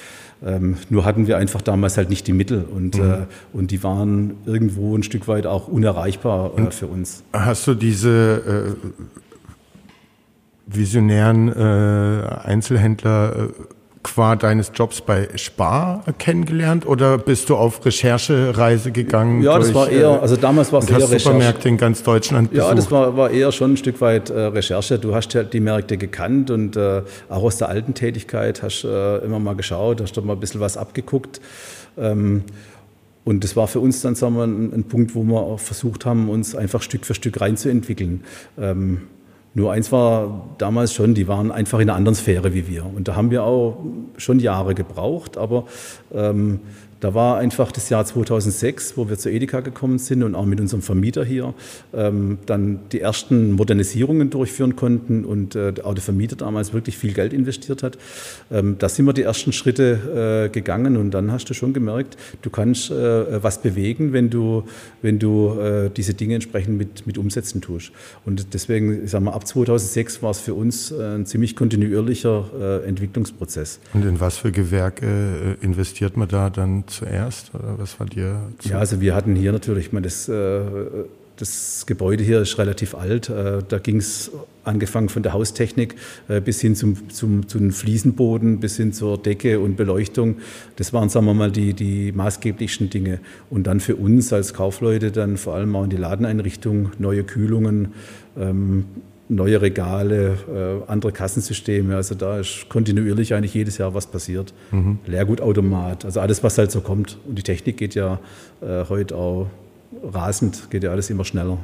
Ähm, 0.45 0.77
nur 0.89 1.05
hatten 1.05 1.27
wir 1.27 1.37
einfach 1.37 1.61
damals 1.61 1.99
halt 1.99 2.09
nicht 2.09 2.27
die 2.27 2.33
Mittel 2.33 2.65
und, 2.65 2.97
mhm. 2.97 3.11
äh, 3.11 3.17
und 3.53 3.71
die 3.71 3.83
waren 3.83 4.39
irgendwo 4.47 4.97
ein 4.97 5.03
Stück 5.03 5.29
weit 5.29 5.47
auch 5.47 5.69
unerreichbar 5.69 6.59
äh, 6.59 6.71
für 6.71 6.87
uns. 6.87 7.23
Hast 7.33 7.67
du 7.67 7.75
diese 7.75 8.77
äh, 8.81 8.89
visionären 10.67 11.49
äh, 11.49 12.27
Einzelhändler 12.45 13.37
äh, 13.37 13.49
qua 14.03 14.35
deines 14.35 14.73
Jobs 14.75 15.03
bei 15.03 15.29
Spar 15.35 16.05
kennengelernt 16.19 16.87
oder 16.87 17.19
bist 17.19 17.51
du 17.51 17.57
auf 17.57 17.85
Recherchereise 17.85 18.93
gegangen? 18.93 19.43
Ja, 19.43 19.59
das 19.59 19.75
war 19.75 19.91
eher, 19.91 20.11
äh, 20.11 20.19
also 20.21 20.37
damals 20.37 20.73
war 20.73 20.81
es 20.81 20.89
eher 20.89 20.97
Recherche. 20.97 21.19
Supermärkte 21.19 21.69
in 21.69 21.77
ganz 21.77 22.03
Deutschland 22.03 22.51
besucht. 22.51 22.69
Ja, 22.69 22.75
das 22.75 22.91
war, 22.91 23.17
war 23.17 23.31
eher 23.31 23.53
schon 23.53 23.75
ein 23.75 23.77
Stück 23.77 24.01
weit 24.01 24.31
äh, 24.31 24.39
Recherche. 24.39 24.99
Du 24.99 25.15
hast 25.15 25.35
ja 25.35 25.43
die 25.43 25.61
Märkte 25.61 25.99
gekannt 25.99 26.51
und 26.51 26.77
äh, 26.77 27.03
auch 27.29 27.43
aus 27.43 27.59
der 27.59 27.69
alten 27.69 27.93
Tätigkeit 27.93 28.63
hast 28.63 28.85
äh, 28.85 29.19
immer 29.19 29.39
mal 29.39 29.55
geschaut, 29.55 30.01
hast 30.01 30.17
du 30.17 30.23
mal 30.23 30.33
ein 30.33 30.41
bisschen 30.41 30.61
was 30.61 30.77
abgeguckt. 30.79 31.41
Ähm, 31.99 32.45
und 33.25 33.45
das 33.45 33.55
war 33.55 33.69
für 33.69 33.81
uns 33.81 34.01
dann 34.01 34.15
sagen 34.15 34.35
wir, 34.35 34.45
ein, 34.45 34.73
ein 34.73 34.85
Punkt, 34.85 35.15
wo 35.15 35.23
wir 35.25 35.41
auch 35.41 35.61
versucht 35.61 36.07
haben, 36.07 36.31
uns 36.31 36.55
einfach 36.55 36.81
Stück 36.81 37.05
für 37.05 37.15
Stück 37.15 37.41
reinzuentwickeln. 37.41 38.25
Ähm, 38.59 39.03
nur 39.55 39.73
eins 39.73 39.91
war 39.91 40.49
damals 40.59 40.95
schon, 40.95 41.15
die 41.15 41.27
waren 41.27 41.51
einfach 41.51 41.81
in 41.81 41.89
einer 41.89 41.97
anderen 41.97 42.15
Sphäre 42.15 42.55
wie 42.55 42.69
wir. 42.69 42.87
Und 42.87 43.09
da 43.09 43.17
haben 43.17 43.31
wir 43.31 43.43
auch 43.43 43.79
schon 44.17 44.39
Jahre 44.39 44.75
gebraucht, 44.75 45.37
aber 45.37 45.65
ähm, 46.15 46.61
da 47.01 47.15
war 47.15 47.39
einfach 47.39 47.73
das 47.73 47.89
Jahr 47.89 48.05
2006, 48.05 48.97
wo 48.97 49.09
wir 49.09 49.19
zu 49.19 49.31
Edeka 49.31 49.61
gekommen 49.61 49.99
sind 49.99 50.23
und 50.23 50.35
auch 50.35 50.45
mit 50.45 50.61
unserem 50.61 50.83
Vermieter 50.83 51.25
hier 51.25 51.55
ähm, 51.95 52.39
dann 52.47 52.81
die 52.93 53.01
ersten 53.01 53.53
Modernisierungen 53.53 54.31
durchführen 54.31 54.77
konnten 54.77 55.25
und 55.25 55.57
äh, 55.57 55.73
auch 55.83 55.95
der 55.95 56.03
Vermieter 56.03 56.37
damals 56.37 56.73
wirklich 56.73 56.99
viel 56.99 57.13
Geld 57.13 57.33
investiert 57.33 57.83
hat. 57.83 57.97
Ähm, 58.51 58.77
da 58.79 58.89
sind 58.89 59.07
wir 59.07 59.15
die 59.15 59.23
ersten 59.23 59.53
Schritte 59.53 60.47
äh, 60.47 60.53
gegangen 60.53 60.97
und 60.97 61.13
dann 61.13 61.33
hast 61.33 61.47
du 61.47 61.55
schon 61.55 61.73
gemerkt, 61.73 62.17
du 62.43 62.51
kannst 62.51 62.91
äh, 62.91 63.43
was 63.43 63.63
bewegen, 63.63 64.13
wenn 64.13 64.29
du, 64.29 64.65
wenn 65.01 65.19
du 65.19 65.59
äh, 65.59 65.91
diese 65.91 66.15
Dinge 66.15 66.35
entsprechend 66.35 66.77
mit, 66.77 67.07
mit 67.07 67.17
umsetzen 67.17 67.63
tust. 67.63 67.93
Und 68.27 68.53
deswegen, 68.53 69.05
ich 69.05 69.11
sag 69.11 69.23
mal, 69.23 69.33
ab 69.33 69.47
2006 69.47 70.23
war 70.23 70.33
es 70.33 70.41
für 70.41 70.55
uns 70.55 70.91
äh, 70.91 71.17
ein 71.17 71.27
ziemlich 71.27 71.57
kontinuierlicher 71.57 72.83
äh, 72.85 72.89
Entwicklungsprozess. 72.89 73.81
Und 73.95 74.05
in 74.05 74.21
was 74.21 74.37
für 74.37 74.53
Gewerke 74.53 75.57
investiert 75.63 76.17
man 76.17 76.29
da 76.29 76.51
dann 76.51 76.85
zuerst? 76.91 77.55
Oder 77.55 77.79
was 77.79 77.99
war 77.99 78.07
dir? 78.07 78.41
Ja, 78.63 78.79
also 78.79 79.01
wir 79.01 79.15
hatten 79.15 79.35
hier 79.35 79.53
natürlich, 79.53 79.87
ich 79.87 79.93
meine, 79.93 80.05
das, 80.05 80.29
äh, 80.29 80.61
das 81.37 81.85
Gebäude 81.87 82.23
hier 82.23 82.41
ist 82.41 82.59
relativ 82.59 82.95
alt. 82.95 83.29
Äh, 83.29 83.63
da 83.67 83.79
ging 83.79 83.97
es 83.97 84.31
angefangen 84.65 85.09
von 85.09 85.23
der 85.23 85.33
Haustechnik 85.33 85.95
äh, 86.29 86.41
bis 86.41 86.61
hin 86.61 86.77
zum, 86.77 87.09
zum, 87.09 87.49
zum 87.49 87.73
Fliesenboden, 87.73 88.61
bis 88.61 88.77
hin 88.77 88.93
zur 88.93 89.17
Decke 89.19 89.59
und 89.61 89.77
Beleuchtung. 89.77 90.37
Das 90.77 90.93
waren, 90.93 91.09
sagen 91.09 91.27
wir 91.27 91.35
mal, 91.35 91.51
die, 91.51 91.73
die 91.73 92.13
maßgeblichsten 92.13 92.91
Dinge. 92.91 93.21
Und 93.49 93.67
dann 93.67 93.81
für 93.81 93.97
uns 93.97 94.33
als 94.33 94.53
Kaufleute 94.53 95.11
dann 95.13 95.37
vor 95.37 95.55
allem 95.55 95.75
auch 95.77 95.85
in 95.85 95.91
die 95.91 95.97
Ladeneinrichtung, 95.97 96.93
neue 96.99 97.25
Kühlungen, 97.25 97.95
ähm, 98.39 98.85
neue 99.31 99.63
Regale, 99.63 100.83
äh, 100.87 100.91
andere 100.91 101.13
Kassensysteme. 101.13 101.97
Also 101.97 102.15
da 102.15 102.41
ist 102.41 102.69
kontinuierlich 102.69 103.33
eigentlich 103.35 103.55
jedes 103.55 103.79
Jahr 103.79 103.95
was 103.95 104.07
passiert. 104.07 104.53
Mhm. 104.73 104.99
Leergutautomat, 105.07 106.05
also 106.05 106.21
alles, 106.21 106.43
was 106.43 106.59
halt 106.59 106.71
so 106.71 106.81
kommt. 106.81 107.19
Und 107.27 107.39
die 107.39 107.43
Technik 107.43 107.77
geht 107.77 107.95
ja 107.95 108.19
äh, 108.61 108.85
heute 108.89 109.17
auch 109.17 109.49
rasend, 110.03 110.71
geht 110.71 110.83
ja 110.83 110.91
alles 110.91 111.11
immer 111.11 111.25
schneller. 111.25 111.59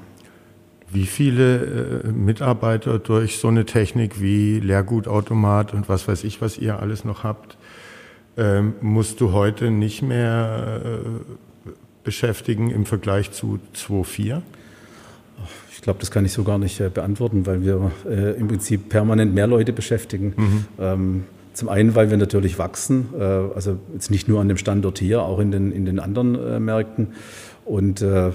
Wie 0.91 1.07
viele 1.07 2.05
äh, 2.05 2.09
Mitarbeiter 2.13 3.01
durch 3.01 3.39
so 3.39 3.49
eine 3.49 3.67
Technik 3.67 4.21
wie 4.21 4.61
Leergutautomat 4.61 5.75
und 5.75 5.89
was 5.89 6.07
weiß 6.07 6.23
ich, 6.25 6.41
was 6.41 6.59
ihr 6.59 6.79
alles 6.79 7.05
noch 7.05 7.25
habt, 7.25 7.59
ähm, 8.37 8.75
musst 8.81 9.21
du 9.21 9.33
heute 9.33 9.71
nicht 9.71 10.03
mehr 10.03 10.81
beschäftigen 12.05 12.71
im 12.71 12.87
Vergleich 12.87 13.33
zu 13.33 13.59
2.4? 13.75 14.43
Ich 15.77 15.83
glaube, 15.83 16.01
das 16.01 16.11
kann 16.11 16.25
ich 16.25 16.33
so 16.33 16.43
gar 16.43 16.59
nicht 16.59 16.81
äh, 16.81 16.89
beantworten, 16.89 17.45
weil 17.45 17.63
wir 17.63 17.93
äh, 18.09 18.33
im 18.39 18.49
Prinzip 18.49 18.89
permanent 18.89 19.35
mehr 19.35 19.47
Leute 19.47 19.75
beschäftigen. 19.75 20.33
Mhm. 20.37 20.65
Ähm, 20.79 21.25
zum 21.53 21.69
einen, 21.69 21.95
weil 21.95 22.09
wir 22.11 22.17
natürlich 22.17 22.59
wachsen, 22.59 23.11
äh, 23.19 23.23
also 23.23 23.79
jetzt 23.93 24.11
nicht 24.11 24.27
nur 24.27 24.41
an 24.41 24.49
dem 24.49 24.57
Standort 24.57 24.99
hier, 24.99 25.23
auch 25.23 25.39
in 25.39 25.51
den, 25.51 25.73
in 25.73 25.85
den 25.85 26.01
anderen 26.01 26.35
äh, 26.35 26.59
Märkten. 26.59 27.09
Und 27.67 28.01
äh, 28.01 28.31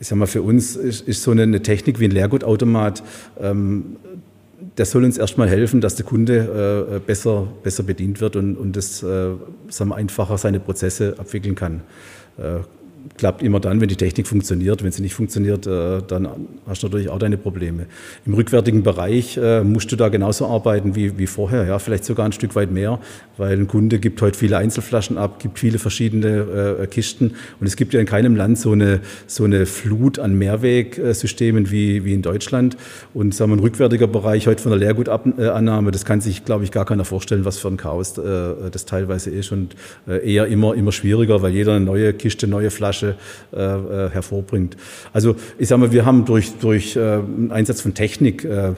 ich 0.00 0.08
sag 0.08 0.18
mal, 0.18 0.26
für 0.26 0.42
uns 0.42 0.74
ist, 0.74 1.06
ist 1.06 1.22
so 1.22 1.30
eine, 1.30 1.44
eine, 1.44 1.62
Technik 1.62 2.00
wie 2.00 2.06
ein 2.06 2.10
Leergutautomat, 2.10 3.04
ähm, 3.40 3.96
das 4.74 4.90
soll 4.90 5.04
uns 5.04 5.18
erstmal 5.18 5.48
helfen, 5.48 5.80
dass 5.80 5.94
der 5.94 6.04
Kunde 6.04 6.88
äh, 6.96 6.98
besser, 6.98 7.46
besser 7.62 7.84
bedient 7.84 8.20
wird 8.20 8.36
und, 8.36 8.56
und 8.56 8.76
das 8.76 9.00
sagen 9.00 9.40
wir, 9.68 9.96
einfacher 9.96 10.38
seine 10.38 10.60
Prozesse 10.60 11.16
abwickeln 11.18 11.56
kann 11.56 11.82
klappt 13.16 13.42
immer 13.42 13.60
dann, 13.60 13.80
wenn 13.80 13.88
die 13.88 13.96
Technik 13.96 14.26
funktioniert. 14.26 14.82
Wenn 14.82 14.92
sie 14.92 15.02
nicht 15.02 15.14
funktioniert, 15.14 15.66
äh, 15.66 16.00
dann 16.06 16.28
hast 16.66 16.82
du 16.82 16.86
natürlich 16.86 17.08
auch 17.08 17.18
deine 17.18 17.36
Probleme. 17.36 17.86
Im 18.26 18.34
rückwärtigen 18.34 18.82
Bereich 18.82 19.36
äh, 19.36 19.62
musst 19.62 19.90
du 19.92 19.96
da 19.96 20.08
genauso 20.08 20.46
arbeiten 20.46 20.94
wie, 20.94 21.18
wie 21.18 21.26
vorher, 21.26 21.64
ja, 21.66 21.78
vielleicht 21.78 22.04
sogar 22.04 22.26
ein 22.26 22.32
Stück 22.32 22.54
weit 22.54 22.70
mehr, 22.70 22.98
weil 23.36 23.58
ein 23.58 23.66
Kunde 23.66 23.98
gibt 23.98 24.20
heute 24.22 24.38
viele 24.38 24.56
Einzelflaschen 24.56 25.18
ab, 25.18 25.40
gibt 25.40 25.58
viele 25.58 25.78
verschiedene 25.78 26.78
äh, 26.80 26.86
Kisten 26.86 27.34
und 27.60 27.66
es 27.66 27.76
gibt 27.76 27.94
ja 27.94 28.00
in 28.00 28.06
keinem 28.06 28.36
Land 28.36 28.58
so 28.58 28.72
eine, 28.72 29.00
so 29.26 29.44
eine 29.44 29.66
Flut 29.66 30.18
an 30.18 30.36
Mehrwegsystemen 30.36 31.70
wie, 31.70 32.04
wie 32.04 32.14
in 32.14 32.22
Deutschland. 32.22 32.76
Und 33.14 33.34
sagen 33.34 33.50
wir, 33.50 33.56
ein 33.56 33.60
rückwärtiger 33.60 34.06
Bereich 34.06 34.46
heute 34.46 34.62
von 34.62 34.72
der 34.72 34.78
Leergutannahme, 34.78 35.90
das 35.90 36.04
kann 36.04 36.20
sich, 36.20 36.44
glaube 36.44 36.64
ich, 36.64 36.70
gar 36.70 36.84
keiner 36.84 37.04
vorstellen, 37.04 37.44
was 37.44 37.58
für 37.58 37.68
ein 37.68 37.76
Chaos 37.76 38.14
das 38.14 38.84
teilweise 38.84 39.30
ist 39.30 39.52
und 39.52 39.74
eher 40.06 40.46
immer, 40.46 40.74
immer 40.74 40.92
schwieriger, 40.92 41.42
weil 41.42 41.52
jeder 41.52 41.74
eine 41.74 41.84
neue 41.84 42.12
Kiste, 42.12 42.46
neue 42.46 42.70
Flasche 42.70 42.91
Flasche 42.92 43.16
äh, 43.52 43.56
äh, 43.56 44.10
hervorbringt. 44.10 44.76
Also 45.12 45.36
ich 45.58 45.68
sage 45.68 45.80
mal, 45.80 45.92
wir 45.92 46.04
haben 46.04 46.24
durch, 46.24 46.58
durch 46.58 46.96
äh, 46.96 47.20
Einsatz 47.48 47.80
von 47.80 47.94
Technik 47.94 48.44
äh, 48.44 48.74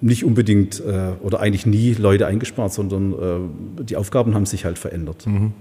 nicht 0.00 0.24
unbedingt 0.24 0.80
äh, 0.80 1.12
oder 1.22 1.40
eigentlich 1.40 1.66
nie 1.66 1.92
Leute 1.94 2.26
eingespart, 2.26 2.72
sondern 2.72 3.12
äh, 3.12 3.84
die 3.84 3.96
Aufgaben 3.96 4.34
haben 4.34 4.46
sich 4.46 4.64
halt 4.64 4.78
verändert. 4.78 5.26
Mhm. 5.26 5.52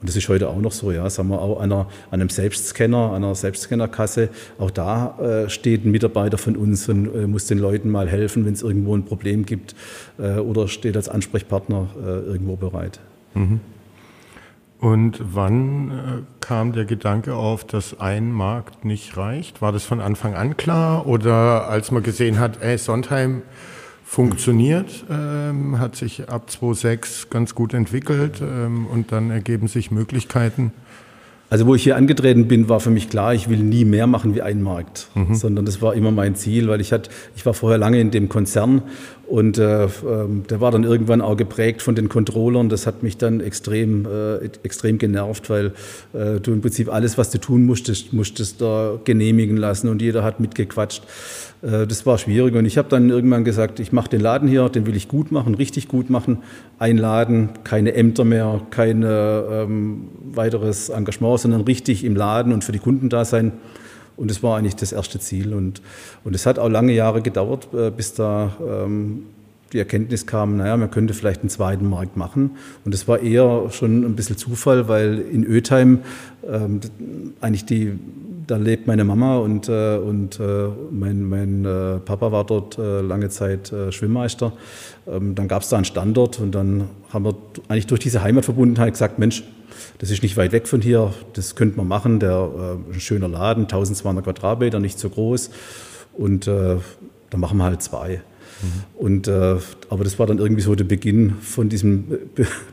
Und 0.00 0.08
das 0.08 0.14
ist 0.14 0.28
heute 0.28 0.48
auch 0.48 0.60
noch 0.60 0.70
so, 0.70 0.92
ja. 0.92 1.10
Sagen 1.10 1.28
wir 1.28 1.40
auch 1.40 1.60
an, 1.60 1.72
einer, 1.72 1.88
an 2.10 2.20
einem 2.20 2.28
Selbstscanner, 2.28 3.12
einer 3.12 3.34
Selbstscannerkasse, 3.34 4.28
auch 4.58 4.70
da 4.70 5.18
äh, 5.18 5.50
steht 5.50 5.84
ein 5.84 5.90
Mitarbeiter 5.90 6.38
von 6.38 6.56
uns 6.56 6.88
und 6.88 7.12
äh, 7.14 7.26
muss 7.26 7.46
den 7.46 7.58
Leuten 7.58 7.90
mal 7.90 8.08
helfen, 8.08 8.44
wenn 8.44 8.52
es 8.52 8.62
irgendwo 8.62 8.96
ein 8.96 9.04
Problem 9.04 9.44
gibt 9.44 9.74
äh, 10.18 10.38
oder 10.38 10.68
steht 10.68 10.96
als 10.96 11.08
Ansprechpartner 11.08 11.88
irgendwo 12.26 12.56
bereit. 12.56 13.00
Mhm. 13.34 13.60
Und 14.80 15.20
wann 15.34 15.90
äh, 15.90 15.94
kam 16.40 16.72
der 16.72 16.84
Gedanke 16.84 17.34
auf, 17.34 17.64
dass 17.64 17.98
ein 17.98 18.30
Markt 18.30 18.84
nicht 18.84 19.16
reicht? 19.16 19.60
War 19.60 19.72
das 19.72 19.84
von 19.84 20.00
Anfang 20.00 20.34
an 20.34 20.56
klar? 20.56 21.06
Oder 21.06 21.68
als 21.68 21.90
man 21.90 22.02
gesehen 22.04 22.38
hat, 22.38 22.62
ey, 22.62 22.78
Sondheim 22.78 23.42
funktioniert, 24.04 25.04
ähm, 25.10 25.80
hat 25.80 25.96
sich 25.96 26.28
ab 26.28 26.48
2006 26.48 27.28
ganz 27.28 27.54
gut 27.56 27.74
entwickelt 27.74 28.40
ähm, 28.40 28.86
und 28.86 29.10
dann 29.10 29.30
ergeben 29.30 29.66
sich 29.66 29.90
Möglichkeiten? 29.90 30.72
Also 31.50 31.66
wo 31.66 31.74
ich 31.74 31.82
hier 31.82 31.96
angetreten 31.96 32.46
bin, 32.46 32.68
war 32.68 32.78
für 32.78 32.90
mich 32.90 33.08
klar, 33.08 33.32
ich 33.32 33.48
will 33.48 33.58
nie 33.58 33.86
mehr 33.86 34.06
machen 34.06 34.34
wie 34.34 34.42
ein 34.42 34.62
Markt, 34.62 35.08
mhm. 35.14 35.34
sondern 35.34 35.64
das 35.64 35.80
war 35.80 35.94
immer 35.94 36.10
mein 36.10 36.34
Ziel, 36.34 36.68
weil 36.68 36.80
ich 36.80 36.92
hatte, 36.92 37.10
ich 37.36 37.46
war 37.46 37.54
vorher 37.54 37.78
lange 37.78 37.98
in 38.00 38.10
dem 38.10 38.28
Konzern 38.28 38.82
und 39.26 39.56
äh, 39.56 39.84
ähm, 39.84 40.44
der 40.48 40.60
war 40.60 40.70
dann 40.70 40.84
irgendwann 40.84 41.22
auch 41.22 41.36
geprägt 41.36 41.80
von 41.80 41.94
den 41.94 42.08
Controllern. 42.08 42.68
Das 42.68 42.86
hat 42.86 43.02
mich 43.02 43.16
dann 43.16 43.40
extrem, 43.40 44.06
äh, 44.06 44.36
extrem 44.62 44.98
genervt, 44.98 45.48
weil 45.48 45.72
äh, 46.12 46.40
du 46.40 46.52
im 46.52 46.60
Prinzip 46.60 46.92
alles, 46.92 47.16
was 47.16 47.30
du 47.30 47.38
tun 47.38 47.64
musstest, 47.64 48.12
musstest 48.12 48.60
da 48.60 48.98
genehmigen 49.04 49.56
lassen 49.56 49.88
und 49.88 50.02
jeder 50.02 50.24
hat 50.24 50.40
mitgequatscht. 50.40 51.02
Äh, 51.62 51.86
das 51.86 52.06
war 52.06 52.18
schwierig 52.18 52.54
und 52.54 52.64
ich 52.64 52.78
habe 52.78 52.88
dann 52.88 53.10
irgendwann 53.10 53.44
gesagt, 53.44 53.80
ich 53.80 53.92
mache 53.92 54.08
den 54.08 54.20
Laden 54.20 54.48
hier, 54.48 54.68
den 54.68 54.86
will 54.86 54.96
ich 54.96 55.08
gut 55.08 55.32
machen, 55.32 55.54
richtig 55.54 55.88
gut 55.88 56.10
machen. 56.10 56.38
Ein 56.78 56.98
Laden, 56.98 57.50
keine 57.64 57.94
Ämter 57.94 58.24
mehr, 58.24 58.60
kein 58.70 59.04
ähm, 59.06 60.08
weiteres 60.32 60.88
Engagement, 60.88 61.40
sondern 61.40 61.62
richtig 61.62 62.04
im 62.04 62.16
Laden 62.16 62.52
und 62.52 62.64
für 62.64 62.72
die 62.72 62.78
Kunden 62.78 63.08
da 63.08 63.24
sein. 63.24 63.52
Und 64.16 64.30
das 64.30 64.42
war 64.42 64.58
eigentlich 64.58 64.76
das 64.76 64.90
erste 64.90 65.20
Ziel. 65.20 65.54
Und, 65.54 65.80
und 66.24 66.34
es 66.34 66.44
hat 66.44 66.58
auch 66.58 66.68
lange 66.68 66.92
Jahre 66.92 67.22
gedauert, 67.22 67.68
äh, 67.72 67.90
bis 67.90 68.14
da 68.14 68.52
ähm, 68.60 69.26
die 69.72 69.78
Erkenntnis 69.78 70.26
kam, 70.26 70.56
naja, 70.56 70.76
man 70.76 70.90
könnte 70.90 71.14
vielleicht 71.14 71.40
einen 71.40 71.50
zweiten 71.50 71.88
Markt 71.88 72.16
machen. 72.16 72.52
Und 72.84 72.94
das 72.94 73.06
war 73.06 73.20
eher 73.20 73.70
schon 73.70 74.04
ein 74.04 74.16
bisschen 74.16 74.36
Zufall, 74.36 74.88
weil 74.88 75.18
in 75.18 75.44
Ötheim 75.44 76.00
ähm, 76.46 76.80
eigentlich 77.40 77.64
die 77.64 77.98
da 78.48 78.56
lebt 78.56 78.86
meine 78.86 79.04
Mama 79.04 79.36
und, 79.36 79.68
äh, 79.68 79.98
und 79.98 80.40
äh, 80.40 80.68
mein, 80.90 81.22
mein 81.22 81.64
äh, 81.64 81.98
Papa 81.98 82.32
war 82.32 82.44
dort 82.44 82.78
äh, 82.78 83.00
lange 83.02 83.28
Zeit 83.28 83.70
äh, 83.72 83.92
Schwimmmeister. 83.92 84.52
Ähm, 85.06 85.34
dann 85.34 85.48
gab 85.48 85.62
es 85.62 85.68
da 85.68 85.76
einen 85.76 85.84
Standort 85.84 86.40
und 86.40 86.54
dann 86.54 86.88
haben 87.12 87.26
wir 87.26 87.36
eigentlich 87.68 87.86
durch 87.86 88.00
diese 88.00 88.22
Heimatverbundenheit 88.22 88.94
gesagt, 88.94 89.18
Mensch, 89.18 89.44
das 89.98 90.10
ist 90.10 90.22
nicht 90.22 90.36
weit 90.36 90.52
weg 90.52 90.66
von 90.66 90.80
hier, 90.80 91.12
das 91.34 91.56
könnte 91.56 91.76
man 91.76 91.88
machen, 91.88 92.20
der 92.20 92.78
äh, 92.90 92.94
ein 92.94 93.00
schöner 93.00 93.28
Laden, 93.28 93.64
1200 93.64 94.24
Quadratmeter, 94.24 94.80
nicht 94.80 94.98
so 94.98 95.10
groß 95.10 95.50
und 96.14 96.48
dann 96.48 96.80
machen 97.36 97.58
wir 97.58 97.64
halt 97.64 97.80
zwei. 97.80 98.22
Und, 98.96 99.28
äh, 99.28 99.56
aber 99.88 100.04
das 100.04 100.18
war 100.18 100.26
dann 100.26 100.38
irgendwie 100.38 100.62
so 100.62 100.74
der 100.74 100.84
Beginn 100.84 101.34
von 101.40 101.68
diesem 101.68 102.04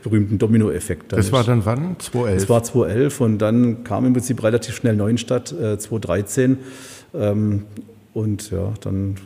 berühmten 0.02 0.38
Dominoeffekt. 0.38 1.12
Das 1.12 1.32
war 1.32 1.44
dann 1.44 1.64
wann? 1.64 1.96
2011? 1.98 2.40
Das 2.40 2.48
war 2.48 2.62
2011 2.62 3.20
und 3.20 3.38
dann 3.38 3.84
kam 3.84 4.04
im 4.06 4.12
Prinzip 4.12 4.42
relativ 4.42 4.74
schnell 4.74 4.96
Neuenstadt, 4.96 5.52
äh, 5.52 5.78
2013. 5.78 6.58
Ähm, 7.14 7.62
und 8.14 8.50
ja, 8.50 8.72
dann 8.80 9.16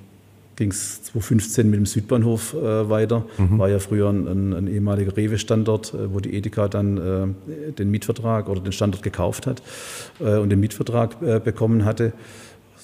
ging 0.61 0.73
es 0.73 1.03
2015 1.05 1.71
mit 1.71 1.79
dem 1.79 1.87
Südbahnhof 1.87 2.53
äh, 2.53 2.91
weiter. 2.91 3.25
Mhm. 3.39 3.59
War 3.59 3.71
ja 3.71 3.79
früher 3.79 4.11
ein, 4.11 4.29
ein, 4.29 4.53
ein 4.53 4.67
ehemaliger 4.67 5.17
Rewe-Standort, 5.17 5.95
äh, 5.95 6.13
wo 6.13 6.21
die 6.21 6.35
Edeka 6.35 6.69
dann 6.69 6.99
äh, 6.99 7.73
den 7.73 7.91
Mietvertrag 7.91 8.49
oder 8.49 8.61
den 8.61 8.73
Standort 8.73 9.03
gekauft 9.03 9.47
hat 9.47 9.63
äh, 10.21 10.37
und 10.37 10.51
den 10.51 10.61
Mietvertrag 10.61 11.23
äh, 11.23 11.41
bekommen 11.41 11.87
hatte. 11.87 12.13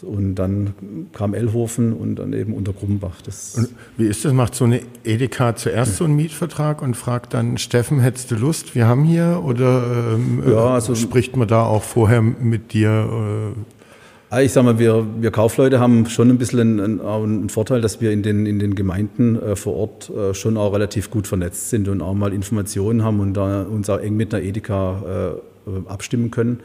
Und 0.02 0.34
dann 0.36 0.74
kam 1.12 1.34
Ellhofen 1.34 1.92
und 1.92 2.16
dann 2.16 2.32
eben 2.32 2.54
unter 2.54 2.72
Grummbach. 2.72 3.20
Das 3.22 3.68
wie 3.96 4.06
ist 4.06 4.24
das? 4.24 4.32
Macht 4.32 4.54
so 4.54 4.64
eine 4.64 4.80
Edeka 5.04 5.56
zuerst 5.56 5.96
so 5.96 6.04
einen 6.04 6.16
Mietvertrag 6.16 6.82
und 6.82 6.96
fragt 6.96 7.34
dann, 7.34 7.58
Steffen, 7.58 8.00
hättest 8.00 8.30
du 8.30 8.36
Lust, 8.36 8.74
wir 8.74 8.86
haben 8.86 9.04
hier? 9.04 9.42
Oder 9.44 10.14
ähm, 10.14 10.42
ja, 10.46 10.68
also, 10.74 10.94
spricht 10.94 11.36
man 11.36 11.48
da 11.48 11.64
auch 11.64 11.82
vorher 11.82 12.22
mit 12.22 12.72
dir? 12.72 13.54
Äh? 14.32 14.44
Ich 14.44 14.52
sage 14.52 14.66
mal, 14.66 14.78
wir, 14.78 15.06
wir 15.20 15.30
Kaufleute 15.30 15.78
haben 15.78 16.06
schon 16.06 16.30
ein 16.30 16.38
bisschen 16.38 16.80
einen, 16.80 17.00
einen, 17.00 17.48
Vorteil, 17.48 17.80
dass 17.80 18.00
wir 18.00 18.10
in 18.10 18.22
den, 18.22 18.44
in 18.44 18.58
den 18.58 18.74
Gemeinden 18.74 19.40
äh, 19.40 19.54
vor 19.54 19.76
Ort 19.76 20.10
äh, 20.10 20.34
schon 20.34 20.56
auch 20.56 20.72
relativ 20.72 21.10
gut 21.10 21.28
vernetzt 21.28 21.70
sind 21.70 21.86
und 21.88 22.02
auch 22.02 22.14
mal 22.14 22.32
Informationen 22.32 23.04
haben 23.04 23.20
und 23.20 23.34
da 23.34 23.62
uns 23.62 23.88
auch 23.88 24.00
eng 24.00 24.16
mit 24.16 24.34
einer 24.34 24.42
Edeka 24.42 25.36
äh, 25.66 25.88
abstimmen 25.88 26.30
können. 26.30 26.60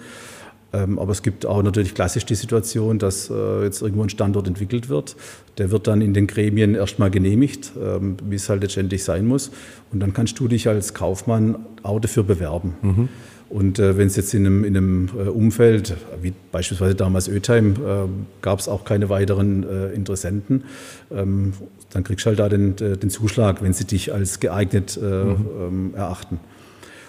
Ähm, 0.74 1.00
aber 1.00 1.12
es 1.12 1.22
gibt 1.22 1.46
auch 1.46 1.62
natürlich 1.64 1.94
klassisch 1.94 2.26
die 2.26 2.36
Situation, 2.36 2.98
dass 2.98 3.30
äh, 3.30 3.64
jetzt 3.64 3.82
irgendwo 3.82 4.04
ein 4.04 4.10
Standort 4.10 4.48
entwickelt 4.48 4.90
wird. 4.90 5.16
Der 5.58 5.72
wird 5.72 5.88
dann 5.88 6.02
in 6.02 6.14
den 6.14 6.28
Gremien 6.28 6.76
erstmal 6.76 7.12
genehmigt, 7.12 7.72
ähm, 7.82 8.18
wie 8.24 8.36
es 8.36 8.48
halt 8.50 8.62
letztendlich 8.62 9.04
sein 9.04 9.26
muss. 9.26 9.52
Und 9.92 10.00
dann 10.00 10.14
kannst 10.14 10.40
du 10.40 10.48
dich 10.48 10.68
als 10.68 10.94
Kaufmann 10.94 11.58
auch 11.84 12.00
dafür 12.00 12.24
bewerben. 12.24 12.74
Mhm. 12.82 13.10
Und 13.50 13.80
äh, 13.80 13.98
wenn 13.98 14.08
es 14.08 14.16
jetzt 14.16 14.34
in 14.34 14.46
einem, 14.46 14.64
in 14.64 14.78
einem 14.78 15.10
äh, 15.10 15.28
Umfeld, 15.28 15.98
wie 16.22 16.32
beispielsweise 16.54 16.96
damals 16.96 17.28
Ötheim, 17.28 17.74
äh, 17.74 18.08
gab 18.42 18.60
es 18.60 18.70
auch 18.70 18.86
keine 18.86 19.10
weiteren 19.10 19.92
Interessenten, 19.94 20.64
ähm, 21.12 21.52
dann 21.90 22.06
kriegst 22.06 22.26
du 22.26 22.30
halt 22.30 22.40
da 22.40 22.48
den, 22.48 22.78
den 22.78 23.10
Zuschlag, 23.10 23.62
wenn 23.62 23.74
sie 23.74 23.84
dich 23.84 24.14
als 24.14 24.40
geeignet 24.40 24.98
mhm. 25.02 25.36
ähm, 25.60 25.94
erachten. 25.96 26.40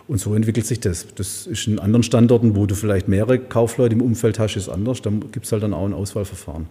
Und 0.09 0.19
so 0.19 0.35
entwickelt 0.35 0.67
sich 0.67 0.81
das. 0.81 1.07
Das 1.15 1.47
ist 1.47 1.67
in 1.67 1.79
anderen 1.79 2.03
Standorten, 2.03 2.57
wo 2.57 2.67
du 2.67 2.75
vielleicht 2.75 3.09
mehrere 3.09 3.39
Kaufleute 3.39 3.95
im 3.95 4.03
Umfeld 4.03 4.39
hast, 4.39 4.57
ist 4.57 4.69
anders. 4.69 5.01
Da 5.03 5.11
gibt 5.11 5.47
es 5.47 5.53
halt 5.53 5.63
dann 5.63 5.75
auch 5.75 5.87
ein 5.87 5.95
Auswahlverfahren. 5.95 6.67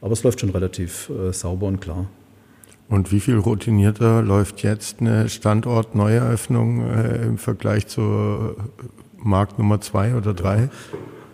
Aber 0.00 0.12
es 0.12 0.22
läuft 0.22 0.40
schon 0.40 0.50
relativ 0.50 1.10
äh, 1.10 1.32
sauber 1.32 1.66
und 1.66 1.80
klar. 1.80 2.06
Und 2.88 3.10
wie 3.10 3.20
viel 3.20 3.36
routinierter 3.36 4.22
läuft 4.22 4.62
jetzt 4.62 5.00
eine 5.00 5.28
Standortneueröffnung 5.28 6.88
äh, 6.88 7.26
im 7.26 7.38
Vergleich 7.38 7.88
zur 7.88 8.56
Markt 9.16 9.58
Nummer 9.58 9.80
zwei 9.80 10.14
oder 10.14 10.34
drei? 10.34 10.68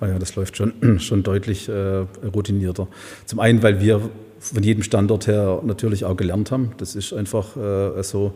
Ja, 0.01 0.09
ja 0.09 0.19
das 0.19 0.35
läuft 0.37 0.57
schon, 0.57 0.73
schon 1.01 1.23
deutlich 1.23 1.69
äh, 1.69 2.07
routinierter. 2.35 2.89
Zum 3.27 3.41
einen, 3.41 3.63
weil 3.63 3.81
wir 3.81 4.11
von 4.43 4.63
jedem 4.63 4.83
Standort 4.83 5.29
her 5.29 5.63
natürlich 5.65 6.05
auch 6.05 6.17
gelernt 6.17 6.51
haben. 6.51 6.73
Das 6.79 6.97
ist 6.97 7.13
einfach 7.13 7.57
äh, 7.57 8.03
so. 8.03 8.33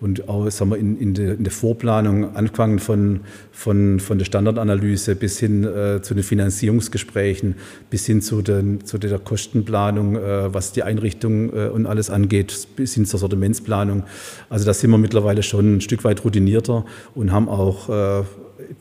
Und 0.00 0.26
auch 0.26 0.50
sagen 0.50 0.70
wir, 0.70 0.78
in, 0.78 0.98
in, 0.98 1.12
der, 1.12 1.34
in 1.34 1.44
der 1.44 1.52
Vorplanung, 1.52 2.34
angefangen 2.34 2.78
von, 2.78 3.20
von, 3.52 4.00
von 4.00 4.16
der 4.16 4.24
Standardanalyse 4.24 5.14
bis 5.16 5.38
hin 5.38 5.64
äh, 5.64 6.00
zu 6.00 6.14
den 6.14 6.22
Finanzierungsgesprächen, 6.22 7.56
bis 7.90 8.06
hin 8.06 8.22
zu, 8.22 8.40
den, 8.40 8.86
zu 8.86 8.96
der 8.96 9.18
Kostenplanung, 9.18 10.16
äh, 10.16 10.54
was 10.54 10.72
die 10.72 10.82
Einrichtung 10.82 11.52
äh, 11.52 11.68
und 11.68 11.84
alles 11.84 12.08
angeht, 12.08 12.66
bis 12.76 12.94
hin 12.94 13.04
zur 13.04 13.20
Sortimentsplanung. 13.20 14.04
Also 14.48 14.64
da 14.64 14.72
sind 14.72 14.90
wir 14.90 14.98
mittlerweile 14.98 15.42
schon 15.42 15.76
ein 15.76 15.80
Stück 15.82 16.04
weit 16.04 16.24
routinierter 16.24 16.86
und 17.14 17.32
haben 17.32 17.50
auch 17.50 17.90
äh, 17.90 18.24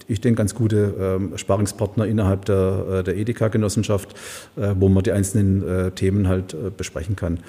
ich 0.07 0.21
denke, 0.21 0.37
ganz 0.37 0.55
gute 0.55 0.93
ähm, 0.99 1.37
Sparingspartner 1.37 2.05
innerhalb 2.05 2.45
der, 2.45 2.85
äh, 2.91 3.03
der 3.03 3.17
Edeka-Genossenschaft, 3.17 4.13
äh, 4.55 4.73
wo 4.79 4.89
man 4.89 5.03
die 5.03 5.11
einzelnen 5.11 5.67
äh, 5.67 5.91
Themen 5.91 6.27
halt 6.27 6.55
besprechen 6.77 7.15
kann. 7.15 7.39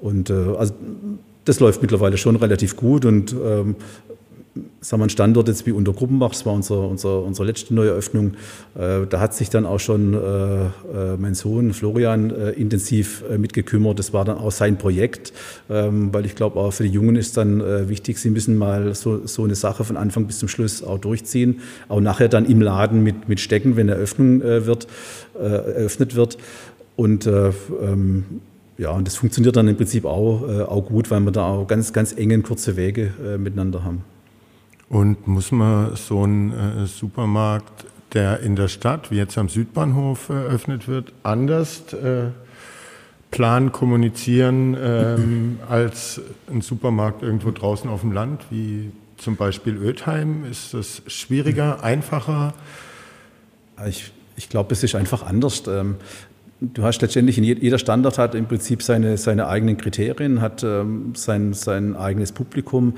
Und 0.00 0.30
also 0.30 0.72
das 1.44 1.60
läuft 1.60 1.82
mittlerweile 1.82 2.16
schon 2.16 2.36
relativ 2.36 2.74
gut 2.76 3.04
und 3.04 3.34
ähm, 3.34 3.76
sagen 4.80 5.00
wir, 5.00 5.06
ein 5.06 5.10
Standort 5.10 5.48
jetzt 5.48 5.66
wie 5.66 5.72
Untergruppenbach, 5.72 6.30
das 6.30 6.44
war 6.44 6.54
unsere, 6.54 6.86
unsere, 6.86 7.20
unsere 7.20 7.46
letzte 7.46 7.74
neue 7.74 7.90
Öffnung, 7.90 8.34
äh, 8.74 9.06
da 9.08 9.20
hat 9.20 9.34
sich 9.34 9.48
dann 9.50 9.64
auch 9.64 9.78
schon 9.78 10.14
äh, 10.14 10.16
äh, 10.18 10.68
mein 11.18 11.34
Sohn 11.34 11.72
Florian 11.72 12.30
äh, 12.30 12.50
intensiv 12.50 13.22
mitgekümmert. 13.36 13.98
Das 13.98 14.12
war 14.12 14.24
dann 14.24 14.38
auch 14.38 14.50
sein 14.50 14.76
Projekt, 14.76 15.32
ähm, 15.68 16.12
weil 16.12 16.26
ich 16.26 16.34
glaube, 16.34 16.58
auch 16.58 16.72
für 16.72 16.82
die 16.82 16.90
Jungen 16.90 17.16
ist 17.16 17.36
dann 17.36 17.60
wichtig, 17.88 18.18
sie 18.18 18.30
müssen 18.30 18.56
mal 18.56 18.94
so, 18.94 19.26
so 19.26 19.44
eine 19.44 19.54
Sache 19.54 19.84
von 19.84 19.96
Anfang 19.96 20.26
bis 20.26 20.38
zum 20.38 20.48
Schluss 20.48 20.82
auch 20.82 20.98
durchziehen, 20.98 21.60
auch 21.88 22.00
nachher 22.00 22.28
dann 22.28 22.44
im 22.46 22.60
Laden 22.60 23.02
mit, 23.02 23.28
mit 23.28 23.40
Stecken, 23.40 23.76
wenn 23.76 23.88
Eröffnung 23.88 24.42
wird, 24.42 24.86
eröffnet 25.34 26.16
wird. 26.16 26.38
Und 26.96 27.26
ähm, 27.26 28.24
ja, 28.78 28.90
und 28.90 29.06
das 29.06 29.16
funktioniert 29.16 29.56
dann 29.56 29.68
im 29.68 29.76
Prinzip 29.76 30.04
auch, 30.04 30.42
auch 30.42 30.86
gut, 30.86 31.10
weil 31.10 31.20
wir 31.20 31.32
da 31.32 31.46
auch 31.46 31.66
ganz, 31.66 31.92
ganz 31.92 32.12
enge, 32.12 32.40
kurze 32.40 32.76
Wege 32.76 33.12
miteinander 33.38 33.84
haben. 33.84 34.04
Und 34.90 35.28
muss 35.28 35.52
man 35.52 35.94
so 35.94 36.24
einen 36.24 36.52
äh, 36.52 36.86
Supermarkt, 36.86 37.86
der 38.12 38.40
in 38.40 38.56
der 38.56 38.66
Stadt, 38.66 39.12
wie 39.12 39.16
jetzt 39.16 39.38
am 39.38 39.48
Südbahnhof 39.48 40.28
eröffnet 40.30 40.88
wird, 40.88 41.12
anders 41.22 41.92
äh, 41.92 42.30
planen, 43.30 43.70
kommunizieren 43.70 44.76
ähm, 44.82 45.60
als 45.68 46.20
ein 46.50 46.60
Supermarkt 46.60 47.22
irgendwo 47.22 47.52
draußen 47.52 47.88
auf 47.88 48.00
dem 48.00 48.10
Land, 48.10 48.42
wie 48.50 48.90
zum 49.16 49.36
Beispiel 49.36 49.76
Ötheim? 49.76 50.44
Ist 50.50 50.74
das 50.74 51.02
schwieriger, 51.06 51.84
einfacher? 51.84 52.52
Ich, 53.86 54.10
ich 54.36 54.48
glaube, 54.48 54.72
es 54.72 54.82
ist 54.82 54.96
einfach 54.96 55.22
anders. 55.22 55.62
Ähm, 55.68 55.96
du 56.60 56.82
hast 56.82 57.00
letztendlich, 57.00 57.38
in 57.38 57.44
jeder 57.44 57.78
Standard 57.78 58.18
hat 58.18 58.34
im 58.34 58.46
Prinzip 58.46 58.82
seine, 58.82 59.16
seine 59.18 59.46
eigenen 59.46 59.76
Kriterien, 59.76 60.40
hat 60.40 60.64
ähm, 60.64 61.12
sein, 61.14 61.52
sein 61.52 61.94
eigenes 61.94 62.32
Publikum 62.32 62.94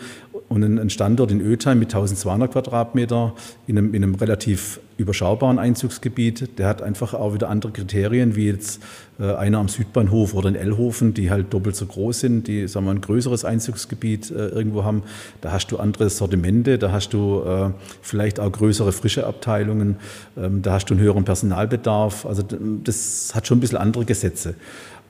und 0.52 0.62
ein 0.62 0.90
Standort 0.90 1.30
in 1.30 1.40
Ötheim 1.40 1.78
mit 1.78 1.88
1200 1.88 2.52
Quadratmeter 2.52 3.34
in 3.66 3.78
einem, 3.78 3.94
in 3.94 4.02
einem 4.02 4.14
relativ 4.14 4.80
überschaubaren 4.96 5.58
Einzugsgebiet, 5.58 6.58
der 6.58 6.68
hat 6.68 6.82
einfach 6.82 7.14
auch 7.14 7.34
wieder 7.34 7.48
andere 7.48 7.72
Kriterien, 7.72 8.36
wie 8.36 8.46
jetzt 8.46 8.82
äh, 9.18 9.34
einer 9.34 9.58
am 9.58 9.68
Südbahnhof 9.68 10.34
oder 10.34 10.48
in 10.48 10.54
Ellhofen, 10.54 11.14
die 11.14 11.30
halt 11.30 11.52
doppelt 11.52 11.76
so 11.76 11.86
groß 11.86 12.20
sind, 12.20 12.46
die 12.46 12.68
sagen 12.68 12.86
wir, 12.86 12.92
ein 12.92 13.00
größeres 13.00 13.44
Einzugsgebiet 13.44 14.30
äh, 14.30 14.48
irgendwo 14.48 14.84
haben. 14.84 15.02
Da 15.40 15.52
hast 15.52 15.68
du 15.68 15.78
andere 15.78 16.08
Sortimente, 16.10 16.78
da 16.78 16.92
hast 16.92 17.10
du 17.10 17.42
äh, 17.42 17.70
vielleicht 18.00 18.40
auch 18.40 18.50
größere 18.50 18.92
frische 18.92 19.26
Abteilungen, 19.26 19.96
ähm, 20.36 20.62
da 20.62 20.74
hast 20.74 20.86
du 20.86 20.94
einen 20.94 21.02
höheren 21.02 21.24
Personalbedarf. 21.24 22.26
Also 22.26 22.42
das 22.84 23.32
hat 23.34 23.46
schon 23.46 23.58
ein 23.58 23.60
bisschen 23.60 23.78
andere 23.78 24.04
Gesetze. 24.04 24.54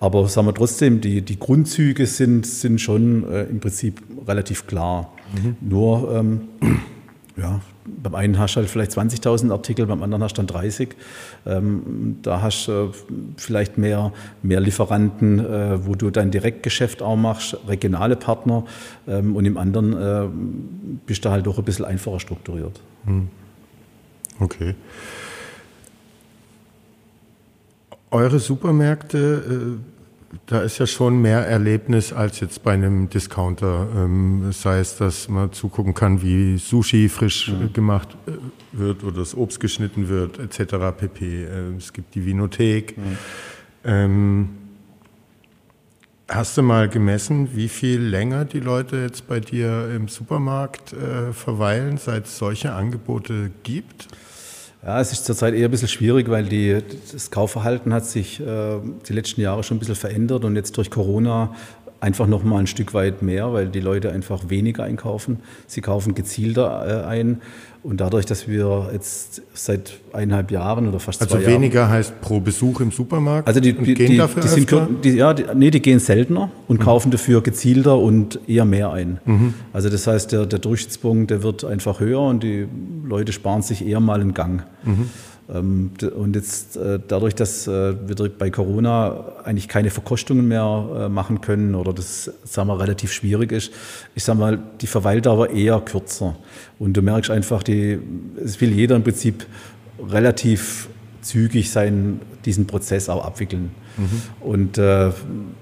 Aber 0.00 0.26
sagen 0.28 0.48
wir 0.48 0.54
trotzdem, 0.54 1.00
die, 1.00 1.22
die 1.22 1.38
Grundzüge 1.38 2.06
sind, 2.06 2.44
sind 2.44 2.80
schon 2.80 3.22
im 3.48 3.60
Prinzip 3.60 4.02
relativ 4.26 4.66
klar. 4.66 5.12
Mhm. 5.32 5.56
Nur, 5.60 6.14
ähm, 6.14 6.40
ja, 7.36 7.60
beim 7.84 8.14
einen 8.14 8.38
hast 8.38 8.54
du 8.54 8.60
halt 8.60 8.70
vielleicht 8.70 8.92
20.000 8.92 9.50
Artikel, 9.50 9.86
beim 9.86 10.02
anderen 10.02 10.22
hast 10.22 10.34
du 10.34 10.42
dann 10.42 10.46
30. 10.46 10.90
Ähm, 11.46 12.18
da 12.22 12.40
hast 12.42 12.66
du 12.66 12.72
äh, 12.72 12.88
vielleicht 13.36 13.78
mehr, 13.78 14.12
mehr 14.42 14.60
Lieferanten, 14.60 15.38
äh, 15.40 15.86
wo 15.86 15.94
du 15.94 16.10
dein 16.10 16.30
Direktgeschäft 16.30 17.02
auch 17.02 17.16
machst, 17.16 17.56
regionale 17.66 18.16
Partner. 18.16 18.64
Ähm, 19.08 19.34
und 19.34 19.44
im 19.44 19.56
anderen 19.56 19.92
äh, 19.96 20.28
bist 21.06 21.24
du 21.24 21.30
halt 21.30 21.46
doch 21.46 21.58
ein 21.58 21.64
bisschen 21.64 21.84
einfacher 21.84 22.20
strukturiert. 22.20 22.80
Mhm. 23.04 23.28
Okay. 24.38 24.74
Eure 28.10 28.38
Supermärkte 28.38 29.78
äh, 29.78 29.91
da 30.46 30.62
ist 30.62 30.78
ja 30.78 30.86
schon 30.86 31.20
mehr 31.20 31.46
Erlebnis 31.46 32.12
als 32.12 32.40
jetzt 32.40 32.62
bei 32.62 32.72
einem 32.72 33.08
Discounter. 33.10 33.88
Ähm, 33.94 34.50
sei 34.52 34.78
es, 34.80 34.96
dass 34.96 35.28
man 35.28 35.52
zugucken 35.52 35.94
kann, 35.94 36.22
wie 36.22 36.56
Sushi 36.56 37.08
frisch 37.08 37.48
mhm. 37.48 37.72
gemacht 37.72 38.16
äh, 38.26 38.32
wird 38.72 39.04
oder 39.04 39.18
das 39.18 39.36
Obst 39.36 39.60
geschnitten 39.60 40.08
wird, 40.08 40.38
etc. 40.38 40.74
pp. 40.96 41.44
Äh, 41.44 41.76
es 41.76 41.92
gibt 41.92 42.14
die 42.14 42.24
Vinothek. 42.24 42.96
Mhm. 42.96 43.18
Ähm, 43.84 44.48
hast 46.28 46.56
du 46.56 46.62
mal 46.62 46.88
gemessen, 46.88 47.54
wie 47.54 47.68
viel 47.68 48.00
länger 48.00 48.44
die 48.44 48.60
Leute 48.60 48.96
jetzt 48.96 49.28
bei 49.28 49.40
dir 49.40 49.90
im 49.94 50.08
Supermarkt 50.08 50.94
äh, 50.94 51.32
verweilen, 51.32 51.98
seit 51.98 52.26
es 52.26 52.38
solche 52.38 52.72
Angebote 52.72 53.50
gibt? 53.62 54.08
Ja, 54.84 55.00
es 55.00 55.12
ist 55.12 55.24
zurzeit 55.24 55.54
eher 55.54 55.68
ein 55.68 55.70
bisschen 55.70 55.86
schwierig, 55.86 56.28
weil 56.28 56.44
die, 56.44 56.82
das 57.12 57.30
Kaufverhalten 57.30 57.94
hat 57.94 58.04
sich 58.04 58.40
äh, 58.40 58.80
die 59.08 59.12
letzten 59.12 59.40
Jahre 59.40 59.62
schon 59.62 59.76
ein 59.76 59.78
bisschen 59.78 59.94
verändert 59.94 60.44
und 60.44 60.56
jetzt 60.56 60.76
durch 60.76 60.90
Corona 60.90 61.54
einfach 62.02 62.26
noch 62.26 62.42
mal 62.42 62.58
ein 62.58 62.66
Stück 62.66 62.94
weit 62.94 63.22
mehr, 63.22 63.52
weil 63.52 63.68
die 63.68 63.80
Leute 63.80 64.10
einfach 64.10 64.50
weniger 64.50 64.82
einkaufen. 64.82 65.38
Sie 65.68 65.80
kaufen 65.80 66.14
gezielter 66.14 67.04
äh, 67.04 67.06
ein. 67.06 67.40
Und 67.84 68.00
dadurch, 68.00 68.26
dass 68.26 68.46
wir 68.46 68.90
jetzt 68.92 69.42
seit 69.54 69.94
eineinhalb 70.12 70.50
Jahren 70.50 70.88
oder 70.88 71.00
fast 71.00 71.20
also 71.20 71.34
zwei 71.34 71.42
Jahren... 71.42 71.52
Also 71.52 71.62
weniger 71.62 71.88
heißt 71.88 72.20
pro 72.20 72.40
Besuch 72.40 72.80
im 72.80 72.90
Supermarkt? 72.90 73.48
Also 73.48 73.60
die, 73.60 73.72
die, 73.72 73.94
gehen 73.94 74.10
die, 74.10 74.16
dafür 74.16 74.42
die 74.42 74.48
sind, 74.48 74.70
die, 75.04 75.10
ja, 75.10 75.32
die, 75.32 75.44
nee, 75.54 75.70
die 75.70 75.80
gehen 75.80 75.98
seltener 75.98 76.50
und 76.68 76.80
mhm. 76.80 76.84
kaufen 76.84 77.10
dafür 77.10 77.40
gezielter 77.40 77.98
und 77.98 78.38
eher 78.48 78.64
mehr 78.64 78.92
ein. 78.92 79.18
Mhm. 79.24 79.54
Also 79.72 79.88
das 79.88 80.06
heißt, 80.06 80.32
der, 80.32 80.46
der 80.46 80.58
Durchschnittspunkt, 80.58 81.30
der 81.30 81.42
wird 81.42 81.64
einfach 81.64 81.98
höher 81.98 82.20
und 82.20 82.42
die 82.42 82.66
Leute 83.04 83.32
sparen 83.32 83.62
sich 83.62 83.84
eher 83.84 84.00
mal 84.00 84.20
einen 84.20 84.34
Gang. 84.34 84.62
Mhm. 84.84 85.10
Ähm, 85.48 85.90
und 86.16 86.36
jetzt 86.36 86.76
äh, 86.76 86.98
dadurch, 87.06 87.34
dass 87.34 87.66
äh, 87.66 87.94
wir 88.06 88.28
bei 88.30 88.50
Corona 88.50 89.24
eigentlich 89.44 89.68
keine 89.68 89.90
Verkostungen 89.90 90.46
mehr 90.48 90.88
äh, 90.96 91.08
machen 91.08 91.40
können 91.40 91.74
oder 91.74 91.92
das 91.92 92.30
sagen 92.44 92.68
wir, 92.68 92.78
relativ 92.78 93.12
schwierig 93.12 93.52
ist, 93.52 93.72
ich 94.14 94.24
sage 94.24 94.38
mal, 94.38 94.58
die 94.80 94.86
Verweildauer 94.86 95.50
eher 95.50 95.80
kürzer. 95.80 96.36
Und 96.78 96.96
du 96.96 97.02
merkst 97.02 97.30
einfach, 97.30 97.62
die, 97.62 97.98
es 98.42 98.60
will 98.60 98.72
jeder 98.72 98.96
im 98.96 99.02
Prinzip 99.02 99.46
relativ 100.08 100.88
zügig 101.22 101.70
seinen, 101.70 102.20
diesen 102.44 102.66
Prozess 102.66 103.08
auch 103.08 103.24
abwickeln. 103.24 103.70
Mhm. 103.96 104.22
Und 104.40 104.78
äh, 104.78 105.10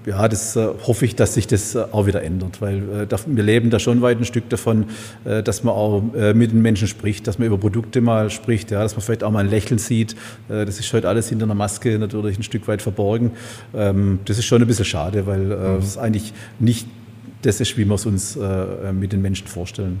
ja, 0.05 0.27
das 0.27 0.55
äh, 0.55 0.67
hoffe 0.85 1.05
ich, 1.05 1.15
dass 1.15 1.35
sich 1.35 1.47
das 1.47 1.75
äh, 1.75 1.85
auch 1.91 2.07
wieder 2.07 2.23
ändert, 2.23 2.61
weil 2.61 3.07
äh, 3.09 3.17
wir 3.27 3.43
leben 3.43 3.69
da 3.69 3.79
schon 3.79 4.01
weit 4.01 4.17
ein 4.17 4.25
Stück 4.25 4.49
davon, 4.49 4.85
äh, 5.23 5.43
dass 5.43 5.63
man 5.63 5.75
auch 5.75 6.01
äh, 6.15 6.33
mit 6.33 6.51
den 6.51 6.61
Menschen 6.61 6.87
spricht, 6.87 7.27
dass 7.27 7.37
man 7.37 7.47
über 7.47 7.57
Produkte 7.57 8.01
mal 8.01 8.29
spricht, 8.29 8.71
ja, 8.71 8.81
dass 8.81 8.95
man 8.95 9.01
vielleicht 9.01 9.23
auch 9.23 9.31
mal 9.31 9.39
ein 9.39 9.49
Lächeln 9.49 9.77
sieht. 9.77 10.15
das 10.47 10.79
ist 10.79 10.91
heute 10.93 11.07
alles 11.07 11.29
hinter 11.29 11.45
einer 11.45 11.55
Maske 11.55 11.97
natürlich 11.99 12.37
ein 12.37 12.43
Stück 12.43 12.67
weit 12.67 12.81
verborgen. 12.81 13.31
Ähm, 13.73 14.19
das 14.25 14.37
ist 14.37 14.45
schon 14.45 14.61
ein 14.61 14.67
bisschen 14.67 14.85
schade, 14.85 15.27
weil 15.27 15.39
mhm. 15.39 15.77
es 15.79 15.97
eigentlich 15.97 16.33
nicht 16.59 16.87
das 17.43 17.59
ist, 17.59 17.77
wie 17.77 17.85
wir 17.85 17.95
es 17.95 18.05
uns 18.05 18.37
mit 18.93 19.13
den 19.13 19.21
Menschen 19.21 19.47
vorstellen. 19.47 19.99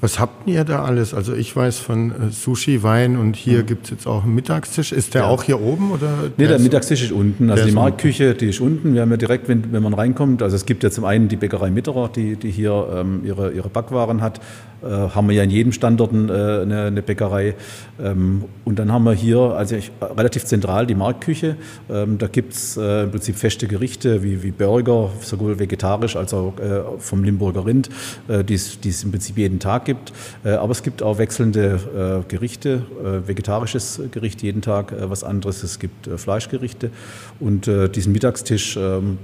Was 0.00 0.20
habt 0.20 0.48
ihr 0.48 0.62
da 0.62 0.84
alles? 0.84 1.12
Also 1.12 1.34
ich 1.34 1.54
weiß 1.54 1.78
von 1.78 2.10
äh, 2.10 2.30
Sushi, 2.30 2.84
Wein 2.84 3.16
und 3.16 3.34
hier 3.34 3.60
mhm. 3.62 3.66
gibt 3.66 3.84
es 3.84 3.90
jetzt 3.90 4.06
auch 4.06 4.22
einen 4.22 4.34
Mittagstisch. 4.34 4.92
Ist 4.92 5.14
der 5.14 5.22
ja. 5.22 5.28
auch 5.28 5.42
hier 5.42 5.60
oben? 5.60 5.90
Oder 5.90 6.08
nee, 6.36 6.46
der, 6.46 6.48
der 6.48 6.58
Mittagstisch 6.60 7.02
ist 7.02 7.12
unten. 7.12 7.50
Also 7.50 7.64
die 7.64 7.72
Marktküche, 7.72 8.34
die 8.34 8.50
ist 8.50 8.60
unten. 8.60 8.94
Wir 8.94 9.00
haben 9.00 9.10
ja 9.10 9.16
direkt, 9.16 9.48
wenn, 9.48 9.72
wenn 9.72 9.82
man 9.82 9.94
reinkommt, 9.94 10.40
also 10.40 10.54
es 10.54 10.66
gibt 10.66 10.84
ja 10.84 10.90
zum 10.90 11.04
einen 11.04 11.26
die 11.26 11.36
Bäckerei 11.36 11.70
Mitterer, 11.70 12.08
die, 12.08 12.36
die 12.36 12.50
hier 12.52 12.88
ähm, 12.94 13.22
ihre, 13.24 13.50
ihre 13.50 13.68
Backwaren 13.68 14.20
hat. 14.22 14.40
Äh, 14.82 14.86
haben 14.86 15.28
wir 15.28 15.34
ja 15.34 15.42
in 15.42 15.50
jedem 15.50 15.72
Standort 15.72 16.12
äh, 16.12 16.16
eine, 16.16 16.84
eine, 16.84 17.02
Bäckerei. 17.02 17.54
Ähm, 18.00 18.44
und 18.64 18.78
dann 18.78 18.92
haben 18.92 19.04
wir 19.04 19.12
hier 19.12 19.38
also 19.38 19.74
ich, 19.74 19.90
relativ 20.00 20.44
zentral 20.44 20.86
die 20.86 20.94
Marktküche. 20.94 21.56
Ähm, 21.90 22.18
da 22.18 22.28
gibt 22.28 22.52
es 22.52 22.76
äh, 22.76 23.04
im 23.04 23.10
Prinzip 23.10 23.36
feste 23.36 23.66
Gerichte 23.66 24.22
wie, 24.22 24.42
wie 24.42 24.52
Burger, 24.52 25.10
sowohl 25.20 25.58
vegetarisch 25.58 26.16
als 26.16 26.32
auch 26.34 26.54
vom 26.98 27.24
Limburger 27.24 27.66
Rind, 27.66 27.88
die 28.28 28.54
es 28.54 29.04
im 29.04 29.10
Prinzip 29.10 29.36
jeden 29.38 29.58
Tag 29.58 29.84
gibt. 29.84 30.12
Aber 30.44 30.72
es 30.72 30.82
gibt 30.82 31.02
auch 31.02 31.18
wechselnde 31.18 32.24
Gerichte, 32.28 32.82
vegetarisches 33.26 34.00
Gericht 34.10 34.42
jeden 34.42 34.62
Tag 34.62 34.94
was 35.08 35.24
anderes. 35.24 35.62
Es 35.62 35.78
gibt 35.78 36.08
Fleischgerichte. 36.16 36.90
Und 37.40 37.70
diesen 37.94 38.12
Mittagstisch, 38.12 38.76
ähm, 38.76 39.18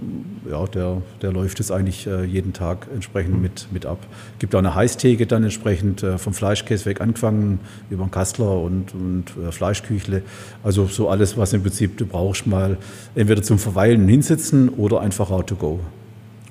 ja, 0.51 0.67
der, 0.67 1.03
der 1.23 1.33
läuft 1.33 1.59
jetzt 1.59 1.71
eigentlich 1.71 2.07
jeden 2.07 2.53
Tag 2.53 2.87
entsprechend 2.93 3.41
mit, 3.41 3.69
mit 3.71 3.87
ab. 3.87 3.99
Es 4.35 4.39
gibt 4.39 4.55
auch 4.55 4.59
eine 4.59 4.75
Heißtheke 4.75 5.27
dann 5.27 5.45
entsprechend 5.45 6.03
äh, 6.03 6.19
vom 6.19 6.35
Fleischkäse 6.35 6.87
weg 6.87 7.01
angefangen, 7.01 7.61
über 7.91 8.05
den 8.05 8.11
Kastler 8.11 8.61
und, 8.61 8.95
und 8.95 9.25
äh, 9.37 9.53
Fleischküchle. 9.53 10.23
Also 10.63 10.87
so 10.87 11.09
alles, 11.09 11.37
was 11.37 11.53
im 11.53 11.63
Prinzip 11.63 11.97
du 11.97 12.07
brauchst, 12.07 12.47
mal 12.47 12.79
entweder 13.15 13.43
zum 13.43 13.59
Verweilen 13.59 14.09
hinsitzen 14.09 14.69
oder 14.69 15.01
einfach 15.01 15.31
out 15.31 15.49
to 15.49 15.57
go. 15.57 15.81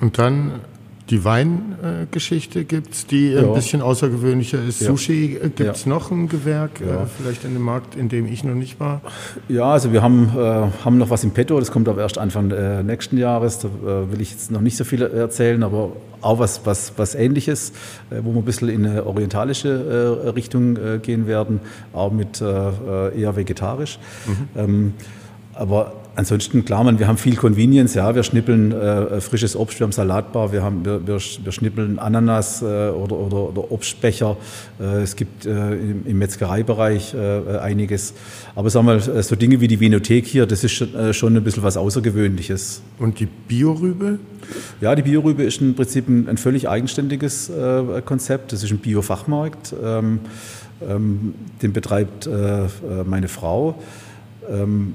Und 0.01 0.17
dann 0.17 0.61
die 1.09 1.25
Weingeschichte 1.25 2.63
gibt 2.63 2.93
es, 2.93 3.07
die 3.07 3.31
ja. 3.31 3.41
ein 3.41 3.53
bisschen 3.53 3.81
außergewöhnlicher 3.81 4.63
ist. 4.63 4.81
Ja. 4.81 4.87
Sushi 4.87 5.35
äh, 5.35 5.49
gibt 5.49 5.75
es 5.75 5.83
ja. 5.83 5.89
noch 5.89 6.11
ein 6.11 6.29
Gewerk, 6.29 6.79
äh, 6.79 7.05
vielleicht 7.17 7.43
in 7.43 7.53
dem 7.53 7.61
Markt, 7.61 7.95
in 7.95 8.07
dem 8.07 8.25
ich 8.25 8.43
noch 8.43 8.55
nicht 8.55 8.79
war? 8.79 9.01
Ja, 9.49 9.71
also 9.71 9.91
wir 9.91 10.01
haben, 10.01 10.31
äh, 10.35 10.39
haben 10.85 10.97
noch 10.97 11.09
was 11.09 11.23
im 11.23 11.31
Petto, 11.31 11.59
das 11.59 11.71
kommt 11.71 11.89
aber 11.89 12.01
erst 12.01 12.17
Anfang 12.17 12.51
äh, 12.51 12.83
nächsten 12.83 13.17
Jahres. 13.17 13.59
Da 13.59 13.67
äh, 13.67 14.11
will 14.11 14.21
ich 14.21 14.31
jetzt 14.31 14.49
noch 14.49 14.61
nicht 14.61 14.77
so 14.77 14.85
viel 14.85 15.01
erzählen, 15.01 15.63
aber 15.63 15.91
auch 16.21 16.39
was, 16.39 16.65
was, 16.65 16.93
was 16.95 17.15
Ähnliches, 17.15 17.73
äh, 18.09 18.21
wo 18.23 18.31
wir 18.31 18.39
ein 18.39 18.45
bisschen 18.45 18.69
in 18.69 18.85
eine 18.85 19.05
orientalische 19.05 20.33
Richtung 20.35 20.77
gehen 21.01 21.27
werden, 21.27 21.59
auch 21.91 22.11
mit 22.11 22.41
eher 22.41 23.35
vegetarisch. 23.35 23.99
Mhm. 24.25 24.47
Ähm, 24.55 24.93
aber 25.53 25.93
Ansonsten, 26.15 26.63
klar, 26.63 26.83
man, 26.83 26.99
wir 26.99 27.07
haben 27.07 27.17
viel 27.17 27.35
Convenience, 27.35 27.95
ja, 27.95 28.13
wir 28.13 28.21
schnippeln 28.21 28.71
äh, 28.71 29.19
frisches 29.19 29.55
Obst, 29.55 29.79
wir 29.79 29.85
haben 29.85 29.91
Salatbar, 29.91 30.51
wir, 30.51 30.61
haben, 30.61 30.85
wir, 30.85 31.07
wir, 31.07 31.17
wir 31.17 31.51
schnippeln 31.51 31.97
Ananas 31.97 32.61
äh, 32.61 32.65
oder, 32.65 33.15
oder, 33.17 33.49
oder, 33.49 33.71
Obstbecher. 33.71 34.37
Äh, 34.79 35.01
es 35.01 35.15
gibt 35.15 35.47
äh, 35.47 35.73
im, 35.73 36.05
im, 36.05 36.19
Metzgereibereich 36.19 37.15
äh, 37.15 37.57
einiges. 37.57 38.13
Aber 38.53 38.69
sagen 38.69 38.85
wir, 38.85 38.95
äh, 38.95 39.23
so 39.23 39.35
Dinge 39.35 39.59
wie 39.59 39.67
die 39.67 39.79
Vinothek 39.79 40.27
hier, 40.27 40.45
das 40.45 40.63
ist 40.63 40.73
schon, 40.73 41.13
schon 41.15 41.35
ein 41.35 41.43
bisschen 41.43 41.63
was 41.63 41.77
Außergewöhnliches. 41.77 42.83
Und 42.99 43.19
die 43.19 43.25
Biorübe? 43.25 44.19
Ja, 44.81 44.93
die 44.93 45.01
Biorübe 45.01 45.41
ist 45.41 45.61
im 45.61 45.73
Prinzip 45.73 46.07
ein, 46.07 46.29
ein 46.29 46.37
völlig 46.37 46.69
eigenständiges 46.69 47.51
Konzept. 48.05 48.51
Das 48.51 48.61
ist 48.61 48.71
ein 48.71 48.77
Biofachmarkt. 48.77 49.73
Ähm, 49.81 50.19
ähm, 50.87 51.33
den 51.61 51.73
betreibt 51.73 52.29
meine 53.05 53.29
Frau. 53.29 53.81
Ähm, 54.49 54.93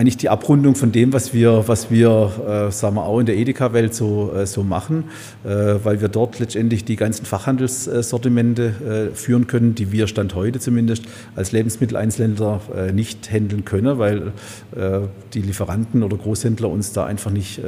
eigentlich 0.00 0.16
die 0.16 0.30
Abrundung 0.30 0.76
von 0.76 0.92
dem, 0.92 1.12
was 1.12 1.34
wir, 1.34 1.64
was 1.66 1.90
wir 1.90 2.68
äh, 2.68 2.72
sagen 2.72 2.96
wir 2.96 3.04
auch 3.04 3.20
in 3.20 3.26
der 3.26 3.36
Edeka-Welt 3.36 3.94
so, 3.94 4.32
äh, 4.34 4.46
so 4.46 4.64
machen, 4.64 5.04
äh, 5.44 5.74
weil 5.84 6.00
wir 6.00 6.08
dort 6.08 6.38
letztendlich 6.38 6.86
die 6.86 6.96
ganzen 6.96 7.26
Fachhandelssortimente 7.26 9.10
äh, 9.12 9.14
führen 9.14 9.46
können, 9.46 9.74
die 9.74 9.92
wir 9.92 10.06
Stand 10.06 10.34
heute 10.34 10.58
zumindest 10.58 11.04
als 11.36 11.52
Lebensmitteleinzelhändler 11.52 12.62
äh, 12.74 12.92
nicht 12.92 13.30
handeln 13.30 13.66
können, 13.66 13.98
weil 13.98 14.32
äh, 14.74 15.00
die 15.34 15.42
Lieferanten 15.42 16.02
oder 16.02 16.16
Großhändler 16.16 16.70
uns 16.70 16.94
da 16.94 17.04
einfach 17.04 17.30
nicht, 17.30 17.60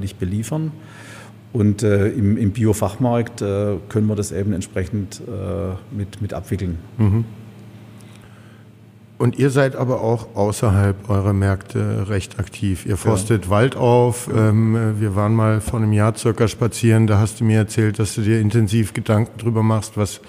nicht 0.00 0.18
beliefern. 0.18 0.72
Und 1.52 1.82
im, 1.82 2.36
im 2.36 2.50
Bio-Fachmarkt 2.50 3.38
können 3.38 4.06
wir 4.06 4.16
das 4.16 4.32
eben 4.32 4.52
entsprechend 4.52 5.22
mit, 5.90 6.20
mit 6.20 6.34
abwickeln. 6.34 6.78
Mhm. 6.98 7.24
Und 9.18 9.38
ihr 9.38 9.48
seid 9.48 9.76
aber 9.76 10.02
auch 10.02 10.36
außerhalb 10.36 11.08
eurer 11.08 11.32
Märkte 11.32 12.08
recht 12.08 12.38
aktiv. 12.38 12.84
Ihr 12.84 12.98
forstet 12.98 13.44
ja. 13.44 13.50
Wald 13.50 13.74
auf. 13.74 14.28
Ähm, 14.34 14.96
wir 15.00 15.16
waren 15.16 15.34
mal 15.34 15.62
vor 15.62 15.80
einem 15.80 15.92
Jahr 15.92 16.14
circa 16.16 16.48
spazieren. 16.48 17.06
Da 17.06 17.18
hast 17.18 17.40
du 17.40 17.44
mir 17.44 17.58
erzählt, 17.58 17.98
dass 17.98 18.14
du 18.14 18.20
dir 18.20 18.40
intensiv 18.40 18.92
Gedanken 18.92 19.38
drüber 19.38 19.62
machst, 19.62 19.96
was 19.96 20.20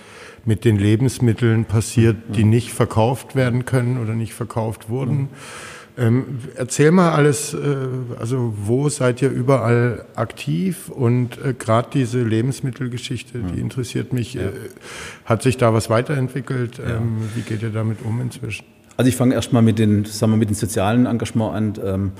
mit 0.46 0.64
den 0.64 0.78
Lebensmitteln 0.78 1.66
passiert, 1.66 2.16
die 2.30 2.46
nicht 2.46 2.72
verkauft 2.72 3.36
werden 3.36 3.66
können 3.66 4.02
oder 4.02 4.14
nicht 4.14 4.34
verkauft 4.34 4.90
wurden. 4.90 5.28
Ähm, 5.98 6.40
erzähl 6.56 6.92
mal 6.92 7.12
alles, 7.12 7.54
äh, 7.56 7.58
also 8.20 8.54
wo 8.56 8.88
seid 8.88 9.22
ihr 9.22 9.32
überall 9.32 10.06
aktiv 10.16 10.90
und 10.90 11.44
äh, 11.44 11.54
gerade 11.58 11.90
diese 11.92 12.22
Lebensmittelgeschichte, 12.22 13.40
die 13.40 13.60
interessiert 13.60 14.14
mich. 14.14 14.36
Ja. 14.36 14.44
Äh, 14.44 14.52
hat 15.26 15.42
sich 15.42 15.58
da 15.58 15.74
was 15.74 15.90
weiterentwickelt? 15.90 16.78
Ja. 16.78 16.98
Ähm, 16.98 17.18
wie 17.34 17.42
geht 17.42 17.64
ihr 17.64 17.72
damit 17.72 18.06
um 18.06 18.22
inzwischen? 18.22 18.64
Also 18.98 19.10
ich 19.10 19.16
fange 19.16 19.36
erstmal 19.36 19.62
mit 19.62 19.78
mit 20.40 20.50
den 20.50 20.56
sozialen 20.56 21.06
Engagement 21.06 21.54
an. 21.54 21.74
Ähm, 21.86 22.12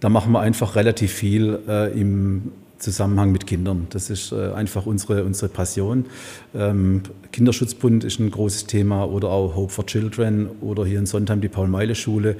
da 0.00 0.08
machen 0.08 0.32
wir 0.32 0.40
einfach 0.40 0.74
relativ 0.74 1.12
viel 1.12 1.60
äh, 1.68 1.92
im 1.92 2.50
Zusammenhang 2.78 3.30
mit 3.30 3.46
Kindern. 3.46 3.86
Das 3.90 4.10
ist 4.10 4.32
äh, 4.32 4.52
einfach 4.52 4.86
unsere, 4.86 5.22
unsere 5.22 5.48
Passion. 5.48 6.06
Ähm, 6.54 7.02
Kinderschutzbund 7.30 8.02
ist 8.02 8.18
ein 8.18 8.30
großes 8.30 8.66
Thema 8.66 9.04
oder 9.04 9.28
auch 9.28 9.54
Hope 9.54 9.72
for 9.72 9.86
Children 9.86 10.48
oder 10.60 10.84
hier 10.84 10.98
in 10.98 11.06
Sondheim 11.06 11.40
die 11.40 11.48
Paul-Meile-Schule 11.48 12.36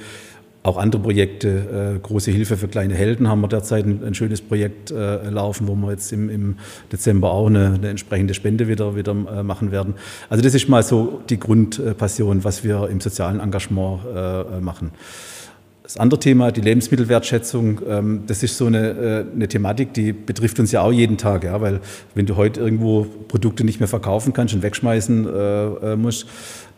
auch 0.62 0.77
andere 0.77 1.03
Projekte, 1.03 1.96
äh, 1.96 1.98
große 1.98 2.31
Hilfe 2.31 2.57
für 2.57 2.68
kleine 2.68 2.94
Helden 2.94 3.29
haben 3.29 3.40
wir 3.40 3.48
derzeit 3.48 3.85
ein, 3.85 4.03
ein 4.05 4.14
schönes 4.14 4.40
Projekt 4.40 4.92
äh, 4.92 5.29
laufen, 5.29 5.66
wo 5.66 5.75
wir 5.75 5.90
jetzt 5.90 6.12
im, 6.12 6.31
im 6.31 6.57
Dezember 6.92 7.33
auch 7.33 7.48
eine, 7.48 7.75
eine, 7.75 7.88
entsprechende 7.88 8.33
Spende 8.35 8.68
wieder, 8.68 8.94
wieder 8.94 9.12
äh, 9.12 9.42
machen 9.42 9.72
werden. 9.72 9.94
Also 10.31 10.42
das 10.42 10.55
ist 10.55 10.68
mal 10.68 10.83
so 10.85 11.20
die 11.29 11.40
Grundpassion, 11.40 12.44
was 12.44 12.62
wir 12.62 12.88
im 12.88 13.01
sozialen 13.01 13.40
Engagement 13.40 14.01
äh, 14.14 14.61
machen. 14.61 14.92
Das 15.83 15.96
andere 15.96 16.20
Thema, 16.20 16.53
die 16.53 16.61
Lebensmittelwertschätzung, 16.61 17.81
ähm, 17.88 18.22
das 18.29 18.44
ist 18.44 18.57
so 18.57 18.66
eine, 18.66 18.90
äh, 18.90 19.25
eine 19.35 19.48
Thematik, 19.48 19.92
die 19.94 20.12
betrifft 20.12 20.61
uns 20.61 20.70
ja 20.70 20.83
auch 20.83 20.92
jeden 20.92 21.18
Tag, 21.18 21.42
ja, 21.42 21.61
weil 21.61 21.81
wenn 22.14 22.27
du 22.27 22.37
heute 22.37 22.61
irgendwo 22.61 23.05
Produkte 23.27 23.64
nicht 23.64 23.81
mehr 23.81 23.88
verkaufen 23.88 24.33
kannst 24.33 24.55
und 24.55 24.62
wegschmeißen 24.62 25.27
äh, 25.27 25.96
musst, 25.96 26.27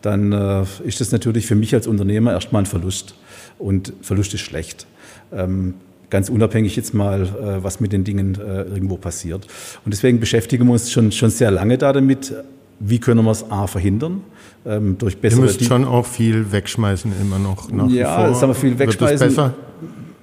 dann 0.01 0.67
ist 0.83 1.01
das 1.01 1.11
natürlich 1.11 1.47
für 1.47 1.55
mich 1.55 1.73
als 1.73 1.87
Unternehmer 1.87 2.31
erstmal 2.33 2.61
ein 2.61 2.67
Verlust 2.67 3.15
und 3.59 3.93
Verlust 4.01 4.33
ist 4.33 4.41
schlecht. 4.41 4.85
Ähm, 5.31 5.75
ganz 6.09 6.29
unabhängig 6.29 6.75
jetzt 6.75 6.93
mal, 6.93 7.23
äh, 7.23 7.63
was 7.63 7.79
mit 7.79 7.91
den 7.91 8.03
Dingen 8.03 8.35
äh, 8.35 8.63
irgendwo 8.63 8.97
passiert. 8.97 9.47
Und 9.83 9.93
deswegen 9.93 10.19
beschäftigen 10.19 10.65
wir 10.65 10.73
uns 10.73 10.91
schon, 10.91 11.11
schon 11.11 11.29
sehr 11.29 11.51
lange 11.51 11.77
da 11.77 11.93
damit, 11.93 12.33
wie 12.79 12.99
können 12.99 13.23
wir 13.23 13.31
es 13.31 13.49
A 13.49 13.67
verhindern? 13.67 14.21
Ähm, 14.65 14.97
durch 14.97 15.17
bessere 15.17 15.41
Ihr 15.41 15.45
müsst 15.45 15.63
schon 15.63 15.85
auch 15.85 16.05
viel 16.05 16.51
wegschmeißen 16.51 17.11
immer 17.21 17.39
noch 17.39 17.71
nach 17.71 17.89
Ja, 17.89 18.33
sagen 18.33 18.51
wir 18.51 18.55
viel 18.55 18.77
wegschmeißen. 18.77 19.51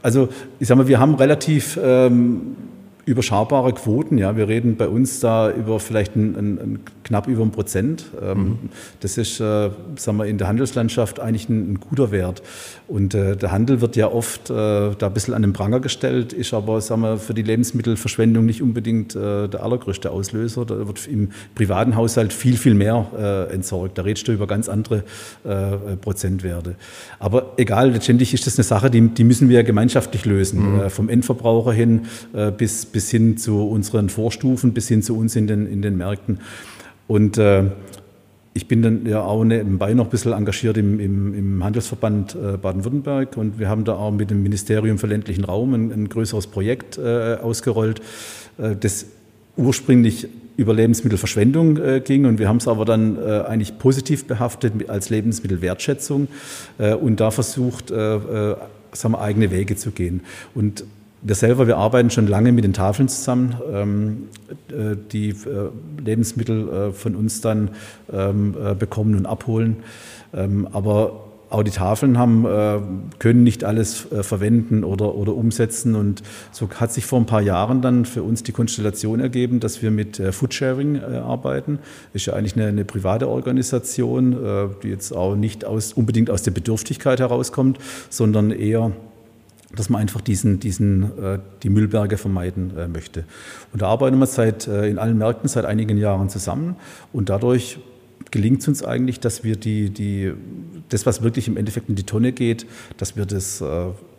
Also 0.03 0.29
ich 0.59 0.69
sage 0.69 0.79
mal, 0.79 0.89
wir 0.89 0.99
haben 0.99 1.15
relativ 1.15 1.79
ähm, 1.83 2.57
überschaubare 3.05 3.73
Quoten. 3.73 4.19
Ja, 4.19 4.37
wir 4.37 4.49
reden 4.49 4.77
bei 4.77 4.89
uns 4.89 5.21
da 5.21 5.51
über 5.51 5.81
vielleicht 5.81 6.17
ein, 6.17 6.35
ein, 6.37 6.59
ein 6.59 6.79
knapp 7.13 7.29
über 7.29 7.43
ein 7.43 7.51
Prozent. 7.51 8.07
Ähm, 8.23 8.39
mhm. 8.39 8.59
Das 9.01 9.19
ist, 9.19 9.39
äh, 9.39 9.69
sagen 9.97 10.17
wir, 10.17 10.25
in 10.25 10.39
der 10.39 10.49
Handelslandschaft 10.49 11.21
eigentlich 11.21 11.47
ein, 11.51 11.75
ein 11.75 11.81
guter 11.81 12.11
Wert. 12.11 12.43
Und 12.89 13.15
äh, 13.15 13.37
der 13.37 13.53
Handel 13.53 13.83
wird 13.83 13.97
ja 13.97 14.11
oft 14.11 14.49
äh, 14.49 14.55
da 14.55 14.97
ein 15.09 15.13
bisschen 15.13 15.35
an 15.35 15.43
den 15.43 15.53
Pranger 15.53 15.81
gestellt, 15.81 16.33
ist 16.33 16.55
aber, 16.55 16.81
sagen 16.81 17.03
wir, 17.03 17.19
für 17.19 17.35
die 17.35 17.43
Lebensmittelverschwendung 17.43 18.47
nicht 18.47 18.63
unbedingt 18.63 19.15
äh, 19.15 19.47
der 19.47 19.63
allergrößte 19.63 20.11
Auslöser. 20.11 20.65
Da 20.65 20.87
wird 20.87 21.07
im 21.07 21.33
privaten 21.55 21.97
Haushalt 21.97 22.33
viel, 22.33 22.57
viel 22.57 22.73
mehr 22.73 23.07
äh, 23.15 23.53
entsorgt. 23.53 23.99
Da 23.99 24.03
redest 24.03 24.27
du 24.27 24.33
über 24.33 24.47
ganz 24.47 24.71
andere 24.71 25.05
äh, 25.45 25.97
Prozentwerte. 26.01 26.77
Aber 27.19 27.53
egal, 27.59 27.91
letztendlich 27.91 28.33
ist 28.33 28.47
das 28.47 28.57
eine 28.57 28.65
Sache, 28.65 28.91
die, 28.91 29.07
die 29.09 29.25
müssen 29.25 29.51
wir 29.51 29.65
gemeinschaftlich 29.65 30.25
lösen. 30.25 30.63
Mhm. 30.63 30.91
vom 30.91 31.09
Endverbraucher 31.09 31.73
hin 31.73 32.03
bis 32.57 32.87
bis 32.87 33.11
hin 33.11 33.37
zu 33.37 33.69
unseren 33.69 34.09
Vorstufen, 34.09 34.73
bis 34.73 34.89
hin 34.89 35.03
zu 35.03 35.17
uns 35.17 35.35
in 35.37 35.47
den, 35.47 35.67
in 35.67 35.83
den 35.83 35.97
Märkten. 35.97 36.39
Und 37.07 37.39
äh, 37.39 37.65
ich 38.55 38.69
bin 38.69 38.83
dann 38.83 39.07
ja 39.07 39.23
auch 39.23 39.45
nebenbei 39.45 39.95
noch 39.95 40.05
ein 40.07 40.11
bisschen 40.11 40.33
engagiert 40.33 40.77
im, 40.77 41.01
im, 41.01 41.35
im 41.35 41.65
Handelsverband 41.65 42.35
äh, 42.35 42.57
Baden-Württemberg 42.59 43.37
und 43.37 43.59
wir 43.59 43.69
haben 43.69 43.85
da 43.85 43.95
auch 43.95 44.11
mit 44.11 44.31
dem 44.31 44.43
Ministerium 44.43 44.99
für 44.99 45.07
ländlichen 45.07 45.45
Raum 45.45 45.73
ein, 45.73 45.91
ein 45.91 46.09
größeres 46.09 46.49
Projekt 46.49 46.99
äh, 46.99 47.37
ausgerollt, 47.37 48.01
äh, 48.59 48.77
das 48.77 49.07
ursprünglich 49.57 50.29
über 50.57 50.75
Lebensmittelverschwendung 50.75 51.79
äh, 51.79 52.01
ging 52.01 52.27
und 52.27 52.39
wir 52.39 52.49
haben 52.49 52.59
es 52.59 52.69
aber 52.69 52.85
dann 52.85 53.17
äh, 53.17 53.41
eigentlich 53.41 53.79
positiv 53.79 54.27
behaftet 54.27 54.89
als 54.89 55.09
Lebensmittelwertschätzung 55.09 56.29
äh, 56.79 56.95
und 56.95 57.21
da 57.21 57.31
versucht, 57.31 57.89
sagen 57.89 59.15
wir, 59.15 59.21
eigene 59.21 59.51
Wege 59.51 59.77
zu 59.77 59.91
gehen. 59.91 60.21
Und 60.55 60.85
wir 61.23 61.35
selber, 61.35 61.67
wir 61.67 61.77
arbeiten 61.77 62.11
schon 62.11 62.27
lange 62.27 62.53
mit 62.53 62.65
den 62.65 62.73
Tafeln 62.73 63.09
zusammen, 63.09 63.55
ähm, 63.73 64.29
äh, 64.69 64.97
die 65.13 65.31
äh, 65.31 65.71
Lebensmittel 66.05 66.69
äh, 66.69 66.93
von 66.93 67.15
uns 67.15 67.41
dann 67.41 67.71
ähm, 68.13 68.57
äh, 68.63 68.75
bekommen 68.75 69.15
und 69.15 69.27
abholen. 69.27 69.77
Ähm, 70.35 70.69
aber 70.73 71.29
auch 71.51 71.63
die 71.63 71.71
Tafeln 71.71 72.17
haben, 72.17 73.11
können 73.19 73.43
nicht 73.43 73.63
alles 73.63 74.07
verwenden 74.23 74.85
oder, 74.85 75.15
oder 75.15 75.35
umsetzen. 75.35 75.95
Und 75.95 76.23
so 76.51 76.67
hat 76.77 76.95
sich 76.95 77.05
vor 77.05 77.21
ein 77.21 77.27
paar 77.27 77.43
Jahren 77.43 77.83
dann 77.83 78.07
für 78.07 78.23
uns 78.23 78.43
die 78.43 78.53
Konstellation 78.53 79.21
ergeben, 79.21 79.61
dass 79.61 79.83
wir 79.83 79.91
mit 79.91 80.17
Foodsharing 80.17 81.05
arbeiten. 81.05 81.79
Ist 82.15 82.25
ja 82.25 82.33
eigentlich 82.33 82.57
eine, 82.57 82.69
eine 82.69 82.87
private 82.87 83.29
Organisation, 83.29 84.75
die 84.83 84.89
jetzt 84.89 85.15
auch 85.15 85.37
nicht 85.37 85.67
aus, 85.67 85.93
unbedingt 85.93 86.31
aus 86.31 86.43
der 86.43 86.53
Bedürftigkeit 86.53 87.21
herauskommt, 87.21 87.79
sondern 88.09 88.51
eher 88.51 88.93
dass 89.77 89.89
man 89.89 90.01
einfach 90.01 90.21
diesen, 90.21 90.61
diesen, 90.61 91.05
äh, 91.19 91.39
die 91.63 91.71
Müllberge 91.71 92.19
vermeiden 92.19 92.77
äh, 92.77 92.89
möchte. 92.89 93.25
Und 93.73 93.83
da 93.83 93.89
arbeiten 93.89 94.19
wir 94.19 94.27
seit, 94.27 94.67
äh, 94.67 94.89
in 94.89 94.99
allen 94.99 95.19
Märkten 95.19 95.49
seit 95.49 95.65
einigen 95.65 95.97
Jahren 95.99 96.29
zusammen 96.29 96.77
und 97.13 97.29
dadurch 97.29 97.79
gelingt 98.31 98.63
es 98.63 98.69
uns 98.69 98.85
eigentlich, 98.85 99.21
dass 99.21 99.45
wir 99.45 99.57
die, 99.57 99.91
die, 99.91 100.33
das, 100.89 101.07
was 101.07 101.23
wirklich 101.23 101.49
im 101.49 101.57
Endeffekt 101.57 101.89
in 101.89 101.97
die 101.97 102.05
Tonne 102.05 102.33
geht, 102.33 102.67
dass 102.97 103.17
wir 103.17 103.27
das 103.27 103.63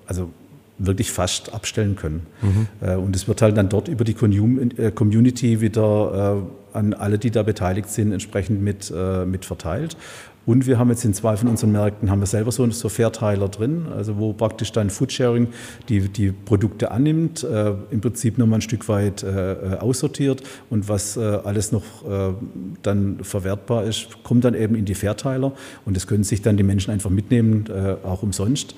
also 0.05 0.29
wirklich 0.77 1.11
fast 1.11 1.51
abstellen 1.51 1.95
können. 1.95 2.27
Mhm. 2.41 2.99
Und 2.99 3.15
es 3.15 3.27
wird 3.27 3.41
halt 3.41 3.57
dann 3.57 3.69
dort 3.69 3.87
über 3.87 4.03
die 4.03 4.13
Community 4.13 5.61
wieder 5.61 6.43
an 6.73 6.93
alle, 6.93 7.17
die 7.17 7.31
da 7.31 7.41
beteiligt 7.41 7.89
sind, 7.89 8.11
entsprechend 8.11 8.61
mit, 8.61 8.93
mit 9.25 9.45
verteilt. 9.45 9.97
Und 10.45 10.67
wir 10.67 10.77
haben 10.77 10.89
jetzt 10.89 11.05
in 11.05 11.13
zwei 11.13 11.37
von 11.37 11.47
unseren 11.47 11.71
Märkten 11.71 12.09
haben 12.09 12.19
wir 12.19 12.25
selber 12.25 12.51
so, 12.51 12.69
so 12.71 12.89
Fairteiler 12.89 13.47
drin, 13.47 13.85
also 13.95 14.17
wo 14.17 14.33
praktisch 14.33 14.71
dann 14.73 14.89
Foodsharing 14.89 15.47
die, 15.87 16.09
die 16.09 16.31
Produkte 16.31 16.91
annimmt, 16.91 17.43
äh, 17.43 17.73
im 17.91 18.01
Prinzip 18.01 18.37
nochmal 18.37 18.59
ein 18.59 18.61
Stück 18.61 18.89
weit 18.89 19.23
äh, 19.23 19.77
aussortiert 19.79 20.43
und 20.69 20.89
was 20.89 21.15
äh, 21.15 21.21
alles 21.21 21.71
noch 21.71 21.83
äh, 22.09 22.33
dann 22.81 23.23
verwertbar 23.23 23.85
ist, 23.85 24.23
kommt 24.23 24.43
dann 24.43 24.53
eben 24.53 24.75
in 24.75 24.85
die 24.85 24.95
Fairteiler 24.95 25.53
und 25.85 25.95
das 25.95 26.07
können 26.07 26.25
sich 26.25 26.41
dann 26.41 26.57
die 26.57 26.63
Menschen 26.63 26.91
einfach 26.91 27.09
mitnehmen, 27.09 27.65
äh, 27.69 27.95
auch 28.05 28.21
umsonst 28.21 28.75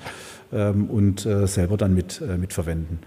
ähm, 0.52 0.88
und 0.88 1.26
äh, 1.26 1.48
selber 1.48 1.76
dann 1.76 1.94
mit, 1.94 2.22
mit 2.38 2.52
verwenden. 2.52 3.00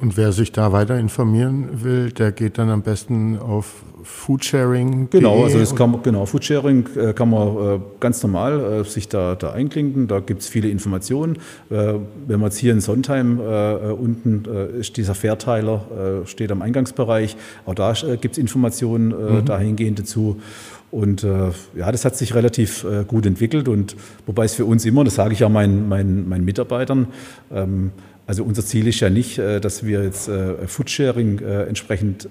Und 0.00 0.16
wer 0.16 0.32
sich 0.32 0.52
da 0.52 0.72
weiter 0.72 0.98
informieren 0.98 1.82
will, 1.84 2.10
der 2.10 2.32
geht 2.32 2.58
dann 2.58 2.68
am 2.68 2.82
besten 2.82 3.38
auf 3.38 3.84
Foodsharing. 4.02 5.08
Genau, 5.10 5.44
also 5.44 5.58
das 5.58 5.74
kann 5.74 6.02
genau, 6.02 6.26
Foodsharing 6.26 6.86
äh, 6.96 7.12
kann 7.14 7.30
man 7.30 7.48
äh, 7.48 7.80
ganz 8.00 8.22
normal 8.22 8.60
äh, 8.60 8.84
sich 8.84 9.08
da, 9.08 9.34
da 9.34 9.52
einklinken. 9.52 10.06
Da 10.06 10.20
gibt 10.20 10.42
es 10.42 10.48
viele 10.48 10.68
Informationen. 10.68 11.38
Wenn 11.70 12.06
man 12.40 12.42
jetzt 12.42 12.58
hier 12.58 12.72
in 12.72 12.80
Sondheim 12.80 13.40
unten 13.40 14.44
ist 14.78 14.96
dieser 14.96 15.14
Fairteiler, 15.14 16.22
steht 16.26 16.52
am 16.52 16.62
Eingangsbereich. 16.62 17.36
Auch 17.66 17.74
da 17.74 17.94
gibt 18.20 18.32
es 18.32 18.38
Informationen 18.38 19.08
mhm. 19.08 19.44
dahingehend 19.44 19.98
dazu. 19.98 20.40
Und 20.94 21.24
äh, 21.24 21.50
ja, 21.74 21.90
das 21.90 22.04
hat 22.04 22.16
sich 22.16 22.36
relativ 22.36 22.84
äh, 22.84 23.04
gut 23.04 23.26
entwickelt. 23.26 23.66
Und 23.66 23.96
wobei 24.26 24.44
es 24.44 24.54
für 24.54 24.64
uns 24.64 24.84
immer, 24.84 25.02
das 25.02 25.16
sage 25.16 25.32
ich 25.32 25.42
auch 25.42 25.48
meinen, 25.50 25.88
meinen, 25.88 26.28
meinen 26.28 26.44
Mitarbeitern, 26.44 27.08
ähm, 27.52 27.90
also 28.26 28.42
unser 28.42 28.64
Ziel 28.64 28.86
ist 28.86 29.00
ja 29.00 29.10
nicht, 29.10 29.38
äh, 29.38 29.60
dass 29.60 29.84
wir 29.84 30.02
jetzt 30.02 30.28
äh, 30.28 30.66
Foodsharing 30.66 31.40
äh, 31.40 31.64
entsprechend 31.64 32.28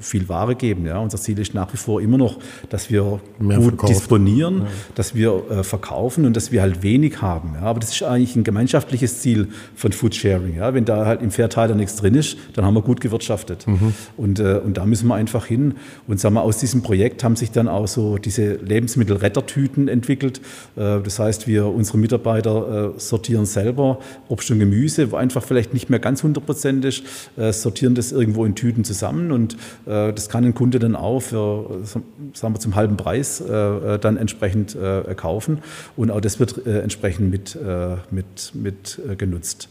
viel 0.00 0.28
Ware 0.28 0.54
geben. 0.54 0.86
Ja. 0.86 0.98
Unser 0.98 1.18
Ziel 1.18 1.38
ist 1.38 1.54
nach 1.54 1.72
wie 1.72 1.76
vor 1.76 2.00
immer 2.00 2.18
noch, 2.18 2.38
dass 2.70 2.90
wir 2.90 3.20
Mehr 3.38 3.58
gut 3.58 3.68
verkauft. 3.68 3.92
disponieren, 3.92 4.58
ja. 4.60 4.66
dass 4.94 5.14
wir 5.14 5.42
verkaufen 5.62 6.26
und 6.26 6.36
dass 6.36 6.52
wir 6.52 6.62
halt 6.62 6.82
wenig 6.82 7.22
haben. 7.22 7.52
Ja. 7.54 7.66
Aber 7.66 7.80
das 7.80 7.92
ist 7.92 8.02
eigentlich 8.02 8.36
ein 8.36 8.44
gemeinschaftliches 8.44 9.20
Ziel 9.20 9.48
von 9.74 9.92
Foodsharing. 9.92 10.56
Ja. 10.56 10.74
Wenn 10.74 10.84
da 10.84 11.06
halt 11.06 11.22
im 11.22 11.30
Fairteiler 11.30 11.74
nichts 11.74 11.96
drin 11.96 12.14
ist, 12.14 12.36
dann 12.54 12.64
haben 12.64 12.74
wir 12.74 12.82
gut 12.82 13.00
gewirtschaftet. 13.00 13.66
Mhm. 13.66 13.94
Und, 14.16 14.40
und 14.40 14.76
da 14.76 14.86
müssen 14.86 15.08
wir 15.08 15.14
einfach 15.14 15.46
hin. 15.46 15.74
Und 16.06 16.20
sagen 16.20 16.34
wir, 16.34 16.42
aus 16.42 16.58
diesem 16.58 16.82
Projekt 16.82 17.22
haben 17.24 17.36
sich 17.36 17.50
dann 17.52 17.68
auch 17.68 17.88
so 17.88 18.18
diese 18.18 18.54
Lebensmittelrettertüten 18.54 19.88
entwickelt. 19.88 20.40
Das 20.74 21.18
heißt, 21.18 21.46
wir, 21.46 21.66
unsere 21.66 21.98
Mitarbeiter 21.98 22.94
sortieren 22.96 23.46
selber 23.46 23.98
Obst 24.28 24.50
und 24.50 24.58
Gemüse 24.58 24.95
Gemüse 24.96 25.16
einfach 25.16 25.42
vielleicht 25.42 25.74
nicht 25.74 25.90
mehr 25.90 25.98
ganz 25.98 26.22
hundertprozentig, 26.22 27.02
äh, 27.36 27.52
sortieren 27.52 27.94
das 27.94 28.12
irgendwo 28.12 28.44
in 28.44 28.54
Tüten 28.54 28.84
zusammen 28.84 29.32
und 29.32 29.54
äh, 29.86 30.12
das 30.12 30.28
kann 30.28 30.44
ein 30.44 30.54
Kunde 30.54 30.78
dann 30.78 30.96
auch 30.96 31.20
für, 31.20 31.80
sagen 31.84 32.54
wir, 32.54 32.60
zum 32.60 32.74
halben 32.74 32.96
Preis 32.96 33.40
äh, 33.40 33.98
dann 33.98 34.16
entsprechend 34.16 34.74
äh, 34.74 35.14
kaufen 35.14 35.58
und 35.96 36.10
auch 36.10 36.20
das 36.20 36.40
wird 36.40 36.66
äh, 36.66 36.80
entsprechend 36.80 37.30
mit, 37.30 37.56
äh, 37.56 37.96
mit, 38.10 38.52
mit 38.54 39.00
genutzt. 39.18 39.68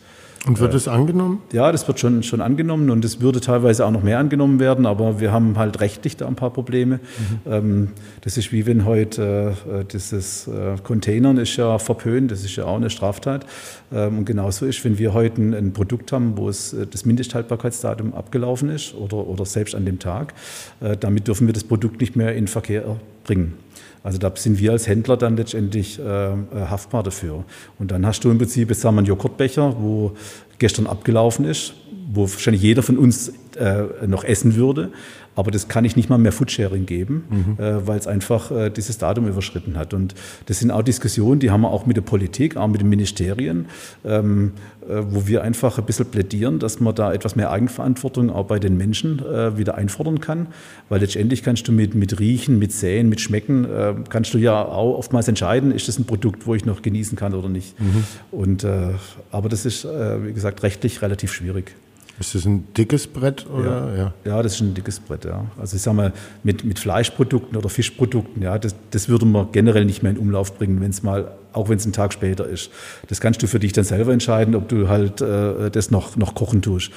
Und 0.48 0.60
wird 0.60 0.76
es 0.76 0.88
angenommen? 0.88 1.42
Ja, 1.54 1.72
das 1.72 1.88
wird 1.88 2.00
schon, 2.00 2.22
schon 2.22 2.40
angenommen 2.40 2.92
und 2.92 3.04
es 3.04 3.20
würde 3.20 3.42
teilweise 3.42 3.84
auch 3.84 3.90
noch 3.90 4.04
mehr 4.04 4.20
angenommen 4.20 4.60
werden, 4.60 4.86
aber 4.86 5.20
wir 5.20 5.32
haben 5.32 5.58
halt 5.58 5.80
rechtlich 5.82 6.18
da 6.18 6.28
ein 6.28 6.36
paar 6.36 6.52
Probleme. 6.52 6.98
Mhm. 7.46 7.52
Ähm, 7.52 7.88
das 8.26 8.38
ist 8.38 8.52
wie 8.52 8.66
wenn 8.66 8.86
heute 8.86 9.56
äh, 9.72 9.86
dieses 9.86 10.48
äh, 10.48 10.78
Containern 10.84 11.38
ist 11.38 11.56
ja 11.58 11.78
verpönt, 11.78 12.32
das 12.32 12.44
ist 12.44 12.56
ja 12.56 12.66
auch 12.66 12.76
eine 12.76 12.90
Straftat. 12.90 13.46
Ähm, 13.94 14.18
und 14.18 14.26
genauso 14.26 14.66
ist, 14.66 14.84
wenn 14.84 14.98
wir 14.98 15.14
heute 15.14 15.42
ein, 15.42 15.54
ein 15.54 15.74
Produkt 15.74 16.12
haben, 16.12 16.36
wo 16.36 16.50
es 16.50 16.74
äh, 16.74 16.88
das 16.88 17.06
Mindesthaltbarkeitsdatum 17.06 18.16
abgelaufen 18.16 18.70
ist 18.70 18.96
oder, 18.96 19.18
oder 19.18 19.46
selbst 19.46 19.76
an 19.76 19.86
dem 19.86 20.00
Tag, 20.00 20.34
äh, 20.82 20.98
damit 20.98 21.28
dürfen 21.28 21.46
wir 21.46 21.54
das 21.54 21.64
Produkt 21.64 22.02
nicht 22.02 22.16
mehr 22.16 22.36
in 22.36 22.48
Verkehr 22.48 22.98
bringen. 23.24 23.54
Also 24.02 24.18
da 24.18 24.32
sind 24.36 24.60
wir 24.60 24.72
als 24.72 24.88
Händler 24.88 25.18
dann 25.18 25.38
letztendlich 25.38 26.00
äh, 26.00 26.04
äh, 26.04 26.36
haftbar 26.68 27.04
dafür. 27.04 27.44
Und 27.78 27.92
dann 27.92 28.08
hast 28.08 28.24
du 28.24 28.32
im 28.32 28.40
Prinzip, 28.40 28.70
jetzt 28.70 28.82
sagen 28.82 28.96
wir 28.96 29.00
einen 29.00 29.08
Joghurtbecher, 29.08 29.76
wo 29.80 30.14
gestern 30.58 30.88
abgelaufen 30.88 31.46
ist, 31.46 31.76
wo 32.12 32.22
wahrscheinlich 32.22 32.64
jeder 32.64 32.82
von 32.82 32.98
uns 32.98 33.34
äh, 33.56 33.84
noch 34.08 34.24
essen 34.24 34.56
würde. 34.56 34.92
Aber 35.36 35.52
das 35.52 35.68
kann 35.68 35.86
ich 35.86 35.96
nicht 35.96 36.10
mal 36.10 36.18
mehr 36.18 36.32
Foodsharing 36.32 36.86
geben, 36.86 37.26
mhm. 37.30 37.64
äh, 37.64 37.86
weil 37.86 38.00
es 38.00 38.08
einfach 38.08 38.52
äh, 38.52 38.70
dieses 38.70 38.98
Datum 38.98 39.28
überschritten 39.28 39.78
hat. 39.78 39.94
Und 39.94 40.16
das 40.46 40.60
sind 40.60 40.72
auch 40.72 40.82
Diskussionen, 40.82 41.40
die 41.40 41.52
haben 41.52 41.62
wir 41.62 41.70
auch 41.70 41.86
mit 41.86 41.98
der 41.98 42.02
Politik, 42.02 42.56
auch 42.56 42.68
mit 42.68 42.82
den 42.82 42.90
Ministerien, 42.90 43.66
ähm, 44.06 44.54
äh, 44.88 45.02
wo 45.10 45.28
wir 45.28 45.44
einfach 45.44 45.78
ein 45.78 45.86
bisschen 45.86 46.06
plädieren, 46.06 46.60
dass 46.60 46.80
man 46.80 46.96
da 46.96 47.12
etwas 47.14 47.36
mehr 47.36 47.52
Eigenverantwortung 47.52 48.30
auch 48.30 48.46
bei 48.46 48.60
den 48.60 48.78
Menschen 48.78 49.20
äh, 49.20 49.58
wieder 49.58 49.76
einfordern 49.76 50.22
kann. 50.22 50.48
Weil 50.90 51.02
letztendlich 51.02 51.44
kannst 51.44 51.68
du 51.68 51.72
mit, 51.72 51.96
mit 51.96 52.20
Riechen, 52.20 52.58
mit 52.58 52.72
Säen, 52.72 53.10
mit 53.10 53.20
Schmecken, 53.20 53.66
äh, 53.66 53.94
kannst 54.10 54.34
du 54.34 54.38
ja 54.38 54.64
auch 54.64 54.98
oftmals 54.98 55.28
entscheiden, 55.28 55.72
ist 55.72 55.88
das 55.88 56.00
ein 56.00 56.06
Produkt, 56.06 56.48
wo 56.48 56.56
ich 56.56 56.66
noch 56.66 56.82
genießen 56.82 57.18
kann 57.18 57.34
oder 57.34 57.50
nicht. 57.50 57.80
Mhm. 57.80 58.04
Und, 58.32 58.64
äh, 58.64 58.92
aber 59.32 59.50
das 59.50 59.66
ist, 59.66 59.86
wie 59.86 60.34
gesagt, 60.34 60.64
rechtlich 60.64 61.02
relativ 61.02 61.34
schwierig. 61.34 61.76
Ist 62.20 62.34
das 62.34 62.46
ein 62.46 62.74
dickes 62.74 63.08
Brett? 63.08 63.46
Oder? 63.50 63.94
Ja. 63.94 63.96
ja. 63.96 64.14
Ja. 64.24 64.44
das 64.44 64.56
ist 64.56 64.62
ein 64.62 64.74
dickes 64.74 65.00
Brett, 65.00 65.26
ja. 65.26 65.46
Also 65.60 65.76
ich 65.76 65.82
sage 65.82 65.98
mal, 65.98 66.14
mit, 66.44 66.64
mit 66.64 66.80
Fleischprodukten 66.80 67.58
oder 67.58 67.70
Fischprodukten, 67.70 68.42
ja, 68.42 68.58
das, 68.58 68.76
das 68.92 69.10
würde 69.10 69.26
man 69.26 69.52
generell 69.52 69.86
nicht 69.86 70.02
mehr 70.02 70.14
in 70.14 70.18
Umlauf 70.18 70.58
bringen, 70.58 70.80
wenn 70.82 70.92
es 70.92 71.04
mal, 71.04 71.32
auch 71.52 71.68
wenn 71.68 71.78
es 71.78 71.86
ein 71.86 71.94
Tag 71.94 72.14
später 72.14 72.48
ist. 72.48 72.70
Das 73.10 73.20
kannst 73.20 73.44
du 73.44 73.48
für 73.48 73.60
dich 73.60 73.74
dann 73.74 73.84
selber 73.84 74.14
entscheiden, 74.14 74.56
ob 74.56 74.70
du 74.70 74.88
halt 74.88 75.22
äh, 75.22 75.70
das 75.70 75.92
noch, 75.92 76.16
noch 76.16 76.36
kochen 76.36 76.62
tust. 76.62 76.92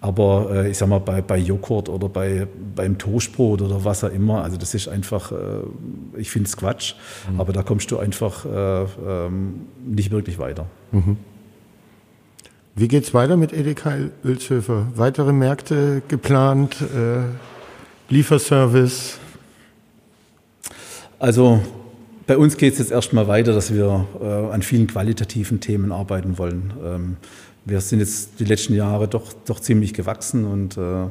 Aber 0.00 0.50
äh, 0.50 0.70
ich 0.70 0.78
sag 0.78 0.88
mal, 0.88 0.98
bei, 0.98 1.20
bei 1.20 1.36
Joghurt 1.36 1.88
oder 1.88 2.08
bei, 2.08 2.46
beim 2.74 2.96
Toastbrot 2.96 3.60
oder 3.60 3.84
was 3.84 4.02
auch 4.02 4.10
immer, 4.10 4.42
also 4.42 4.56
das 4.56 4.74
ist 4.74 4.88
einfach, 4.88 5.32
äh, 5.32 5.36
ich 6.16 6.30
finde 6.30 6.48
es 6.48 6.56
Quatsch, 6.56 6.94
mhm. 7.30 7.40
aber 7.40 7.52
da 7.52 7.62
kommst 7.62 7.90
du 7.90 7.98
einfach 7.98 8.46
äh, 8.46 8.84
ähm, 9.06 9.66
nicht 9.84 10.10
wirklich 10.10 10.38
weiter. 10.38 10.66
Mhm. 10.92 11.18
Wie 12.76 12.86
geht 12.86 13.04
es 13.04 13.12
weiter 13.12 13.36
mit 13.36 13.52
Edeka 13.52 13.96
Ölzhöfer? 14.24 14.86
Weitere 14.94 15.32
Märkte 15.32 16.02
geplant? 16.06 16.76
Äh, 16.80 17.24
Lieferservice? 18.08 19.18
Also 21.18 21.60
bei 22.28 22.38
uns 22.38 22.56
geht 22.56 22.74
es 22.74 22.78
jetzt 22.78 22.92
erstmal 22.92 23.26
weiter, 23.26 23.52
dass 23.52 23.74
wir 23.74 24.06
äh, 24.22 24.24
an 24.24 24.62
vielen 24.62 24.86
qualitativen 24.86 25.58
Themen 25.58 25.90
arbeiten 25.90 26.38
wollen. 26.38 26.72
Ähm, 26.84 27.16
wir 27.64 27.80
sind 27.80 27.98
jetzt 27.98 28.38
die 28.38 28.44
letzten 28.44 28.74
Jahre 28.74 29.08
doch, 29.08 29.32
doch 29.46 29.58
ziemlich 29.58 29.92
gewachsen 29.92 30.44
und 30.44 30.76
äh, 30.76 31.06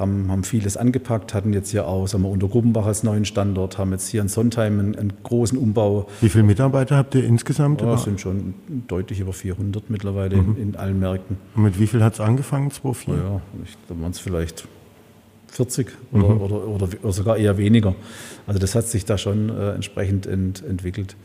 haben, 0.00 0.30
haben 0.30 0.44
vieles 0.44 0.76
angepackt, 0.76 1.34
hatten 1.34 1.52
jetzt 1.52 1.70
hier 1.70 1.86
auch 1.86 2.06
sagen 2.06 2.24
wir, 2.24 2.30
unter 2.30 2.48
Gruppenbach 2.48 2.86
als 2.86 3.02
neuen 3.02 3.24
Standort, 3.24 3.78
haben 3.78 3.92
jetzt 3.92 4.08
hier 4.08 4.20
in 4.20 4.28
Sondheim 4.28 4.78
einen, 4.78 4.96
einen 4.96 5.12
großen 5.22 5.58
Umbau. 5.58 6.08
Wie 6.20 6.28
viele 6.28 6.44
Mitarbeiter 6.44 6.96
habt 6.96 7.14
ihr 7.14 7.24
insgesamt? 7.24 7.82
Ja, 7.82 7.96
sind 7.96 8.20
schon 8.20 8.54
deutlich 8.88 9.20
über 9.20 9.32
400 9.32 9.90
mittlerweile 9.90 10.36
mhm. 10.36 10.56
in, 10.56 10.62
in, 10.70 10.76
allen 10.76 10.98
Märkten. 10.98 11.36
Und 11.54 11.62
mit 11.62 11.78
wie 11.78 11.86
viel 11.86 12.02
hat 12.02 12.14
es 12.14 12.20
angefangen, 12.20 12.70
2004? 12.70 13.14
Ja, 13.14 13.40
ich, 13.64 13.76
da 13.88 14.00
waren 14.00 14.10
es 14.10 14.18
vielleicht 14.18 14.66
40 15.48 15.88
oder, 16.12 16.28
mhm. 16.28 16.40
oder, 16.40 16.66
oder, 16.66 16.88
oder, 17.02 17.12
sogar 17.12 17.36
eher 17.36 17.58
weniger. 17.58 17.94
Also 18.46 18.58
das 18.58 18.74
hat 18.74 18.86
sich 18.86 19.04
da 19.04 19.18
schon 19.18 19.50
äh, 19.50 19.74
entsprechend 19.74 20.26
ent, 20.26 20.64
entwickelt. 20.66 21.16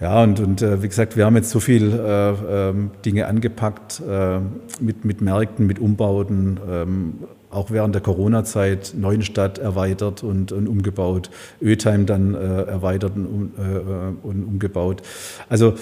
Ja, 0.00 0.22
und, 0.22 0.40
und 0.40 0.62
äh, 0.62 0.82
wie 0.82 0.88
gesagt, 0.88 1.18
wir 1.18 1.26
haben 1.26 1.36
jetzt 1.36 1.50
so 1.50 1.60
viele 1.60 2.36
äh, 2.48 2.70
ähm, 2.70 2.90
Dinge 3.04 3.26
angepackt 3.26 4.00
äh, 4.00 4.40
mit, 4.80 5.04
mit 5.04 5.20
Märkten, 5.20 5.66
mit 5.66 5.78
Umbauten, 5.78 6.58
ähm, 6.68 7.14
auch 7.50 7.70
während 7.70 7.94
der 7.94 8.00
Corona-Zeit 8.00 8.94
Neuenstadt 8.96 9.58
erweitert 9.58 10.22
und, 10.22 10.52
und 10.52 10.68
umgebaut, 10.68 11.30
Ötheim 11.60 12.06
dann 12.06 12.34
äh, 12.34 12.62
erweitert 12.62 13.12
und, 13.16 13.52
äh, 13.58 14.26
und, 14.26 14.44
umgebaut. 14.44 15.02
Also 15.50 15.74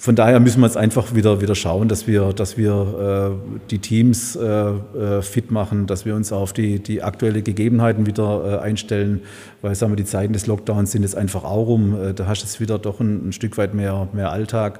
von 0.00 0.14
daher 0.14 0.38
müssen 0.38 0.60
wir 0.60 0.66
jetzt 0.66 0.76
einfach 0.76 1.16
wieder, 1.16 1.40
wieder 1.40 1.56
schauen, 1.56 1.88
dass 1.88 2.06
wir, 2.06 2.32
dass 2.32 2.56
wir 2.56 3.34
äh, 3.34 3.58
die 3.68 3.80
Teams 3.80 4.36
äh, 4.36 4.44
äh, 4.46 5.22
fit 5.22 5.50
machen, 5.50 5.88
dass 5.88 6.06
wir 6.06 6.14
uns 6.14 6.30
auf 6.30 6.52
die, 6.52 6.78
die 6.78 7.02
aktuellen 7.02 7.42
Gegebenheiten 7.42 8.06
wieder 8.06 8.60
äh, 8.60 8.64
einstellen, 8.64 9.22
weil 9.60 9.74
sagen 9.74 9.90
wir, 9.90 9.96
die 9.96 10.04
Zeiten 10.04 10.32
des 10.32 10.46
Lockdowns 10.46 10.92
sind 10.92 11.02
jetzt 11.02 11.16
einfach 11.16 11.42
auch 11.42 11.66
rum. 11.66 12.00
Äh, 12.00 12.14
da 12.14 12.28
hast 12.28 12.42
du 12.42 12.46
jetzt 12.46 12.60
wieder 12.60 12.78
doch 12.78 13.00
ein, 13.00 13.28
ein, 13.28 13.32
Stück 13.32 13.58
weit 13.58 13.74
mehr, 13.74 14.06
mehr 14.12 14.30
Alltag. 14.30 14.78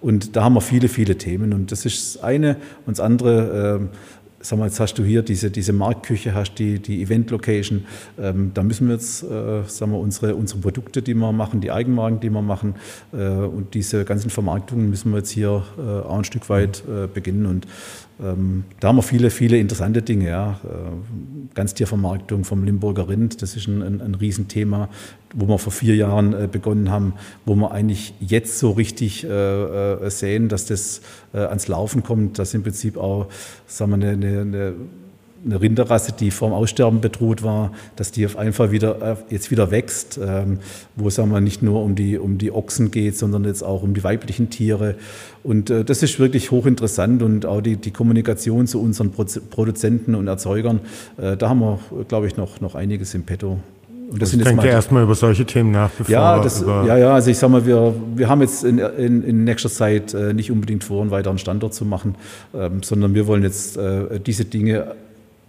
Und 0.00 0.34
da 0.34 0.44
haben 0.44 0.54
wir 0.54 0.62
viele, 0.62 0.88
viele 0.88 1.18
Themen. 1.18 1.52
Und 1.52 1.70
das 1.70 1.84
ist 1.84 2.16
das 2.16 2.22
eine. 2.22 2.56
Und 2.86 2.96
das 2.96 3.04
andere, 3.04 3.80
ähm, 3.80 3.88
sag 4.44 4.58
mal, 4.58 4.66
jetzt 4.66 4.78
hast 4.78 4.94
du 4.98 5.04
hier 5.04 5.22
diese, 5.22 5.50
diese 5.50 5.72
Marktküche, 5.72 6.34
hast 6.34 6.54
die, 6.56 6.78
die 6.78 7.02
Event-Location. 7.02 7.86
Ähm, 8.18 8.50
da 8.52 8.62
müssen 8.62 8.88
wir 8.88 8.94
jetzt, 8.94 9.22
äh, 9.22 9.62
sagen 9.66 9.92
wir, 9.92 9.98
unsere, 9.98 10.34
unsere 10.34 10.60
Produkte, 10.60 11.00
die 11.02 11.14
wir 11.14 11.32
machen, 11.32 11.60
die 11.60 11.70
Eigenmarken, 11.70 12.20
die 12.20 12.30
wir 12.30 12.42
machen 12.42 12.74
äh, 13.12 13.26
und 13.26 13.74
diese 13.74 14.04
ganzen 14.04 14.30
Vermarktungen 14.30 14.90
müssen 14.90 15.10
wir 15.12 15.18
jetzt 15.18 15.30
hier 15.30 15.64
äh, 15.78 15.80
auch 15.80 16.18
ein 16.18 16.24
Stück 16.24 16.48
weit 16.50 16.84
äh, 16.86 17.06
beginnen. 17.06 17.46
Und 17.46 17.66
ähm, 18.22 18.64
da 18.80 18.88
haben 18.88 18.96
wir 18.96 19.02
viele, 19.02 19.30
viele 19.30 19.58
interessante 19.58 20.02
Dinge. 20.02 20.28
Ja. 20.28 20.60
Äh, 20.64 21.54
Ganztiervermarktung 21.54 22.44
vom 22.44 22.64
Limburger 22.64 23.08
Rind, 23.08 23.40
das 23.40 23.56
ist 23.56 23.66
ein, 23.66 23.82
ein, 23.82 24.00
ein 24.00 24.14
Riesenthema, 24.14 24.88
wo 25.34 25.48
wir 25.48 25.58
vor 25.58 25.72
vier 25.72 25.96
Jahren 25.96 26.32
äh, 26.32 26.48
begonnen 26.50 26.90
haben, 26.90 27.14
wo 27.46 27.54
wir 27.54 27.70
eigentlich 27.72 28.14
jetzt 28.20 28.58
so 28.58 28.72
richtig 28.72 29.26
sehen, 30.06 30.48
dass 30.48 30.66
das 30.66 31.00
ans 31.32 31.68
Laufen 31.68 32.02
kommt, 32.02 32.38
dass 32.38 32.54
im 32.54 32.62
Prinzip 32.62 32.96
auch 32.96 33.28
sagen 33.66 33.90
wir, 33.90 33.94
eine, 33.94 34.10
eine 34.10 34.33
eine 34.40 35.60
Rinderrasse, 35.60 36.12
die 36.12 36.30
vorm 36.30 36.52
Aussterben 36.52 37.00
bedroht 37.00 37.42
war, 37.42 37.72
dass 37.96 38.12
die 38.12 38.24
auf 38.24 38.36
einfach 38.36 38.70
wieder 38.70 39.02
äh, 39.02 39.16
jetzt 39.32 39.50
wieder 39.50 39.70
wächst, 39.70 40.18
ähm, 40.22 40.58
wo 40.96 41.10
sagen 41.10 41.30
wir 41.30 41.40
nicht 41.40 41.62
nur 41.62 41.82
um 41.82 41.94
die 41.94 42.18
um 42.18 42.38
die 42.38 42.50
Ochsen 42.50 42.90
geht, 42.90 43.16
sondern 43.16 43.44
jetzt 43.44 43.62
auch 43.62 43.82
um 43.82 43.94
die 43.94 44.04
weiblichen 44.04 44.50
Tiere. 44.50 44.96
Und 45.42 45.70
äh, 45.70 45.84
das 45.84 46.02
ist 46.02 46.18
wirklich 46.18 46.50
hochinteressant 46.50 47.22
und 47.22 47.46
auch 47.46 47.60
die, 47.60 47.76
die 47.76 47.90
Kommunikation 47.90 48.66
zu 48.66 48.80
unseren 48.80 49.12
Produzenten 49.12 50.14
und 50.14 50.26
Erzeugern, 50.26 50.80
äh, 51.18 51.36
da 51.36 51.50
haben 51.50 51.60
wir, 51.60 51.78
glaube 52.08 52.26
ich, 52.26 52.36
noch 52.36 52.60
noch 52.60 52.74
einiges 52.74 53.14
im 53.14 53.24
Petto. 53.24 53.58
Und 54.14 54.22
das 54.22 54.32
ich 54.32 54.44
denke 54.44 54.68
erstmal 54.68 55.02
über 55.02 55.16
solche 55.16 55.44
Themen 55.44 55.72
nach, 55.72 55.90
bevor 55.90 56.12
ja, 56.12 56.38
das, 56.40 56.60
ja, 56.60 56.96
ja, 56.96 57.14
also 57.14 57.32
ich 57.32 57.36
sage 57.36 57.50
mal, 57.50 57.66
wir, 57.66 57.92
wir 58.14 58.28
haben 58.28 58.42
jetzt 58.42 58.62
in, 58.62 58.78
in, 58.78 59.24
in 59.24 59.42
nächster 59.42 59.68
Zeit 59.68 60.14
äh, 60.14 60.32
nicht 60.32 60.52
unbedingt 60.52 60.84
vor, 60.84 61.02
einen 61.02 61.10
weiteren 61.10 61.36
Standort 61.36 61.74
zu 61.74 61.84
machen, 61.84 62.14
ähm, 62.54 62.84
sondern 62.84 63.16
wir 63.16 63.26
wollen 63.26 63.42
jetzt 63.42 63.76
äh, 63.76 64.20
diese 64.20 64.44
Dinge 64.44 64.94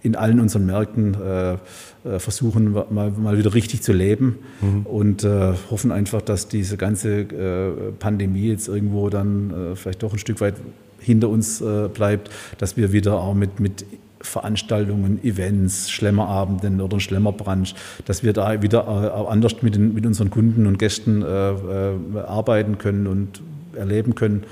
in 0.02 0.16
allen 0.16 0.40
unseren 0.40 0.66
Märkten 0.66 1.14
äh, 1.14 1.52
äh, 1.52 2.18
versuchen, 2.18 2.72
mal, 2.72 3.12
mal 3.12 3.38
wieder 3.38 3.54
richtig 3.54 3.82
zu 3.82 3.92
leben 3.92 4.40
mhm. 4.60 4.82
und 4.84 5.22
äh, 5.22 5.52
hoffen 5.70 5.92
einfach, 5.92 6.20
dass 6.20 6.48
diese 6.48 6.76
ganze 6.76 7.20
äh, 7.20 7.92
Pandemie 8.00 8.48
jetzt 8.48 8.66
irgendwo 8.66 9.10
dann 9.10 9.50
äh, 9.50 9.76
vielleicht 9.76 10.02
doch 10.02 10.12
ein 10.12 10.18
Stück 10.18 10.40
weit 10.40 10.54
hinter 10.98 11.28
uns 11.28 11.62
bleibt, 11.94 12.30
dass 12.58 12.76
wir 12.76 12.90
wieder 12.90 13.20
auch 13.20 13.34
mit, 13.34 13.60
mit 13.60 13.84
Veranstaltungen, 14.26 15.22
Events, 15.24 15.90
Schlemmerabenden 15.90 16.80
oder 16.80 16.96
ein 16.96 17.00
Schlemmerbranch, 17.00 17.74
dass 18.04 18.22
wir 18.22 18.32
da 18.32 18.62
wieder 18.62 18.86
auch 18.88 19.30
anders 19.30 19.62
mit, 19.62 19.74
den, 19.74 19.94
mit 19.94 20.06
unseren 20.06 20.30
Kunden 20.30 20.66
und 20.66 20.78
Gästen 20.78 21.22
arbeiten 21.22 22.78
können 22.78 23.06
und 23.06 23.42
erleben 23.74 24.14
können. 24.14 24.44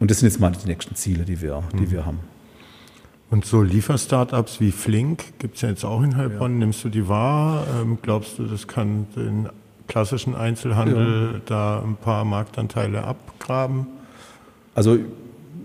Und 0.00 0.10
das 0.10 0.20
sind 0.20 0.28
jetzt 0.28 0.40
mal 0.40 0.52
die 0.52 0.68
nächsten 0.68 0.94
Ziele, 0.94 1.24
die 1.24 1.40
wir, 1.40 1.62
die 1.72 1.86
mhm. 1.86 1.90
wir 1.90 2.06
haben. 2.06 2.20
Und 3.30 3.44
so 3.44 3.62
Lieferstartups 3.62 4.60
wie 4.60 4.70
Flink 4.70 5.38
gibt 5.38 5.56
es 5.56 5.62
ja 5.62 5.70
jetzt 5.70 5.84
auch 5.84 6.02
in 6.02 6.16
Heilbronn. 6.16 6.52
Ja. 6.52 6.58
Nimmst 6.58 6.84
du 6.84 6.88
die 6.88 7.08
wahr? 7.08 7.66
Ähm, 7.80 7.98
glaubst 8.00 8.38
du, 8.38 8.44
das 8.44 8.68
kann 8.68 9.06
den 9.16 9.48
klassischen 9.88 10.34
Einzelhandel 10.34 11.30
ja. 11.32 11.40
da 11.46 11.82
ein 11.82 11.96
paar 11.96 12.24
Marktanteile 12.24 13.02
abgraben? 13.04 13.86
Also 14.74 14.98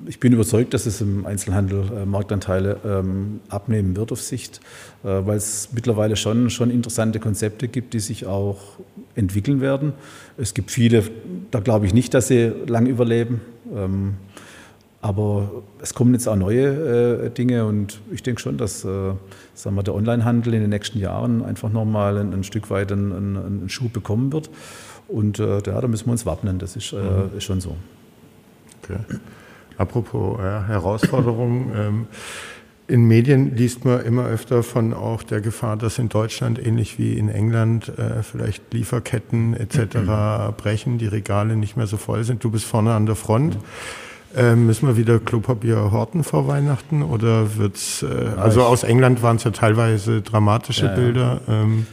ich 0.05 0.19
bin 0.19 0.33
überzeugt, 0.33 0.73
dass 0.73 0.85
es 0.85 1.01
im 1.01 1.25
Einzelhandel 1.25 1.83
äh, 1.91 2.05
Marktanteile 2.05 2.77
ähm, 2.85 3.39
abnehmen 3.49 3.95
wird 3.95 4.11
auf 4.11 4.21
Sicht, 4.21 4.59
äh, 5.03 5.07
weil 5.07 5.37
es 5.37 5.69
mittlerweile 5.73 6.15
schon, 6.15 6.49
schon 6.49 6.71
interessante 6.71 7.19
Konzepte 7.19 7.67
gibt, 7.67 7.93
die 7.93 7.99
sich 7.99 8.25
auch 8.25 8.57
entwickeln 9.15 9.61
werden. 9.61 9.93
Es 10.37 10.53
gibt 10.53 10.71
viele, 10.71 11.03
da 11.51 11.59
glaube 11.59 11.85
ich 11.85 11.93
nicht, 11.93 12.13
dass 12.13 12.27
sie 12.27 12.51
lang 12.67 12.85
überleben. 12.85 13.41
Ähm, 13.73 14.15
aber 15.01 15.63
es 15.81 15.93
kommen 15.93 16.13
jetzt 16.13 16.27
auch 16.27 16.35
neue 16.35 17.25
äh, 17.25 17.29
Dinge 17.29 17.65
und 17.65 18.01
ich 18.11 18.21
denke 18.21 18.41
schon, 18.41 18.57
dass 18.57 18.83
äh, 18.83 19.13
sagen 19.53 19.75
wir, 19.75 19.83
der 19.83 19.95
Onlinehandel 19.95 20.53
in 20.53 20.61
den 20.61 20.69
nächsten 20.69 20.99
Jahren 20.99 21.43
einfach 21.43 21.71
nochmal 21.71 22.17
ein, 22.17 22.33
ein 22.33 22.43
Stück 22.43 22.69
weit 22.69 22.91
einen, 22.91 23.37
einen, 23.37 23.69
Schub 23.69 23.93
bekommen 23.93 24.33
wird. 24.33 24.49
Und 25.07 25.39
äh, 25.39 25.61
ja, 25.65 25.81
da 25.81 25.87
müssen 25.87 26.07
wir 26.07 26.11
uns 26.11 26.25
wappnen, 26.25 26.59
das 26.59 26.75
ist, 26.75 26.91
äh, 26.91 26.97
mhm. 26.97 27.37
ist 27.37 27.45
schon 27.45 27.61
so. 27.61 27.77
Okay. 28.83 28.99
Apropos 29.79 30.37
Herausforderungen. 30.37 31.71
ähm, 31.75 32.07
in 32.89 33.07
Medien 33.07 33.55
liest 33.55 33.85
man 33.85 34.03
immer 34.03 34.25
öfter 34.25 34.63
von 34.63 34.93
auch 34.93 35.21
der 35.21 35.41
Gefahr, 35.41 35.77
dass 35.77 35.99
in 35.99 36.09
Deutschland 36.09 36.63
ähnlich 36.63 36.97
wie 36.97 37.13
in 37.13 37.29
England 37.29 37.87
äh, 37.87 38.23
vielleicht 38.23 38.73
Lieferketten 38.73 39.53
etc. 39.53 39.95
Mhm. 39.95 40.53
brechen, 40.57 40.97
die 40.97 41.05
Regale 41.05 41.55
nicht 41.55 41.77
mehr 41.77 41.85
so 41.85 41.97
voll 41.97 42.23
sind. 42.23 42.43
Du 42.43 42.49
bist 42.49 42.65
vorne 42.65 42.93
an 42.93 43.05
der 43.05 43.15
Front. 43.15 43.55
Mhm. 43.55 43.61
Äh, 44.35 44.55
müssen 44.55 44.87
wir 44.87 44.97
wieder 44.97 45.19
Klopapier 45.19 45.91
horten 45.91 46.23
vor 46.23 46.47
Weihnachten 46.47 47.03
oder 47.03 47.57
wird's? 47.57 48.03
Äh, 48.03 48.37
also 48.37 48.63
aus 48.63 48.83
England 48.83 49.21
waren 49.21 49.37
es 49.37 49.43
ja 49.43 49.51
teilweise 49.51 50.21
dramatische 50.21 50.87
ja, 50.87 50.95
Bilder. 50.95 51.41
Ähm. 51.47 51.85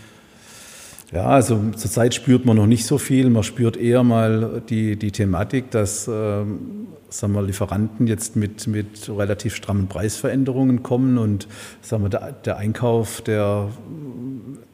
Ja, 1.13 1.27
also 1.27 1.61
zurzeit 1.77 2.15
spürt 2.15 2.45
man 2.45 2.57
noch 2.57 2.67
nicht 2.67 2.85
so 2.85 2.99
viel. 2.99 3.31
Man 3.31 3.45
spürt 3.45 3.77
eher 3.77 4.03
mal 4.03 4.63
die, 4.69 4.97
die 4.97 5.13
Thematik, 5.13 5.71
dass 5.71 6.09
ähm, 6.09 6.89
sagen 7.09 7.33
wir, 7.35 7.43
Lieferanten 7.43 8.07
jetzt 8.07 8.35
mit, 8.35 8.67
mit 8.67 9.09
relativ 9.09 9.55
strammen 9.55 9.87
Preisveränderungen 9.87 10.83
kommen 10.83 11.19
und 11.19 11.47
sagen 11.81 12.03
wir, 12.03 12.09
der, 12.09 12.33
der 12.33 12.57
Einkauf, 12.57 13.21
der, 13.21 13.69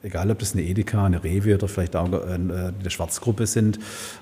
egal 0.03 0.30
ob 0.30 0.39
das 0.39 0.55
eine 0.55 0.62
Edeka, 0.62 1.05
eine 1.05 1.22
Rewe 1.22 1.55
oder 1.55 1.68
vielleicht 1.68 1.97
auch 1.97 2.11
eine 2.11 2.72
Schwarzgruppe 2.89 3.47
sind, 3.47 3.78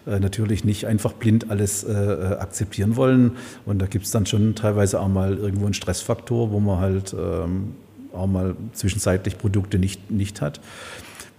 äh, 0.06 0.18
natürlich 0.18 0.64
nicht 0.64 0.86
einfach 0.86 1.12
blind 1.12 1.50
alles 1.50 1.84
äh, 1.84 2.36
akzeptieren 2.40 2.96
wollen. 2.96 3.32
Und 3.66 3.80
da 3.80 3.86
gibt 3.86 4.04
es 4.04 4.10
dann 4.10 4.26
schon 4.26 4.54
teilweise 4.54 5.00
auch 5.00 5.08
mal 5.08 5.36
irgendwo 5.36 5.66
einen 5.66 5.74
Stressfaktor, 5.74 6.50
wo 6.50 6.58
man 6.58 6.80
halt 6.80 7.14
ähm, 7.14 7.74
auch 8.12 8.26
mal 8.26 8.56
zwischenzeitlich 8.72 9.38
Produkte 9.38 9.78
nicht, 9.78 10.10
nicht 10.10 10.40
hat. 10.40 10.60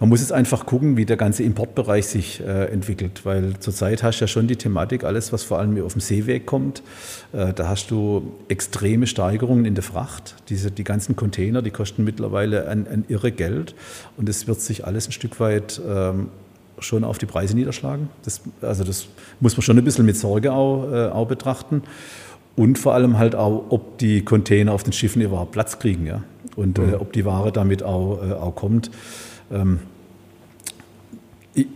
Man 0.02 0.08
muss 0.08 0.18
jetzt 0.18 0.32
einfach 0.32 0.66
gucken, 0.66 0.96
wie 0.96 1.06
der 1.06 1.16
ganze 1.16 1.44
Importbereich 1.44 2.08
sich 2.08 2.40
äh, 2.40 2.64
entwickelt, 2.72 3.24
weil 3.24 3.60
zurzeit 3.60 4.02
hast 4.02 4.18
du 4.18 4.24
ja 4.24 4.26
schon 4.26 4.48
die 4.48 4.56
Thematik, 4.56 5.04
alles, 5.04 5.32
was 5.32 5.44
vor 5.44 5.60
allem 5.60 5.80
auf 5.80 5.92
dem 5.92 6.00
Seeweg 6.00 6.44
kommt, 6.44 6.82
äh, 7.32 7.52
da 7.52 7.68
hast 7.68 7.92
du 7.92 8.32
extreme 8.48 9.06
Steigerungen 9.06 9.64
in 9.64 9.76
der 9.76 9.84
Fracht. 9.84 10.34
Diese, 10.48 10.72
die 10.72 10.82
ganzen 10.82 11.14
Container, 11.14 11.62
die 11.62 11.70
kosten 11.70 12.02
mittlerweile 12.02 12.66
ein, 12.66 12.88
ein 12.88 13.04
irre 13.06 13.30
Geld 13.30 13.76
und 14.16 14.28
es 14.28 14.48
wird 14.48 14.60
sich 14.60 14.84
alles 14.84 15.06
ein 15.06 15.12
Stück 15.12 15.38
weit 15.38 15.80
ähm, 15.88 16.30
schon 16.80 17.04
auf 17.04 17.18
die 17.18 17.26
Preise 17.26 17.54
niederschlagen. 17.54 18.08
Das, 18.24 18.40
also 18.60 18.82
das 18.82 19.06
muss 19.38 19.56
man 19.56 19.62
schon 19.62 19.78
ein 19.78 19.84
bisschen 19.84 20.04
mit 20.04 20.16
Sorge 20.16 20.52
auch, 20.52 20.92
äh, 20.92 21.06
auch 21.10 21.28
betrachten. 21.28 21.84
Und 22.56 22.76
vor 22.76 22.94
allem 22.94 23.18
halt 23.18 23.36
auch, 23.36 23.66
ob 23.68 23.98
die 23.98 24.24
Container 24.24 24.72
auf 24.72 24.82
den 24.82 24.92
Schiffen 24.92 25.22
überhaupt 25.22 25.52
Platz 25.52 25.78
kriegen, 25.78 26.06
ja. 26.06 26.24
Und 26.56 26.78
mhm. 26.78 26.94
äh, 26.94 26.96
ob 26.96 27.12
die 27.12 27.24
Ware 27.24 27.52
damit 27.52 27.84
auch, 27.84 28.20
äh, 28.20 28.32
auch 28.32 28.56
kommt. 28.56 28.90
Ähm, 29.52 29.78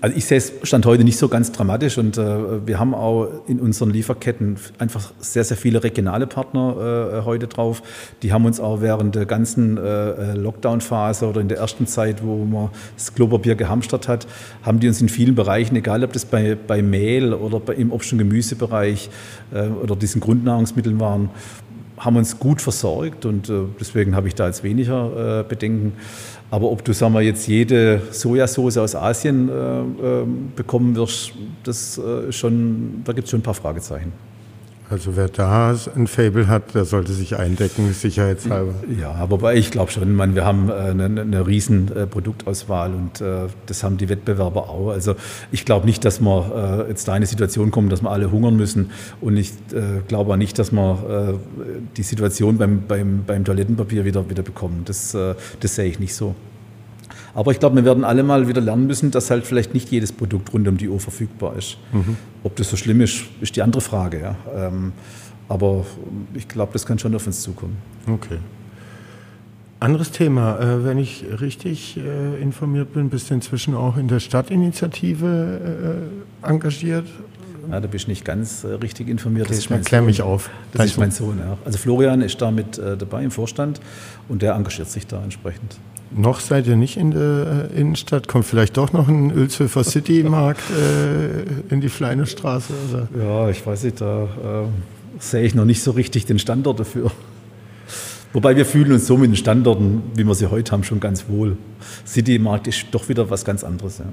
also 0.00 0.16
ich 0.16 0.24
sehe 0.24 0.38
es 0.38 0.52
Stand 0.62 0.86
heute 0.86 1.04
nicht 1.04 1.18
so 1.18 1.28
ganz 1.28 1.52
dramatisch 1.52 1.98
und 1.98 2.16
äh, 2.16 2.66
wir 2.66 2.78
haben 2.78 2.94
auch 2.94 3.28
in 3.46 3.60
unseren 3.60 3.90
Lieferketten 3.90 4.56
einfach 4.78 5.12
sehr, 5.18 5.44
sehr 5.44 5.56
viele 5.58 5.84
regionale 5.84 6.26
Partner 6.26 7.18
äh, 7.20 7.24
heute 7.24 7.46
drauf. 7.46 7.82
Die 8.22 8.32
haben 8.32 8.46
uns 8.46 8.58
auch 8.58 8.80
während 8.80 9.14
der 9.14 9.26
ganzen 9.26 9.76
äh, 9.76 10.32
Lockdown-Phase 10.34 11.26
oder 11.26 11.42
in 11.42 11.48
der 11.48 11.58
ersten 11.58 11.86
Zeit, 11.86 12.24
wo 12.24 12.44
man 12.44 12.70
das 12.96 13.14
Klopapier 13.14 13.54
gehamstert 13.54 14.08
hat, 14.08 14.26
haben 14.62 14.80
die 14.80 14.88
uns 14.88 15.02
in 15.02 15.10
vielen 15.10 15.34
Bereichen, 15.34 15.76
egal 15.76 16.02
ob 16.04 16.12
das 16.14 16.24
bei, 16.24 16.54
bei 16.54 16.80
Mehl 16.80 17.34
oder 17.34 17.60
bei, 17.60 17.74
im 17.74 17.92
Obst- 17.92 18.12
und 18.12 18.18
Gemüsebereich 18.18 19.10
äh, 19.52 19.68
oder 19.68 19.94
diesen 19.94 20.22
Grundnahrungsmitteln 20.22 20.98
waren, 20.98 21.28
haben 21.98 22.16
uns 22.16 22.38
gut 22.38 22.60
versorgt 22.60 23.24
und 23.24 23.48
äh, 23.48 23.62
deswegen 23.80 24.14
habe 24.14 24.28
ich 24.28 24.34
da 24.34 24.46
jetzt 24.46 24.62
weniger 24.62 25.40
äh, 25.40 25.44
Bedenken. 25.44 25.92
Aber 26.50 26.70
ob 26.70 26.84
du 26.84 26.92
sagen 26.92 27.14
wir, 27.14 27.22
jetzt 27.22 27.48
jede 27.48 28.02
Sojasauce 28.10 28.78
aus 28.78 28.94
Asien 28.94 29.48
äh, 29.48 29.52
äh, 29.52 30.26
bekommen 30.54 30.94
wirst, 30.94 31.32
das 31.64 32.00
schon, 32.30 33.02
da 33.04 33.12
gibt 33.12 33.24
es 33.24 33.30
schon 33.30 33.40
ein 33.40 33.42
paar 33.42 33.54
Fragezeichen. 33.54 34.12
Also 34.88 35.16
wer 35.16 35.28
da 35.28 35.76
ein 35.96 36.06
Fable 36.06 36.46
hat, 36.46 36.74
der 36.76 36.84
sollte 36.84 37.12
sich 37.12 37.36
eindecken, 37.36 37.92
sicherheitshalber. 37.92 38.72
Ja, 39.00 39.28
wobei 39.28 39.56
ich 39.56 39.72
glaube 39.72 39.90
schon, 39.90 40.14
man, 40.14 40.36
wir 40.36 40.44
haben 40.44 40.70
eine, 40.70 41.02
äh, 41.02 41.20
eine 41.20 41.46
riesen 41.46 41.90
äh, 41.94 42.06
Produktauswahl 42.06 42.94
und 42.94 43.20
äh, 43.20 43.48
das 43.66 43.82
haben 43.82 43.96
die 43.96 44.08
Wettbewerber 44.08 44.70
auch. 44.70 44.90
Also 44.90 45.16
ich 45.50 45.64
glaube 45.64 45.86
nicht, 45.86 46.04
dass 46.04 46.20
wir 46.20 46.86
jetzt 46.88 47.08
da 47.08 47.12
in 47.12 47.16
eine 47.16 47.26
Situation 47.26 47.72
kommen, 47.72 47.88
dass 47.88 48.02
wir 48.02 48.10
alle 48.10 48.30
hungern 48.30 48.56
müssen 48.56 48.90
und 49.20 49.36
ich 49.36 49.52
glaube 50.06 50.32
auch 50.32 50.36
nicht, 50.36 50.58
dass 50.58 50.72
wir 50.72 51.40
die 51.96 52.02
Situation 52.02 52.58
beim, 52.58 52.82
beim, 52.86 53.24
beim 53.26 53.44
Toilettenpapier 53.44 54.04
wieder, 54.04 54.28
wieder 54.30 54.42
bekommen. 54.42 54.82
Das, 54.84 55.16
das 55.60 55.74
sehe 55.74 55.86
ich 55.86 55.98
nicht 55.98 56.14
so. 56.14 56.34
Aber 57.36 57.50
ich 57.50 57.60
glaube, 57.60 57.76
wir 57.76 57.84
werden 57.84 58.02
alle 58.02 58.22
mal 58.22 58.48
wieder 58.48 58.62
lernen 58.62 58.86
müssen, 58.86 59.10
dass 59.10 59.30
halt 59.30 59.44
vielleicht 59.46 59.74
nicht 59.74 59.90
jedes 59.90 60.10
Produkt 60.10 60.54
rund 60.54 60.66
um 60.68 60.78
die 60.78 60.88
Uhr 60.88 60.98
verfügbar 60.98 61.54
ist. 61.54 61.76
Mhm. 61.92 62.16
Ob 62.42 62.56
das 62.56 62.70
so 62.70 62.78
schlimm 62.78 63.02
ist, 63.02 63.24
ist 63.42 63.54
die 63.56 63.60
andere 63.60 63.82
Frage. 63.82 64.20
Ja. 64.20 64.36
Ähm, 64.56 64.94
aber 65.46 65.84
ich 66.32 66.48
glaube, 66.48 66.72
das 66.72 66.86
kann 66.86 66.98
schon 66.98 67.14
auf 67.14 67.26
uns 67.26 67.42
zukommen. 67.42 67.76
Okay. 68.10 68.38
Anderes 69.80 70.12
Thema, 70.12 70.58
äh, 70.58 70.84
wenn 70.86 70.96
ich 70.96 71.26
richtig 71.38 71.98
äh, 71.98 72.40
informiert 72.40 72.94
bin, 72.94 73.10
bist 73.10 73.28
du 73.28 73.34
inzwischen 73.34 73.74
auch 73.74 73.98
in 73.98 74.08
der 74.08 74.20
Stadtinitiative 74.20 76.08
äh, 76.42 76.48
engagiert. 76.48 77.06
Ja, 77.70 77.80
da 77.80 77.86
bist 77.86 78.06
du 78.06 78.12
nicht 78.12 78.24
ganz 78.24 78.64
äh, 78.64 78.68
richtig 78.68 79.08
informiert. 79.08 79.50
Das 79.50 79.58
ist 79.58 79.68
mein 79.68 79.82
klär 79.82 80.00
mich 80.00 80.22
auf. 80.22 80.48
Das 80.72 80.86
ist 80.86 80.96
mein 80.96 81.10
Sohn, 81.10 81.38
ja. 81.38 81.58
Also 81.66 81.76
Florian 81.76 82.22
ist 82.22 82.40
da 82.40 82.50
mit 82.50 82.78
äh, 82.78 82.96
dabei 82.96 83.24
im 83.24 83.30
Vorstand 83.30 83.78
und 84.26 84.40
der 84.40 84.54
engagiert 84.54 84.88
sich 84.88 85.06
da 85.06 85.22
entsprechend. 85.22 85.76
Noch 86.10 86.40
seid 86.40 86.66
ihr 86.66 86.76
nicht 86.76 86.96
in 86.96 87.10
der 87.10 87.68
äh, 87.72 87.80
Innenstadt? 87.80 88.28
Kommt 88.28 88.44
vielleicht 88.44 88.76
doch 88.76 88.92
noch 88.92 89.08
ein 89.08 89.30
Ölzhöfer 89.30 89.84
City-Markt 89.84 90.62
in 91.68 91.80
die 91.80 91.88
Fleinestraße? 91.88 92.72
Oder? 92.88 93.08
Ja, 93.22 93.50
ich 93.50 93.66
weiß 93.66 93.84
nicht, 93.84 94.00
da 94.00 94.28
sehe 95.18 95.42
ich 95.42 95.54
noch 95.54 95.64
nicht 95.64 95.82
so 95.82 95.90
richtig 95.90 96.26
den 96.26 96.38
Standort 96.38 96.80
dafür. 96.80 97.10
Wobei 98.32 98.54
wir 98.56 98.66
fühlen 98.66 98.92
uns 98.92 99.06
so 99.06 99.16
mit 99.16 99.30
den 99.30 99.36
Standorten, 99.36 100.02
wie 100.14 100.24
wir 100.24 100.34
sie 100.34 100.50
heute 100.50 100.72
haben, 100.72 100.84
schon 100.84 101.00
ganz 101.00 101.26
wohl. 101.28 101.56
City-Markt 102.06 102.66
ist 102.66 102.86
doch 102.90 103.08
wieder 103.08 103.30
was 103.30 103.44
ganz 103.44 103.64
anderes. 103.64 103.98
Ja. 103.98 104.04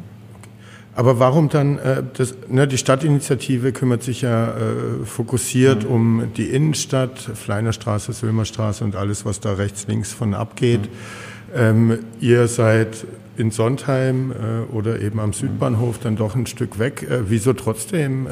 Aber 0.96 1.20
warum 1.20 1.50
dann, 1.50 1.80
äh, 1.80 2.04
das, 2.16 2.36
ne, 2.48 2.68
die 2.68 2.78
Stadtinitiative 2.78 3.74
kümmert 3.74 4.04
sich 4.04 4.22
ja 4.22 4.50
äh, 4.50 5.06
fokussiert 5.06 5.84
mhm. 5.84 5.90
um 5.90 6.24
die 6.38 6.46
Innenstadt, 6.46 7.20
Fleinerstraße, 7.20 8.14
Sömerstraße 8.14 8.84
und 8.84 8.96
alles, 8.96 9.26
was 9.26 9.40
da 9.40 9.54
rechts, 9.54 9.88
links 9.88 10.14
von 10.14 10.34
abgeht. 10.34 10.84
Mhm. 10.84 11.33
Ähm, 11.56 12.00
ihr 12.20 12.48
seid 12.48 13.06
in 13.36 13.50
Sondheim 13.50 14.32
äh, 14.32 14.76
oder 14.76 15.02
eben 15.02 15.20
am 15.20 15.34
Südbahnhof 15.34 15.98
dann 15.98 16.16
doch 16.16 16.36
ein 16.36 16.46
Stück 16.46 16.78
weg. 16.78 17.08
Äh, 17.10 17.30
wieso 17.30 17.54
trotzdem 17.54 18.28
äh, 18.28 18.30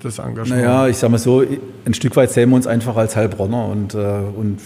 das 0.00 0.18
Engagement? 0.18 0.62
Naja, 0.62 0.86
ich 0.86 0.96
sage 0.96 1.10
mal 1.10 1.18
so, 1.18 1.42
ein 1.84 1.94
Stück 1.94 2.14
weit 2.14 2.30
sehen 2.30 2.50
wir 2.50 2.56
uns 2.56 2.66
einfach 2.66 2.96
als 2.96 3.16
Heilbronner 3.16 3.66
und, 3.66 3.94
äh, 3.94 3.98
und 3.98 4.60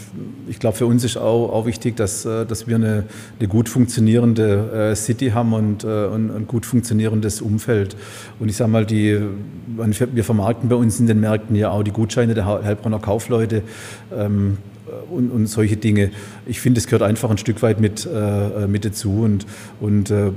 ich 0.48 0.58
glaube, 0.58 0.76
für 0.76 0.86
uns 0.86 1.04
ist 1.04 1.16
auch, 1.16 1.50
auch 1.50 1.64
wichtig, 1.64 1.96
dass, 1.96 2.26
äh, 2.26 2.44
dass 2.44 2.66
wir 2.66 2.76
eine, 2.76 3.04
eine 3.38 3.48
gut 3.48 3.68
funktionierende 3.68 4.90
äh, 4.92 4.96
City 4.96 5.30
haben 5.30 5.54
und, 5.54 5.84
und 5.84 6.30
ein 6.30 6.46
gut 6.46 6.66
funktionierendes 6.66 7.40
Umfeld. 7.40 7.96
Und 8.38 8.48
ich 8.48 8.56
sage 8.56 8.70
mal, 8.70 8.84
die, 8.84 9.20
wir 9.66 10.24
vermarkten 10.24 10.68
bei 10.68 10.76
uns 10.76 11.00
in 11.00 11.06
den 11.06 11.20
Märkten 11.20 11.56
ja 11.56 11.70
auch 11.70 11.82
die 11.82 11.92
Gutscheine 11.92 12.34
der 12.34 12.46
Heilbronner 12.46 12.98
Kaufleute. 12.98 13.62
Ähm, 14.14 14.58
und, 15.10 15.30
und 15.30 15.46
solche 15.46 15.76
Dinge. 15.76 16.10
Ich 16.46 16.60
finde, 16.60 16.78
es 16.78 16.86
gehört 16.86 17.02
einfach 17.02 17.30
ein 17.30 17.38
Stück 17.38 17.62
weit 17.62 17.80
mit, 17.80 18.06
äh, 18.06 18.66
mit 18.66 18.84
dazu. 18.84 19.22
Und, 19.22 19.46
und 19.80 20.10
äh, 20.10 20.30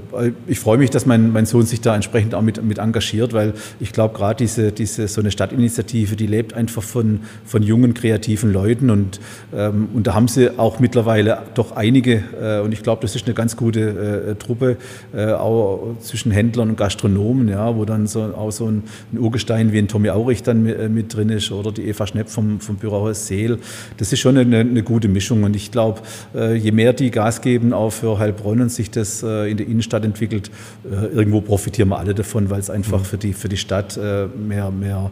ich 0.47 0.59
freue 0.59 0.77
mich, 0.77 0.89
dass 0.89 1.05
mein, 1.05 1.31
mein 1.31 1.45
Sohn 1.45 1.65
sich 1.65 1.81
da 1.81 1.95
entsprechend 1.95 2.35
auch 2.35 2.41
mit, 2.41 2.63
mit 2.63 2.77
engagiert, 2.77 3.33
weil 3.33 3.53
ich 3.79 3.91
glaube, 3.91 4.15
gerade 4.15 4.37
diese, 4.37 4.71
diese, 4.71 5.07
so 5.07 5.21
eine 5.21 5.31
Stadtinitiative, 5.31 6.15
die 6.15 6.27
lebt 6.27 6.53
einfach 6.53 6.83
von, 6.83 7.21
von 7.45 7.63
jungen, 7.63 7.93
kreativen 7.93 8.51
Leuten. 8.51 8.89
Und, 8.89 9.19
ähm, 9.53 9.89
und 9.93 10.07
da 10.07 10.13
haben 10.13 10.27
sie 10.27 10.57
auch 10.57 10.79
mittlerweile 10.79 11.43
doch 11.53 11.71
einige. 11.73 12.23
Äh, 12.39 12.59
und 12.61 12.71
ich 12.71 12.83
glaube, 12.83 13.01
das 13.01 13.15
ist 13.15 13.25
eine 13.25 13.33
ganz 13.33 13.55
gute 13.57 14.29
äh, 14.31 14.35
Truppe, 14.35 14.77
äh, 15.13 15.31
auch 15.31 15.95
zwischen 15.99 16.31
Händlern 16.31 16.69
und 16.69 16.77
Gastronomen, 16.77 17.47
ja, 17.47 17.75
wo 17.75 17.85
dann 17.85 18.07
so, 18.07 18.21
auch 18.35 18.51
so 18.51 18.67
ein, 18.67 18.83
ein 19.13 19.19
Urgestein 19.19 19.71
wie 19.71 19.79
ein 19.79 19.87
Tommy 19.87 20.09
Aurich 20.09 20.43
dann 20.43 20.63
mit, 20.63 20.77
äh, 20.77 20.89
mit 20.89 21.15
drin 21.15 21.29
ist 21.29 21.51
oder 21.51 21.71
die 21.71 21.87
Eva 21.87 22.07
Schnepp 22.07 22.29
vom, 22.29 22.59
vom 22.59 22.75
Bürohaus 22.77 23.27
Seel. 23.27 23.59
Das 23.97 24.11
ist 24.13 24.19
schon 24.19 24.37
eine, 24.37 24.54
eine 24.59 24.83
gute 24.83 25.07
Mischung. 25.07 25.43
Und 25.43 25.55
ich 25.55 25.71
glaube, 25.71 26.01
äh, 26.33 26.55
je 26.55 26.71
mehr 26.71 26.93
die 26.93 27.11
Gas 27.11 27.41
geben 27.41 27.73
auch 27.73 27.91
für 27.91 28.19
Heilbronn 28.19 28.61
und 28.61 28.71
sich 28.71 28.91
das 28.91 29.23
äh, 29.23 29.49
in 29.49 29.57
der 29.57 29.67
Innenstadt 29.67 30.05
entwickelt, 30.05 30.51
äh, 30.83 31.07
irgendwo 31.07 31.41
profitieren 31.41 31.89
wir 31.89 31.97
alle 31.97 32.13
davon, 32.13 32.49
weil 32.49 32.59
es 32.59 32.69
einfach 32.69 32.99
mhm. 32.99 33.05
für 33.05 33.17
die, 33.17 33.33
für 33.33 33.49
die 33.49 33.57
Stadt 33.57 33.97
mehr, 33.97 34.71
mehr 34.71 35.11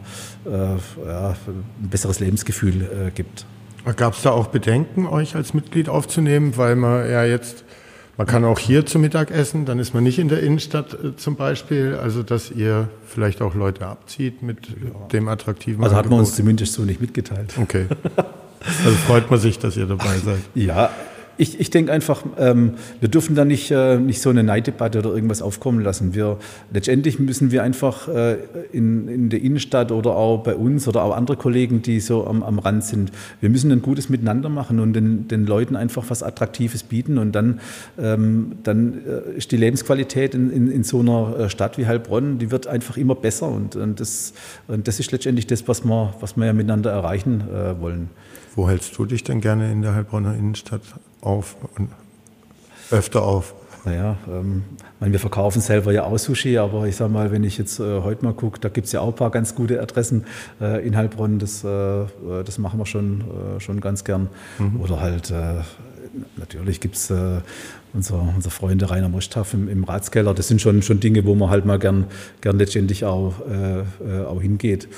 ja, 0.50 0.76
ein 1.30 1.88
besseres 1.90 2.20
Lebensgefühl 2.20 3.10
gibt. 3.14 3.46
Gab 3.96 4.14
es 4.14 4.22
da 4.22 4.30
auch 4.30 4.48
Bedenken, 4.48 5.06
euch 5.06 5.34
als 5.36 5.54
Mitglied 5.54 5.88
aufzunehmen, 5.88 6.56
weil 6.56 6.76
man 6.76 7.08
ja 7.10 7.24
jetzt, 7.24 7.64
man 8.16 8.26
kann 8.26 8.44
auch 8.44 8.58
hier 8.58 8.86
zu 8.86 8.98
Mittag 8.98 9.30
essen, 9.30 9.66
dann 9.66 9.78
ist 9.78 9.94
man 9.94 10.02
nicht 10.04 10.18
in 10.18 10.28
der 10.28 10.42
Innenstadt 10.42 10.96
zum 11.16 11.36
Beispiel, 11.36 11.98
also 12.00 12.22
dass 12.22 12.50
ihr 12.50 12.88
vielleicht 13.06 13.42
auch 13.42 13.54
Leute 13.54 13.86
abzieht 13.86 14.42
mit 14.42 14.68
dem 15.12 15.28
attraktiven 15.28 15.82
Also 15.84 15.96
hat 15.96 16.08
man 16.08 16.20
uns 16.20 16.34
zumindest 16.34 16.72
so 16.74 16.82
nicht 16.82 17.00
mitgeteilt. 17.00 17.54
Okay. 17.60 17.86
Also 18.84 18.96
freut 19.06 19.30
man 19.30 19.38
sich, 19.38 19.58
dass 19.58 19.76
ihr 19.76 19.86
dabei 19.86 20.16
seid. 20.24 20.40
Ja, 20.54 20.90
ich, 21.36 21.58
ich 21.58 21.70
denke 21.70 21.90
einfach, 21.92 22.22
ähm, 22.38 22.74
wir 23.00 23.08
dürfen 23.08 23.34
da 23.34 23.44
nicht, 23.44 23.70
äh, 23.70 23.98
nicht 23.98 24.20
so 24.20 24.30
eine 24.30 24.44
Neiddebatte 24.44 25.00
oder 25.00 25.14
irgendwas 25.14 25.42
aufkommen 25.42 25.80
lassen. 25.80 26.14
Wir, 26.14 26.38
letztendlich 26.72 27.18
müssen 27.18 27.50
wir 27.50 27.62
einfach 27.64 28.08
äh, 28.08 28.36
in, 28.72 29.08
in 29.08 29.30
der 29.30 29.42
Innenstadt 29.42 29.90
oder 29.90 30.14
auch 30.14 30.44
bei 30.44 30.54
uns 30.54 30.86
oder 30.86 31.02
auch 31.02 31.16
andere 31.16 31.36
Kollegen, 31.36 31.82
die 31.82 31.98
so 31.98 32.26
am, 32.26 32.42
am 32.44 32.60
Rand 32.60 32.84
sind, 32.84 33.10
wir 33.40 33.50
müssen 33.50 33.72
ein 33.72 33.82
gutes 33.82 34.08
Miteinander 34.08 34.48
machen 34.48 34.78
und 34.78 34.92
den, 34.92 35.26
den 35.26 35.44
Leuten 35.44 35.74
einfach 35.74 36.04
was 36.08 36.22
Attraktives 36.22 36.84
bieten. 36.84 37.18
Und 37.18 37.32
dann, 37.32 37.60
ähm, 37.98 38.52
dann 38.62 39.00
äh, 39.04 39.36
ist 39.36 39.50
die 39.50 39.56
Lebensqualität 39.56 40.34
in, 40.34 40.52
in, 40.52 40.70
in 40.70 40.84
so 40.84 41.00
einer 41.00 41.36
äh, 41.36 41.50
Stadt 41.50 41.78
wie 41.78 41.86
Heilbronn, 41.86 42.38
die 42.38 42.52
wird 42.52 42.68
einfach 42.68 42.96
immer 42.96 43.16
besser. 43.16 43.48
Und, 43.48 43.74
und, 43.74 43.98
das, 43.98 44.34
und 44.68 44.86
das 44.86 45.00
ist 45.00 45.10
letztendlich 45.10 45.48
das, 45.48 45.66
was 45.66 45.84
wir, 45.84 46.14
was 46.20 46.36
wir 46.36 46.46
ja 46.46 46.52
miteinander 46.52 46.92
erreichen 46.92 47.42
äh, 47.52 47.80
wollen. 47.80 48.10
Wo 48.54 48.68
hältst 48.68 48.96
du 48.96 49.04
dich 49.04 49.24
denn 49.24 49.40
gerne 49.40 49.70
in 49.72 49.82
der 49.82 49.94
Heilbronner 49.94 50.34
Innenstadt 50.34 50.82
auf 51.20 51.56
und 51.76 51.90
öfter 52.90 53.22
auf? 53.22 53.54
Naja, 53.84 54.16
ähm, 54.28 54.64
wir 55.00 55.20
verkaufen 55.20 55.60
selber 55.60 55.92
ja 55.92 56.04
auch 56.04 56.18
Sushi, 56.18 56.56
aber 56.56 56.86
ich 56.86 56.96
sag 56.96 57.10
mal, 57.10 57.30
wenn 57.32 57.44
ich 57.44 57.58
jetzt 57.58 57.80
äh, 57.80 58.00
heute 58.00 58.24
mal 58.24 58.32
gucke, 58.32 58.58
da 58.58 58.70
gibt 58.70 58.86
es 58.86 58.92
ja 58.92 59.00
auch 59.00 59.08
ein 59.08 59.14
paar 59.14 59.30
ganz 59.30 59.54
gute 59.54 59.82
Adressen 59.82 60.24
äh, 60.60 60.86
in 60.86 60.96
Heilbronn, 60.96 61.38
das, 61.38 61.64
äh, 61.64 62.06
das 62.44 62.56
machen 62.58 62.78
wir 62.78 62.86
schon, 62.86 63.20
äh, 63.20 63.60
schon 63.60 63.80
ganz 63.80 64.04
gern. 64.04 64.28
Mhm. 64.58 64.80
Oder 64.80 65.00
halt, 65.00 65.30
äh, 65.30 65.60
natürlich 66.36 66.80
gibt 66.80 66.96
es 66.96 67.10
äh, 67.10 67.40
unser, 67.92 68.20
unser 68.34 68.50
Freund 68.50 68.88
Rainer 68.90 69.08
Moschtaff 69.08 69.54
im, 69.54 69.68
im, 69.68 69.84
Ratskeller, 69.84 70.34
das 70.34 70.48
sind 70.48 70.60
schon, 70.60 70.82
schon 70.82 71.00
Dinge, 71.00 71.24
wo 71.24 71.34
man 71.34 71.50
halt 71.50 71.64
mal 71.64 71.78
gern, 71.78 72.06
gern 72.40 72.58
letztendlich 72.58 73.04
auch, 73.04 73.34
auch 74.28 74.42
hingeht. 74.42 74.88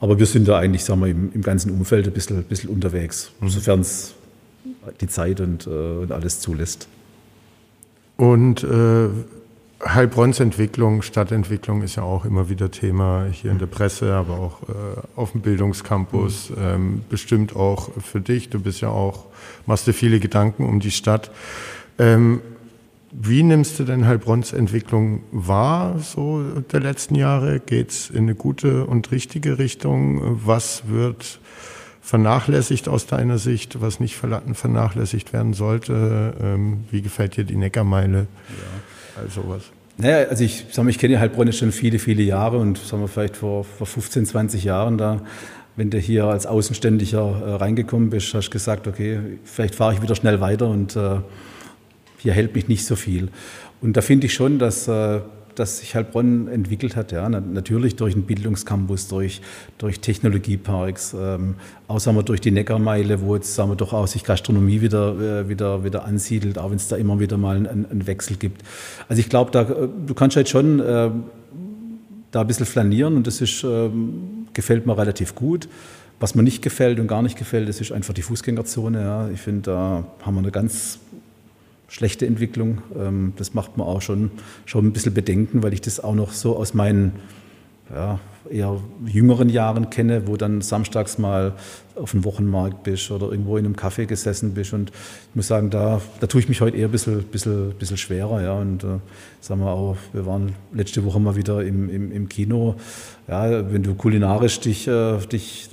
Aber 0.00 0.18
wir 0.18 0.26
sind 0.26 0.48
da 0.48 0.58
eigentlich, 0.58 0.84
sagen 0.84 1.00
wir, 1.00 1.06
im, 1.06 1.32
im 1.32 1.42
ganzen 1.42 1.70
Umfeld 1.70 2.06
ein 2.06 2.12
bisschen, 2.12 2.42
bisschen 2.42 2.68
unterwegs, 2.68 3.30
mhm. 3.40 3.48
sofern 3.48 3.80
es 3.80 4.14
die 5.00 5.06
Zeit 5.06 5.40
und, 5.40 5.66
äh, 5.66 5.70
und, 5.70 6.12
alles 6.12 6.40
zulässt. 6.40 6.88
Und 8.16 8.64
äh, 9.82 9.88
Heilbronns 9.88 10.40
Entwicklung, 10.40 11.02
Stadtentwicklung 11.02 11.82
ist 11.82 11.96
ja 11.96 12.02
auch 12.02 12.24
immer 12.24 12.48
wieder 12.48 12.70
Thema 12.70 13.26
hier 13.30 13.50
in 13.50 13.58
der 13.58 13.66
Presse, 13.66 14.14
aber 14.14 14.38
auch 14.38 14.62
äh, 14.62 14.72
auf 15.16 15.32
dem 15.32 15.40
Bildungscampus. 15.40 16.52
Ähm, 16.58 17.02
bestimmt 17.08 17.56
auch 17.56 17.90
für 18.00 18.20
dich. 18.20 18.50
Du 18.50 18.60
bist 18.60 18.80
ja 18.80 18.88
auch, 18.88 19.26
machst 19.66 19.86
dir 19.86 19.92
viele 19.92 20.20
Gedanken 20.20 20.64
um 20.64 20.80
die 20.80 20.90
Stadt. 20.90 21.30
Ähm, 21.98 22.40
wie 23.12 23.42
nimmst 23.42 23.78
du 23.78 23.84
denn 23.84 24.06
Heilbronns 24.06 24.54
Entwicklung 24.54 25.22
wahr, 25.32 25.98
so 25.98 26.42
der 26.72 26.80
letzten 26.80 27.14
Jahre? 27.14 27.60
Geht 27.60 27.90
es 27.90 28.08
in 28.08 28.24
eine 28.24 28.34
gute 28.34 28.86
und 28.86 29.10
richtige 29.10 29.58
Richtung? 29.58 30.40
Was 30.46 30.84
wird 30.88 31.38
vernachlässigt 32.00 32.88
aus 32.88 33.06
deiner 33.06 33.36
Sicht, 33.36 33.82
was 33.82 34.00
nicht 34.00 34.16
vernachlässigt 34.16 35.34
werden 35.34 35.52
sollte? 35.52 36.34
Ähm, 36.40 36.84
wie 36.90 37.02
gefällt 37.02 37.36
dir 37.36 37.44
die 37.44 37.56
Neckarmeile? 37.56 38.20
Ja. 38.48 38.91
Also 39.22 39.42
was? 39.46 39.62
Naja, 39.98 40.28
also 40.28 40.42
ich, 40.42 40.66
sag 40.70 40.84
mal, 40.84 40.90
ich 40.90 40.98
kenne 40.98 41.20
Heilbronn 41.20 41.52
schon 41.52 41.70
viele, 41.70 41.98
viele 41.98 42.22
Jahre 42.22 42.58
und 42.58 42.78
sagen 42.78 43.02
wir 43.02 43.08
vielleicht 43.08 43.36
vor, 43.36 43.64
vor 43.64 43.86
15, 43.86 44.26
20 44.26 44.64
Jahren 44.64 44.98
da, 44.98 45.20
wenn 45.76 45.90
du 45.90 45.98
hier 45.98 46.24
als 46.24 46.46
Außenständiger 46.46 47.42
äh, 47.46 47.54
reingekommen 47.54 48.10
bist, 48.10 48.34
hast 48.34 48.48
du 48.48 48.52
gesagt, 48.52 48.86
okay, 48.86 49.20
vielleicht 49.44 49.74
fahre 49.74 49.94
ich 49.94 50.02
wieder 50.02 50.14
schnell 50.14 50.40
weiter 50.40 50.68
und 50.68 50.96
äh, 50.96 51.20
hier 52.18 52.32
hält 52.32 52.54
mich 52.54 52.68
nicht 52.68 52.84
so 52.84 52.96
viel. 52.96 53.28
Und 53.80 53.96
da 53.96 54.00
finde 54.00 54.26
ich 54.26 54.34
schon, 54.34 54.58
dass, 54.58 54.88
äh, 54.88 55.20
dass 55.54 55.78
sich 55.78 55.94
Heilbronn 55.94 56.48
entwickelt 56.48 56.96
hat. 56.96 57.12
Ja. 57.12 57.28
Natürlich 57.28 57.96
durch 57.96 58.14
einen 58.14 58.24
Bildungscampus, 58.24 59.08
durch, 59.08 59.40
durch 59.78 60.00
Technologieparks, 60.00 61.14
ähm, 61.18 61.54
auch 61.88 62.00
durch 62.22 62.40
die 62.40 62.50
Neckarmeile, 62.50 63.20
wo 63.20 63.34
jetzt 63.34 63.54
sagen 63.54 63.70
wir, 63.70 63.76
doch 63.76 63.92
auch 63.92 64.06
sich 64.06 64.24
Gastronomie 64.24 64.80
wieder, 64.80 65.42
äh, 65.42 65.48
wieder, 65.48 65.84
wieder 65.84 66.04
ansiedelt, 66.04 66.58
auch 66.58 66.70
wenn 66.70 66.76
es 66.76 66.88
da 66.88 66.96
immer 66.96 67.20
wieder 67.20 67.36
mal 67.36 67.56
einen, 67.56 67.86
einen 67.90 68.06
Wechsel 68.06 68.36
gibt. 68.36 68.62
Also 69.08 69.20
ich 69.20 69.28
glaube, 69.28 69.58
äh, 69.58 70.06
du 70.06 70.14
kannst 70.14 70.36
halt 70.36 70.48
schon 70.48 70.80
äh, 70.80 71.10
da 72.30 72.40
ein 72.40 72.46
bisschen 72.46 72.66
flanieren 72.66 73.16
und 73.16 73.26
das 73.26 73.40
ist, 73.40 73.62
äh, 73.62 73.90
gefällt 74.54 74.86
mir 74.86 74.96
relativ 74.96 75.34
gut. 75.34 75.68
Was 76.18 76.34
mir 76.34 76.42
nicht 76.42 76.62
gefällt 76.62 77.00
und 77.00 77.08
gar 77.08 77.20
nicht 77.20 77.36
gefällt, 77.36 77.68
das 77.68 77.80
ist 77.80 77.90
einfach 77.90 78.14
die 78.14 78.22
Fußgängerzone. 78.22 79.00
Ja. 79.00 79.28
Ich 79.30 79.40
finde, 79.40 79.62
da 79.62 80.04
haben 80.24 80.34
wir 80.34 80.38
eine 80.40 80.52
ganz 80.52 81.00
schlechte 81.92 82.26
Entwicklung. 82.26 82.78
Ähm, 82.98 83.34
das 83.36 83.52
macht 83.52 83.76
mir 83.76 83.84
auch 83.84 84.00
schon, 84.00 84.30
schon 84.64 84.86
ein 84.86 84.92
bisschen 84.92 85.12
Bedenken, 85.12 85.62
weil 85.62 85.74
ich 85.74 85.82
das 85.82 86.00
auch 86.00 86.14
noch 86.14 86.32
so 86.32 86.56
aus 86.56 86.72
meinen 86.72 87.12
ja, 87.94 88.18
eher 88.50 88.80
jüngeren 89.04 89.50
Jahren 89.50 89.90
kenne, 89.90 90.26
wo 90.26 90.38
dann 90.38 90.62
samstags 90.62 91.18
mal 91.18 91.52
auf 91.94 92.12
dem 92.12 92.24
Wochenmarkt 92.24 92.82
bist 92.82 93.10
oder 93.10 93.30
irgendwo 93.30 93.58
in 93.58 93.66
einem 93.66 93.76
Café 93.76 94.06
gesessen 94.06 94.54
bist. 94.54 94.72
Und 94.72 94.90
ich 94.90 95.36
muss 95.36 95.48
sagen, 95.48 95.68
da, 95.68 96.00
da 96.20 96.26
tue 96.26 96.40
ich 96.40 96.48
mich 96.48 96.62
heute 96.62 96.78
eher 96.78 96.88
ein 96.88 96.92
bisschen, 96.92 97.24
bisschen, 97.24 97.72
bisschen 97.72 97.98
schwerer. 97.98 98.42
Ja. 98.42 98.54
Und 98.54 98.84
äh, 98.84 98.98
sagen 99.40 99.60
wir 99.60 99.70
auch, 99.70 99.98
wir 100.14 100.24
waren 100.24 100.54
letzte 100.72 101.04
Woche 101.04 101.20
mal 101.20 101.36
wieder 101.36 101.62
im, 101.62 101.90
im, 101.90 102.10
im 102.10 102.28
Kino. 102.30 102.76
Ja, 103.28 103.70
wenn 103.70 103.82
du 103.82 103.94
kulinarisch 103.94 104.60
dich, 104.60 104.88
äh, 104.88 105.18
dich 105.30 105.68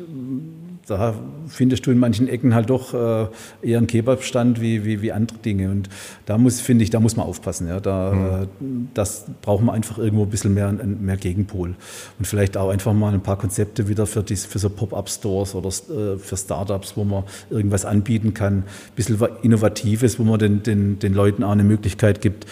da 0.90 1.14
findest 1.48 1.86
du 1.86 1.92
in 1.92 2.00
manchen 2.00 2.28
Ecken 2.28 2.56
halt 2.56 2.70
doch 2.70 2.94
äh, 2.94 3.28
eher 3.62 3.78
einen 3.78 3.88
Kebabstand 3.88 4.60
wie, 4.60 4.86
wie, 4.86 5.02
wie 5.02 5.12
andere 5.12 5.38
Dinge. 5.38 5.70
Und 5.70 5.90
da 6.26 6.38
muss, 6.38 6.62
finde 6.62 6.84
ich, 6.84 6.90
da 6.90 7.00
muss 7.00 7.16
man 7.16 7.26
aufpassen. 7.26 7.68
Ja. 7.68 7.80
Da, 7.80 8.48
mhm. 8.60 8.90
Das 8.94 9.26
braucht 9.42 9.64
man 9.64 9.76
einfach 9.76 9.98
irgendwo 9.98 10.24
ein 10.24 10.30
bisschen 10.30 10.54
mehr, 10.54 10.72
mehr 10.72 11.18
Gegenpol. 11.18 11.76
Und 12.18 12.26
vielleicht 12.26 12.58
auch 12.58 12.70
einfach 12.70 12.94
mal 12.94 13.14
ein 13.14 13.22
paar 13.22 13.38
Konzepte 13.38 13.88
wieder 13.88 14.08
für, 14.08 14.24
dies, 14.24 14.46
für 14.46 14.60
so 14.60 14.70
Pop-Up-Stores 14.70 15.56
oder 15.56 15.70
äh, 15.70 16.18
für 16.18 16.38
Startups, 16.38 16.98
wo 16.98 17.04
man 17.04 17.24
irgendwas 17.50 17.86
anbieten 17.86 18.34
kann. 18.34 18.54
Ein 18.58 18.64
bisschen 18.96 19.20
Innovatives, 19.44 20.20
wo 20.20 20.24
man 20.24 20.40
den, 20.40 20.64
den, 20.64 21.00
den 21.00 21.14
Leuten 21.14 21.44
auch 21.44 21.52
eine 21.52 21.64
Möglichkeit 21.64 22.22
gibt, 22.22 22.48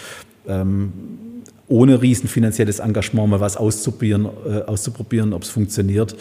ähm, 0.46 0.92
ohne 1.66 2.00
riesen 2.00 2.28
finanzielles 2.28 2.78
Engagement 2.78 3.28
mal 3.28 3.40
was 3.40 3.56
auszuprobieren, 3.56 4.26
äh, 4.46 4.62
auszuprobieren 4.62 5.32
ob 5.32 5.42
es 5.42 5.50
funktioniert. 5.50 6.16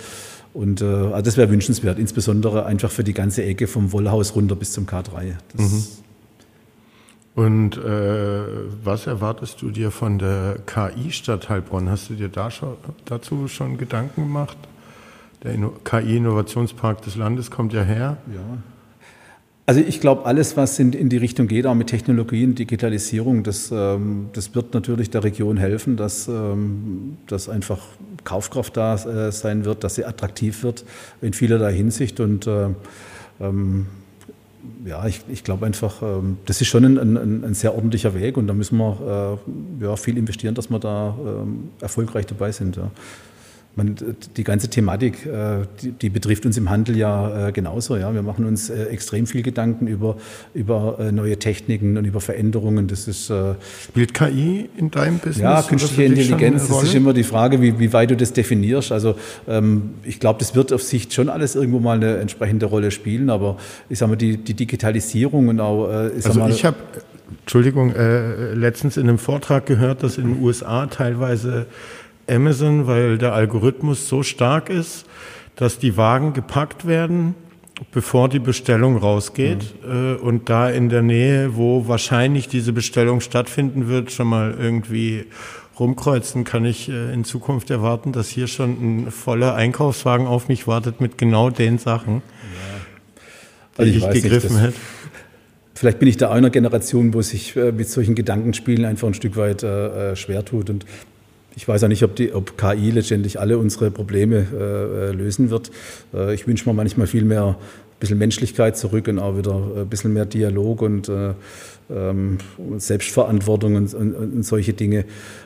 Und 0.58 0.82
äh, 0.82 0.86
also 0.86 1.22
das 1.22 1.38
wäre 1.38 1.52
wünschenswert, 1.52 2.00
insbesondere 2.00 2.66
einfach 2.66 2.90
für 2.90 3.04
die 3.04 3.14
ganze 3.14 3.44
Ecke 3.44 3.68
vom 3.68 3.92
Wollhaus 3.92 4.34
runter 4.34 4.56
bis 4.56 4.72
zum 4.72 4.88
K3. 4.88 5.36
Mhm. 5.54 5.84
Und 7.36 7.78
äh, 7.78 8.42
was 8.84 9.06
erwartest 9.06 9.62
du 9.62 9.70
dir 9.70 9.92
von 9.92 10.18
der 10.18 10.58
KI-Stadt 10.66 11.50
Heilbronn? 11.50 11.92
Hast 11.92 12.10
du 12.10 12.16
dir 12.16 12.30
da 12.30 12.50
schon, 12.50 12.70
dazu 13.06 13.48
schon 13.48 13.78
Gedanken 13.78 14.24
gemacht? 14.24 14.58
Der 15.44 15.54
KI-Innovationspark 15.84 17.04
des 17.04 17.16
Landes 17.16 17.52
kommt 17.52 17.72
ja 17.72 17.84
her. 17.84 18.18
Ja. 18.34 18.58
Also 19.70 19.82
ich 19.82 20.00
glaube, 20.00 20.24
alles, 20.24 20.56
was 20.56 20.80
in, 20.80 20.94
in, 20.94 21.10
die 21.10 21.18
Richtung 21.18 21.48
geht, 21.48 21.66
auch 21.66 21.76
mit 21.76 21.88
Technologien, 21.88 22.56
Digitalisierung, 22.56 23.44
das, 23.44 23.70
ähm, 23.70 24.30
das 24.32 24.56
wird 24.56 24.74
natürlich 24.74 25.10
der 25.10 25.26
Region 25.26 25.58
helfen, 25.58 25.98
dass, 25.98 26.30
ähm, 26.30 27.18
dass 27.28 27.50
einfach 27.50 27.80
Kaufkraft 28.24 28.78
da 28.78 28.96
äh, 28.96 29.30
sein 29.34 29.66
wird, 29.66 29.84
dass 29.84 29.96
sie 29.96 30.06
attraktiv 30.06 30.64
wird 30.64 30.86
in 31.22 31.34
vielerlei 31.34 31.74
Hinsicht. 31.74 32.22
Und 32.22 32.48
äh, 32.48 32.70
ähm, 33.42 33.88
ja, 34.86 35.06
ich, 35.06 35.20
ich 35.28 35.44
glaube 35.44 35.66
einfach, 35.66 36.02
ähm, 36.02 36.38
das 36.46 36.62
ist 36.62 36.68
schon 36.70 36.86
ein, 36.86 36.98
ein, 36.98 37.44
ein, 37.44 37.54
sehr 37.54 37.76
ordentlicher 37.76 38.14
Weg 38.14 38.38
und 38.38 38.48
da 38.48 38.54
müssen 38.54 38.78
wir 38.78 39.40
äh, 39.82 39.84
ja, 39.84 39.98
viel 39.98 40.18
investieren, 40.18 40.56
dass 40.56 40.70
wir 40.70 40.80
da 40.80 41.14
ähm, 41.20 41.72
erfolgreich 41.82 42.26
dabei 42.26 42.54
sind. 42.54 42.78
Ja. 42.78 42.90
Man, 43.78 43.96
die 44.36 44.44
ganze 44.44 44.70
Thematik, 44.70 45.26
äh, 45.26 45.66
die, 45.82 45.92
die, 45.92 46.10
betrifft 46.10 46.46
uns 46.46 46.58
im 46.58 46.70
Handel 46.70 46.98
ja 46.98 47.48
äh, 47.48 47.52
genauso. 47.52 47.96
Ja. 47.96 48.14
Wir 48.14 48.24
machen 48.24 48.46
uns 48.46 48.70
äh, 48.70 48.86
extrem 48.86 49.28
viel 49.28 49.44
Gedanken 49.44 49.88
über, 49.88 50.18
über 50.54 50.98
neue 51.12 51.38
Techniken 51.38 51.96
und 51.96 52.06
über 52.06 52.20
Veränderungen. 52.20 52.88
Das 52.88 53.08
ist, 53.08 53.32
Spielt 53.84 54.14
KI 54.14 54.70
in 54.78 54.92
deinem 54.92 55.20
Business? 55.20 55.38
Ja, 55.38 55.62
künstliche 55.62 56.04
Intelligenz, 56.04 56.68
das 56.68 56.84
ist 56.84 56.96
immer 56.96 57.14
die 57.14 57.24
Frage, 57.24 57.62
wie, 57.62 57.78
wie 57.80 57.94
weit 57.94 58.10
du 58.10 58.18
das 58.18 58.34
definierst. 58.34 58.92
Also 58.92 59.16
ähm, 59.48 59.92
ich 60.04 60.20
glaube, 60.20 60.40
das 60.40 60.56
wird 60.56 60.74
auf 60.74 60.82
Sicht 60.82 61.14
schon 61.14 61.30
alles 61.30 61.56
irgendwo 61.56 61.80
mal 61.80 61.98
eine 61.98 62.18
entsprechende 62.18 62.66
Rolle 62.66 62.92
spielen, 62.92 63.30
aber 63.30 63.58
ich 63.90 64.00
sage 64.00 64.10
mal, 64.10 64.16
die, 64.16 64.38
die 64.38 64.56
Digitalisierung 64.56 65.48
und 65.50 65.60
auch... 65.60 66.10
Ich 66.18 66.26
also 66.26 66.40
mal, 66.40 66.50
ich 66.50 66.66
habe, 66.66 66.78
Entschuldigung, 67.42 67.94
äh, 67.94 68.54
letztens 68.54 68.98
in 68.98 69.08
einem 69.08 69.18
Vortrag 69.18 69.66
gehört, 69.66 70.04
dass 70.04 70.18
in 70.18 70.34
den 70.34 70.44
USA 70.44 70.88
teilweise 70.88 71.68
Amazon, 72.30 72.88
weil 72.88 73.18
der 73.18 73.34
Algorithmus 73.34 74.08
so 74.08 74.24
stark 74.24 74.70
ist, 74.70 75.06
dass 75.56 75.80
die 75.80 75.98
Wagen 75.98 76.34
gepackt 76.34 76.88
werden, 76.88 77.36
bevor 77.92 78.30
die 78.30 78.40
Bestellung 78.40 78.98
rausgeht 78.98 79.74
mhm. 79.86 80.18
und 80.22 80.50
da 80.50 80.70
in 80.70 80.90
der 80.90 81.02
Nähe, 81.02 81.56
wo 81.56 81.88
wahrscheinlich 81.88 82.48
diese 82.48 82.74
Bestellung 82.74 83.22
stattfinden 83.22 83.88
wird, 83.88 84.12
schon 84.12 84.28
mal 84.28 84.56
irgendwie 84.60 85.26
rumkreuzen, 85.80 86.44
kann 86.44 86.66
ich 86.66 86.90
äh, 86.90 87.14
in 87.14 87.24
Zukunft 87.24 87.70
erwarten, 87.70 88.12
dass 88.12 88.30
hier 88.30 88.48
schon 88.48 88.72
ein 89.06 89.12
voller 89.12 89.56
Einkaufswagen 89.56 90.26
auf 90.26 90.48
mich 90.48 90.68
wartet 90.68 91.02
mit 91.02 91.18
genau 91.18 91.50
den 91.50 91.78
Sachen, 91.78 92.16
ja. 92.16 92.22
also 93.78 93.92
die 93.92 93.98
ich, 93.98 94.04
ich 94.04 94.24
gegriffen 94.24 94.56
nicht, 94.56 94.64
hätte. 94.64 94.78
Vielleicht 95.76 96.00
bin 96.00 96.08
ich 96.08 96.18
da 96.18 96.32
einer 96.32 96.50
Generation, 96.50 97.14
wo 97.14 97.22
sich 97.22 97.56
äh, 97.56 97.72
mit 97.72 97.88
solchen 97.90 98.16
Gedankenspielen 98.16 98.86
einfach 98.86 99.08
ein 99.08 99.14
Stück 99.14 99.38
weit 99.38 99.62
äh, 99.62 100.16
schwer 100.16 100.44
tut. 100.44 100.72
Und 100.72 100.86
ich 101.58 101.68
weiß 101.68 101.82
ja 101.82 101.88
nicht, 101.88 102.04
ob, 102.04 102.16
die, 102.16 102.34
ob 102.34 102.56
KI 102.56 102.92
letztendlich 102.92 103.40
alle 103.40 103.58
unsere 103.58 103.90
Probleme 103.90 104.46
äh, 104.54 105.10
äh, 105.10 105.12
lösen 105.12 105.50
wird. 105.50 105.72
Äh, 106.14 106.36
ich 106.36 106.46
wünsche 106.46 106.70
mir 106.70 106.74
manchmal 106.76 107.08
viel 107.08 107.26
mehr 107.26 107.46
ein 107.48 107.56
bisschen 108.00 108.20
Menschlichkeit 108.20 108.78
zurück 108.78 109.08
und 109.08 109.18
auch 109.18 109.36
wieder 109.36 109.56
ein 109.56 109.88
bisschen 109.88 110.14
mehr 110.14 110.26
Dialog 110.26 110.84
und 110.84 111.10
äh, 111.10 111.34
ähm, 111.90 112.38
Selbstverantwortung 112.78 113.76
und, 113.76 113.92
und, 113.96 114.14
und, 114.14 114.44
solche 114.44 114.74
Dinge. 114.74 115.06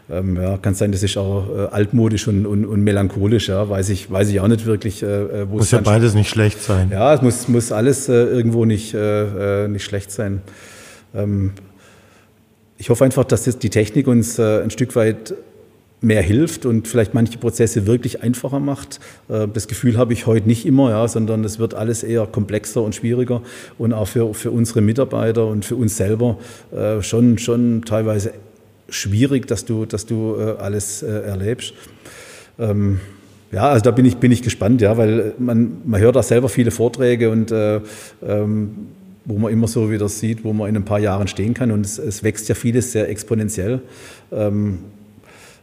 Ähm, 0.10 0.36
ja, 0.36 0.58
kann 0.58 0.76
sein, 0.76 0.92
das 0.92 1.02
ist 1.02 1.16
auch 1.16 1.48
äh, 1.48 1.68
altmodisch 1.72 2.28
und, 2.28 2.46
und, 2.46 2.84
melancholisch, 2.84 3.48
ja, 3.48 3.70
weiß 3.70 3.88
ich, 3.88 4.12
weiß 4.12 4.28
ich 4.32 4.42
auch 4.42 4.50
nicht 4.50 4.66
wirklich, 4.66 5.04
äh, 5.04 5.50
wo 5.50 5.56
muss 5.56 5.68
es 5.68 5.72
ja 5.72 5.80
beides 5.80 6.14
nicht 6.14 6.30
schlecht 6.30 6.62
sein. 6.62 6.90
Ja, 6.92 7.14
es 7.14 7.22
muss, 7.22 7.48
muss 7.48 7.72
alles 7.72 8.10
irgendwo 8.10 8.66
nicht, 8.66 8.94
nicht 8.94 9.86
schlecht 9.86 10.12
sein. 10.12 10.42
Ähm, 11.16 11.54
ich 12.78 12.90
hoffe 12.90 13.06
einfach, 13.06 13.24
dass 13.24 13.46
das 13.46 13.60
die 13.60 13.70
Technik 13.70 14.08
uns 14.08 14.38
ein 14.40 14.72
Stück 14.72 14.96
weit 14.98 15.36
mehr 16.02 16.24
hilft 16.24 16.66
und 16.66 16.88
vielleicht 16.88 17.14
manche 17.14 17.38
Prozesse 17.38 17.86
wirklich 17.86 18.24
einfacher 18.24 18.60
macht. 18.60 19.00
Äh, 19.30 19.48
das 19.54 19.68
Gefühl 19.68 19.98
habe 19.98 20.14
ich 20.14 20.26
heute 20.26 20.48
nicht 20.48 20.66
immer, 20.66 20.90
ja, 20.90 21.08
sondern 21.08 21.44
es 21.44 21.60
wird 21.60 21.76
alles 21.76 22.04
eher 22.04 22.26
komplexer 22.26 22.82
und 22.82 22.96
schwieriger 22.96 23.42
und 23.78 23.94
auch 23.94 24.08
für, 24.08 24.34
für 24.34 24.52
unsere 24.52 24.82
Mitarbeiter 24.82 25.48
und 25.48 25.64
für 25.64 25.76
uns 25.76 25.98
selber 25.98 26.38
äh, 26.76 27.02
schon, 27.02 27.38
schon 27.38 27.84
teilweise 27.86 28.34
schwierig, 28.90 29.48
dass 29.48 29.64
du, 29.64 29.86
dass 29.86 30.06
du 30.06 30.36
äh, 30.38 30.58
alles 30.60 31.04
erlebst. 31.04 31.74
Ähm, 32.60 33.00
ja, 33.52 33.70
also 33.70 33.84
da 33.84 33.92
bin 33.92 34.06
ich, 34.06 34.18
bin 34.18 34.32
ich 34.32 34.42
gespannt, 34.42 34.82
ja, 34.82 34.98
weil 34.98 35.34
man, 35.38 35.82
man 35.86 36.00
hört 36.00 36.16
da 36.16 36.24
selber 36.24 36.50
viele 36.50 36.72
Vorträge 36.72 37.30
und 37.30 37.52
äh, 37.52 37.82
ähm, 38.26 38.88
wo 39.26 39.38
man 39.38 39.52
immer 39.54 39.68
so 39.68 39.92
wieder 39.92 40.10
sieht, 40.10 40.44
wo 40.44 40.52
man 40.52 40.70
in 40.70 40.76
ein 40.78 40.86
paar 40.86 41.00
Jahren 41.00 41.28
stehen 41.28 41.54
kann 41.54 41.72
und 41.72 41.86
es, 41.86 42.00
es 42.00 42.24
wächst 42.24 42.50
ja 42.50 42.56
vieles 42.56 42.92
sehr 42.92 43.10
exponentiell. 43.10 43.82
Ähm, 44.32 44.80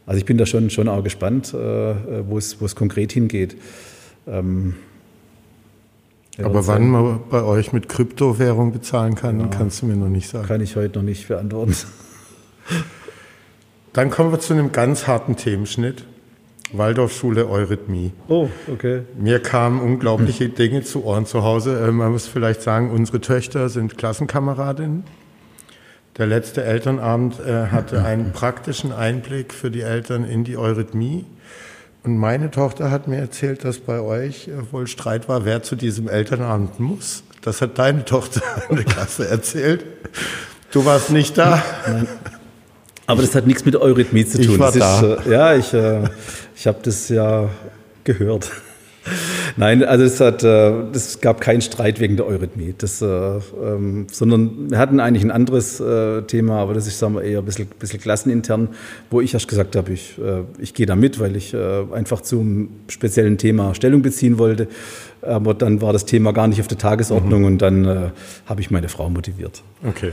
also 0.09 0.18
ich 0.18 0.24
bin 0.24 0.38
da 0.38 0.46
schon, 0.46 0.70
schon 0.70 0.88
auch 0.88 1.04
gespannt, 1.04 1.52
äh, 1.52 1.59
wo, 2.26 2.38
es, 2.38 2.74
konkret 2.74 3.12
hingeht. 3.12 3.59
Ähm, 4.26 4.76
aber 6.42 6.66
wann 6.66 6.88
man 6.88 7.20
bei 7.28 7.42
euch 7.42 7.74
mit 7.74 7.90
Kryptowährung 7.90 8.72
bezahlen 8.72 9.16
kann, 9.16 9.38
ja, 9.38 9.46
kannst 9.48 9.82
du 9.82 9.86
mir 9.86 9.96
noch 9.96 10.09
nicht 10.09 10.30
sagen. 10.30 10.46
Kann 10.46 10.62
ich 10.62 10.76
heute 10.76 10.98
noch 10.98 11.04
nicht 11.04 11.28
beantworten. 11.28 11.76
Dann 13.92 14.09
kommen 14.09 14.32
wir 14.32 14.40
zu 14.40 14.54
einem 14.54 14.72
ganz 14.72 15.06
harten 15.06 15.36
Themenschnitt. 15.36 16.06
Waldorfschule 16.72 17.46
Eurythmie. 17.46 18.12
Oh, 18.28 18.48
okay. 18.72 19.02
Mir 19.18 19.40
kamen 19.40 19.78
unglaubliche 19.78 20.48
Dinge 20.48 20.84
zu 20.84 21.04
Ohren 21.04 21.26
zu 21.26 21.42
Hause. 21.42 21.86
Äh, 21.86 21.92
man 21.92 22.12
muss 22.12 22.26
vielleicht 22.26 22.62
sagen, 22.62 22.90
unsere 22.90 23.20
Töchter 23.20 23.68
sind 23.68 23.98
Klassenkameradinnen. 23.98 25.04
Der 26.18 26.26
letzte 26.26 26.64
Elternabend 26.64 27.38
äh, 27.38 27.66
hatte 27.68 28.04
einen 28.04 28.32
praktischen 28.32 28.92
Einblick 28.92 29.54
für 29.54 29.70
die 29.70 29.82
Eltern 29.82 30.24
in 30.24 30.42
die 30.42 30.56
Eurythmie. 30.56 31.24
Und 32.02 32.18
meine 32.18 32.50
Tochter 32.50 32.90
hat 32.90 33.06
mir 33.06 33.18
erzählt, 33.18 33.64
dass 33.64 33.78
bei 33.78 34.00
euch 34.00 34.48
äh, 34.48 34.72
wohl 34.72 34.88
Streit 34.88 35.28
war, 35.28 35.44
wer 35.44 35.62
zu 35.62 35.76
diesem 35.76 36.08
Elternabend 36.08 36.80
muss. 36.80 37.22
Das 37.42 37.60
hat 37.60 37.78
deine 37.78 38.04
Tochter 38.06 38.42
in 38.68 38.76
der 38.76 38.84
Klasse 38.84 39.28
erzählt. 39.28 39.84
Du 40.72 40.84
warst 40.84 41.10
nicht 41.10 41.38
da. 41.38 41.62
Nein. 41.86 42.08
Aber 43.06 43.22
das 43.22 43.34
hat 43.34 43.46
nichts 43.46 43.64
mit 43.64 43.76
Eurythmie 43.76 44.26
zu 44.26 44.38
tun. 44.38 44.54
Ich 44.54 44.58
war 44.58 44.72
das 44.72 45.00
da. 45.00 45.14
Ist, 45.14 45.26
äh, 45.26 45.30
ja, 45.30 45.54
ich, 45.54 45.72
äh, 45.72 46.02
ich 46.56 46.66
habe 46.66 46.78
das 46.82 47.08
ja 47.08 47.48
gehört. 48.02 48.50
Nein, 49.56 49.84
also 49.84 50.04
es 50.04 50.20
hat, 50.20 50.42
äh, 50.42 50.82
es 50.92 51.20
gab 51.20 51.40
keinen 51.40 51.61
Streit 51.61 52.00
wegen 52.00 52.16
der 52.16 52.26
Eurythmie, 52.26 52.74
das, 52.76 53.02
äh, 53.02 53.06
ähm, 53.06 54.06
sondern 54.11 54.70
wir 54.70 54.78
hatten 54.78 55.00
eigentlich 55.00 55.24
ein 55.24 55.30
anderes 55.30 55.80
äh, 55.80 56.22
Thema, 56.22 56.59
aber 56.59 56.74
das 56.74 56.86
ist 56.86 56.98
sagen 56.98 57.14
wir, 57.14 57.22
eher 57.22 57.40
ein 57.40 57.44
bisschen, 57.44 57.66
bisschen 57.78 58.00
klassenintern, 58.00 58.68
wo 59.11 59.20
ich 59.20 59.34
erst 59.34 59.48
gesagt 59.48 59.76
habe, 59.76 59.92
ich, 59.92 60.18
äh, 60.18 60.42
ich 60.59 60.74
gehe 60.74 60.86
da 60.86 60.96
mit, 60.96 61.18
weil 61.20 61.36
ich 61.36 61.54
äh, 61.54 61.84
einfach 61.92 62.20
zum 62.20 62.68
speziellen 62.88 63.38
Thema 63.38 63.74
Stellung 63.74 64.02
beziehen 64.02 64.38
wollte. 64.38 64.68
Aber 65.20 65.52
dann 65.54 65.82
war 65.82 65.92
das 65.92 66.04
Thema 66.04 66.32
gar 66.32 66.46
nicht 66.46 66.61
auf 66.61 66.68
der 66.68 66.78
Tagesordnung 66.78 67.40
mhm. 67.40 67.46
und 67.46 67.59
dann 67.62 67.84
äh, 67.84 67.96
habe 68.46 68.61
ich 68.61 68.70
meine 68.70 68.88
Frau 68.88 69.11
motiviert. 69.11 69.62
Okay. 69.84 70.12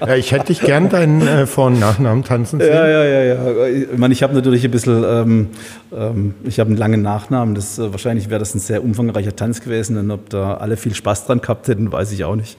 Ja, 0.00 0.14
ich 0.16 0.32
hätte 0.32 0.46
dich 0.46 0.60
gern 0.60 0.88
deinen 0.88 1.26
äh, 1.26 1.46
Vor- 1.46 1.66
und 1.66 1.78
Nachnamen 1.78 2.24
tanzen 2.24 2.60
sehen. 2.60 2.72
Ja, 2.72 2.86
ja, 2.86 3.04
ja, 3.04 3.22
ja. 3.22 3.66
Ich, 3.66 3.98
meine, 3.98 4.12
ich 4.12 4.22
habe 4.22 4.34
natürlich 4.34 4.64
ein 4.64 4.70
bisschen, 4.70 5.04
ähm, 5.04 5.48
ähm, 5.92 6.34
ich 6.44 6.60
habe 6.60 6.68
einen 6.68 6.76
langen 6.76 7.02
Nachnamen. 7.02 7.54
Das, 7.54 7.78
äh, 7.78 7.92
wahrscheinlich 7.92 8.30
wäre 8.30 8.40
das 8.40 8.54
ein 8.54 8.58
sehr 8.58 8.82
umfangreicher 8.82 9.36
Tanz 9.36 9.60
gewesen. 9.60 9.96
Und 9.96 10.10
ob 10.10 10.30
da 10.30 10.54
alle 10.54 10.76
viel 10.76 10.94
Spaß 10.94 11.26
dran 11.26 11.40
gehabt 11.40 11.68
hätten, 11.68 11.90
weiß 11.90 12.12
ich 12.12 12.24
auch 12.24 12.36
nicht. 12.36 12.56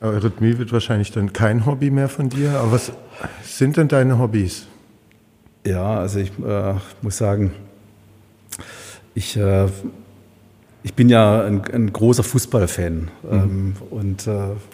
Aber 0.00 0.22
Rhythmie 0.22 0.58
wird 0.58 0.72
wahrscheinlich 0.72 1.12
dann 1.12 1.32
kein 1.32 1.66
Hobby 1.66 1.90
mehr 1.90 2.08
von 2.08 2.28
dir. 2.28 2.52
Aber 2.58 2.72
was 2.72 2.92
sind 3.42 3.76
denn 3.76 3.88
deine 3.88 4.18
Hobbys? 4.18 4.66
Ja, 5.66 5.98
also 5.98 6.20
ich 6.20 6.30
äh, 6.38 6.74
muss 7.02 7.18
sagen, 7.18 7.52
ich 9.14 9.36
äh, 9.36 9.66
ich 10.82 10.94
bin 10.94 11.10
ja 11.10 11.44
ein, 11.44 11.62
ein 11.72 11.92
großer 11.92 12.22
Fußballfan. 12.22 12.94
Mhm. 12.94 13.08
Ähm, 13.30 13.72
und, 13.90 14.26
äh, 14.26 14.30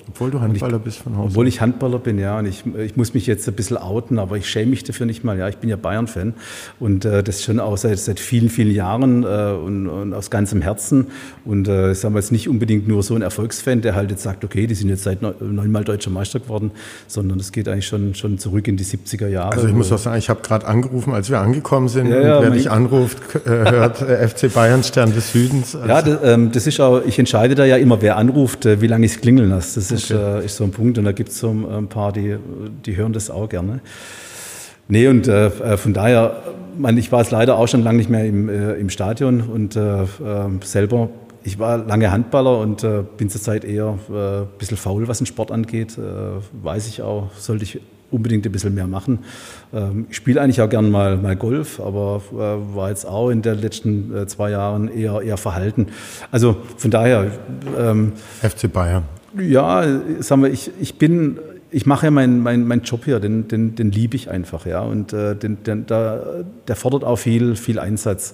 obwohl 0.09 0.31
du 0.31 0.41
Handballer 0.41 0.77
ich, 0.77 0.83
bist 0.83 0.99
von 0.99 1.17
Hause. 1.17 1.31
Obwohl 1.31 1.49
ich 1.49 1.61
Handballer 1.61 1.99
bin, 1.99 2.19
ja. 2.19 2.39
Und 2.39 2.47
ich, 2.47 2.63
ich 2.79 2.97
muss 2.97 3.13
mich 3.13 3.27
jetzt 3.27 3.49
ein 3.49 3.55
bisschen 3.55 3.77
outen, 3.77 4.21
aber 4.21 4.37
ich 4.37 4.49
schäme 4.49 4.71
mich 4.71 4.85
dafür 4.85 5.07
nicht 5.07 5.25
mal. 5.25 5.37
Ja, 5.37 5.49
ich 5.49 5.57
bin 5.57 5.69
ja 5.69 5.75
Bayern-Fan. 5.75 6.35
Und 6.79 7.05
äh, 7.05 7.25
das 7.25 7.43
schon 7.43 7.59
auch 7.59 7.77
seit, 7.77 7.99
seit 7.99 8.21
vielen, 8.21 8.51
vielen 8.51 8.71
Jahren 8.71 9.25
äh, 9.25 9.53
und, 9.53 9.89
und, 9.89 10.15
aus 10.15 10.31
ganzem 10.31 10.63
Herzen. 10.63 11.09
Und 11.45 11.67
äh, 11.67 11.91
ich 11.91 11.99
sage 11.99 12.15
mal 12.15 12.21
jetzt 12.21 12.31
nicht 12.31 12.49
unbedingt 12.49 12.87
nur 12.87 13.03
so 13.03 13.17
ein 13.17 13.23
Erfolgsfan, 13.23 13.81
der 13.81 13.97
halt 13.97 14.13
jetzt 14.13 14.23
sagt, 14.23 14.45
okay, 14.45 14.69
die 14.69 14.77
sind 14.77 14.89
jetzt 14.89 15.03
seit 15.03 15.23
neunmal 15.23 15.83
deutscher 15.83 16.11
Meister 16.11 16.39
geworden, 16.39 16.71
sondern 17.09 17.41
es 17.41 17.51
geht 17.51 17.69
eigentlich 17.69 17.87
schon, 17.87 18.15
schon 18.15 18.39
zurück 18.39 18.69
in 18.69 18.77
die 18.77 18.85
70er 18.85 19.27
Jahre. 19.27 19.57
Also 19.57 19.67
ich 19.67 19.75
muss 19.75 19.91
auch 19.91 19.99
sagen, 19.99 20.19
ich 20.19 20.31
habe 20.31 20.41
gerade 20.43 20.69
angerufen, 20.69 21.13
als 21.13 21.31
wir 21.31 21.41
angekommen 21.41 21.89
sind. 21.89 22.07
Ja, 22.07 22.21
ja, 22.21 22.43
wer 22.43 22.51
dich 22.51 22.71
anruft, 22.71 23.19
äh, 23.45 23.51
hört 23.51 24.03
äh, 24.03 24.29
FC 24.29 24.55
Bayern 24.55 24.85
Stern 24.85 25.13
des 25.13 25.33
Südens. 25.33 25.75
Also 25.75 25.96
ja, 25.96 25.96
das, 26.03 26.19
ähm, 26.25 26.53
das 26.53 26.67
ist 26.67 26.81
auch, 26.81 27.03
ich 27.05 27.19
entscheide 27.19 27.55
da 27.55 27.65
ja 27.65 27.77
immer, 27.77 28.01
wer 28.03 28.17
anruft, 28.17 28.67
äh, 28.67 28.81
wie 28.81 28.87
lange 28.87 29.07
ich 29.07 29.13
es 29.13 29.21
klingeln 29.21 29.51
lasse. 29.51 29.81
Das 29.81 29.91
ist, 29.91 30.11
okay. 30.11 30.41
äh, 30.41 30.45
ist 30.45 30.57
so 30.57 30.65
ein 30.65 30.71
Punkt 30.71 30.99
und 30.99 31.05
da 31.05 31.13
gibt 31.13 31.31
es 31.31 31.39
so 31.39 31.51
ein 31.51 31.89
paar, 31.89 32.13
die, 32.13 32.37
die 32.85 32.97
hören 32.97 33.13
das 33.13 33.31
auch 33.31 33.49
gerne. 33.49 33.81
Nee, 34.89 35.09
und 35.09 35.29
äh, 35.29 35.47
äh 35.47 35.77
von 35.77 35.93
daher, 35.93 36.43
man, 36.79 36.97
ich 36.97 37.11
war 37.11 37.21
es 37.21 37.31
leider 37.31 37.59
auch 37.59 37.67
schon 37.67 37.83
lange 37.83 37.99
nicht 37.99 38.11
mehr 38.11 38.25
im, 38.25 38.49
äh, 38.49 38.75
im 38.75 38.91
Stadion 38.91 39.41
und 39.41 39.77
äh, 39.77 40.05
ähm, 40.25 40.61
selber, 40.63 41.09
ich 41.43 41.59
war 41.59 41.79
lange 41.79 42.11
Handballer 42.11 42.59
und 42.59 42.85
äh, 42.85 43.03
bin 43.17 43.29
zurzeit 43.29 43.65
eher 43.65 43.99
äh, 44.11 44.43
ein 44.43 44.47
bisschen 44.59 44.77
faul, 44.77 45.09
was 45.09 45.19
den 45.19 45.27
Sport 45.27 45.51
angeht. 45.51 45.99
weiß 46.63 46.89
ich 46.89 47.03
auch, 47.03 47.31
sollte 47.37 47.65
ich 47.65 47.81
unbedingt 48.11 48.47
ein 48.47 48.53
bisschen 48.53 48.75
mehr 48.75 48.87
machen. 48.87 49.21
Ähm, 49.73 50.07
ich 50.11 50.17
spiele 50.17 50.41
eigentlich 50.41 50.61
auch 50.61 50.69
gern 50.69 50.91
mal, 50.91 51.17
mal 51.17 51.37
Golf, 51.37 51.81
aber 51.81 52.23
äh, 52.33 52.75
war 52.77 52.91
jetzt 52.91 53.07
auch 53.07 53.31
in 53.31 53.43
den 53.43 53.61
letzten 53.61 54.17
äh, 54.17 54.27
zwei 54.27 54.51
Jahren 54.51 54.89
eher, 54.89 55.23
eher 55.23 55.37
verhalten. 55.37 55.89
Also 56.31 56.57
von 56.77 56.91
daher. 56.91 57.31
Ähm, 57.79 58.13
FC 58.43 58.73
Bayern. 58.73 59.05
Ja, 59.39 59.85
sagen 60.21 60.43
wir, 60.43 60.51
ich, 60.51 60.71
ich 60.81 60.97
bin 60.99 61.39
ich 61.77 61.85
mache 61.85 62.07
ja 62.07 62.11
meinen 62.11 62.41
mein, 62.41 62.67
mein 62.67 62.81
Job 62.81 63.05
hier, 63.05 63.21
den, 63.21 63.49
den, 63.49 63.75
den 63.75 63.91
liebe 63.91 64.17
ich 64.17 64.31
einfach, 64.31 64.65
ja. 64.65 64.81
Und 64.81 65.13
äh, 65.13 65.37
den, 65.37 65.63
den, 65.63 65.85
der, 65.85 66.47
der 66.67 66.75
fordert 66.75 67.05
auch 67.05 67.17
viel, 67.17 67.55
viel 67.55 67.79
Einsatz. 67.79 68.33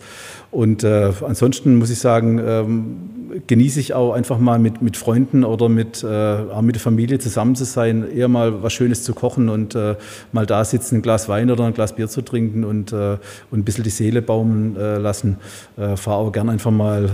Und 0.52 0.84
äh, 0.84 1.10
ansonsten 1.26 1.74
muss 1.74 1.90
ich 1.90 1.98
sagen, 1.98 2.38
ähm, 2.38 3.42
genieße 3.46 3.80
ich 3.80 3.94
auch 3.94 4.12
einfach 4.12 4.38
mal 4.38 4.58
mit, 4.58 4.82
mit 4.82 4.96
Freunden 4.96 5.44
oder 5.44 5.68
mit, 5.68 6.04
äh, 6.04 6.06
auch 6.06 6.62
mit 6.62 6.76
der 6.76 6.82
Familie 6.82 7.18
zusammen 7.18 7.56
zu 7.56 7.64
sein, 7.64 8.04
eher 8.14 8.28
mal 8.28 8.62
was 8.62 8.72
Schönes 8.74 9.02
zu 9.04 9.14
kochen 9.14 9.48
und 9.48 9.74
äh, 9.74 9.96
mal 10.32 10.46
da 10.46 10.64
sitzen, 10.64 10.96
ein 10.96 11.02
Glas 11.02 11.28
Wein 11.28 11.50
oder 11.50 11.64
ein 11.64 11.74
Glas 11.74 11.96
Bier 11.96 12.08
zu 12.08 12.22
trinken 12.22 12.64
und, 12.64 12.92
äh, 12.92 13.16
und 13.50 13.60
ein 13.60 13.64
bisschen 13.64 13.84
die 13.84 13.90
Seele 13.90 14.22
baumen 14.22 14.76
äh, 14.76 14.98
lassen. 14.98 15.38
Äh, 15.76 15.96
Fahre 15.96 16.18
auch 16.18 16.32
gern 16.32 16.48
einfach 16.48 16.70
mal 16.70 17.04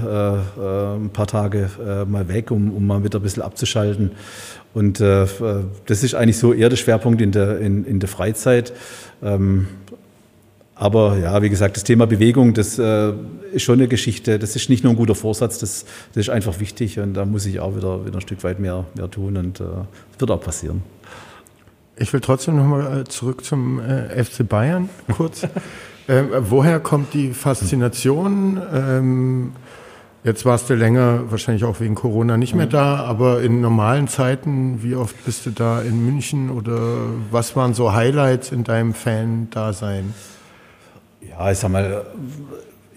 äh, 0.59 0.61
äh, 0.61 0.97
ein 0.97 1.11
paar 1.11 1.27
Tage 1.27 1.71
äh, 1.87 2.05
mal 2.05 2.29
weg, 2.29 2.51
um, 2.51 2.73
um 2.73 2.87
mal 2.87 3.05
wieder 3.05 3.19
ein 3.21 3.23
bisschen 3.23 3.43
abzuschalten. 3.43 4.11
Und 4.75 5.01
äh, 5.01 5.27
das 5.87 6.05
ist 6.05 6.15
eigentlich 6.15 6.39
so 6.39 6.53
eher 6.53 6.69
der 6.69 6.77
Schwerpunkt 6.77 7.21
in 7.21 7.33
der, 7.33 7.59
in, 7.59 7.85
in 7.85 8.01
der 8.01 8.09
Freizeit. 8.09 8.73
Ähm, 9.23 9.67
aber 10.75 11.19
ja, 11.19 11.43
wie 11.43 11.51
gesagt, 11.51 11.77
das 11.77 11.83
Thema 11.83 12.07
Bewegung, 12.07 12.55
das 12.55 12.79
äh, 12.79 13.13
ist 13.53 13.63
schon 13.63 13.81
eine 13.81 13.89
Geschichte. 13.89 14.39
Das 14.39 14.55
ist 14.55 14.71
nicht 14.71 14.85
nur 14.85 14.93
ein 14.93 14.97
guter 14.97 15.17
Vorsatz, 15.17 15.59
das, 15.59 15.85
das 16.15 16.21
ist 16.27 16.31
einfach 16.31 16.61
wichtig 16.61 17.01
und 17.01 17.15
da 17.15 17.25
muss 17.25 17.47
ich 17.47 17.59
auch 17.59 17.75
wieder, 17.77 18.07
wieder 18.07 18.19
ein 18.19 18.21
Stück 18.21 18.45
weit 18.45 18.61
mehr, 18.61 18.85
mehr 18.95 19.11
tun 19.11 19.37
und 19.37 19.61
äh, 19.61 19.65
wird 20.19 20.31
auch 20.31 20.41
passieren. 20.41 20.83
Ich 21.97 22.13
will 22.13 22.21
trotzdem 22.21 22.57
nochmal 22.57 23.01
äh, 23.01 23.05
zurück 23.05 23.45
zum 23.45 23.81
äh, 23.81 24.23
FC 24.23 24.49
Bayern 24.49 24.89
kurz. 25.17 25.43
ähm, 26.09 26.29
woher 26.43 26.79
kommt 26.79 27.13
die 27.13 27.33
Faszination? 27.33 28.63
Ähm, 28.73 29.53
jetzt 30.25 30.45
warst 30.45 30.69
du 30.71 30.75
länger, 30.75 31.31
wahrscheinlich 31.31 31.65
auch 31.65 31.81
wegen 31.81 31.95
Corona, 31.95 32.37
nicht 32.37 32.55
mehr 32.55 32.67
mhm. 32.67 32.71
da, 32.71 32.97
aber 33.05 33.43
in 33.43 33.61
normalen 33.61 34.09
Zeiten, 34.09 34.83
wie 34.83 34.95
oft 34.95 35.25
bist 35.25 35.47
du 35.47 35.51
da 35.51 35.81
in 35.81 36.05
München 36.05 36.51
oder 36.51 36.79
was 37.31 37.57
waren 37.57 37.75
so 37.75 37.93
Highlights 37.93 38.53
in 38.53 38.65
deinem 38.65 38.95
Fan-Dasein? 38.95 40.15
Ja, 41.21 41.51
ich 41.51 41.59
sag 41.59 41.71
mal, 41.71 42.07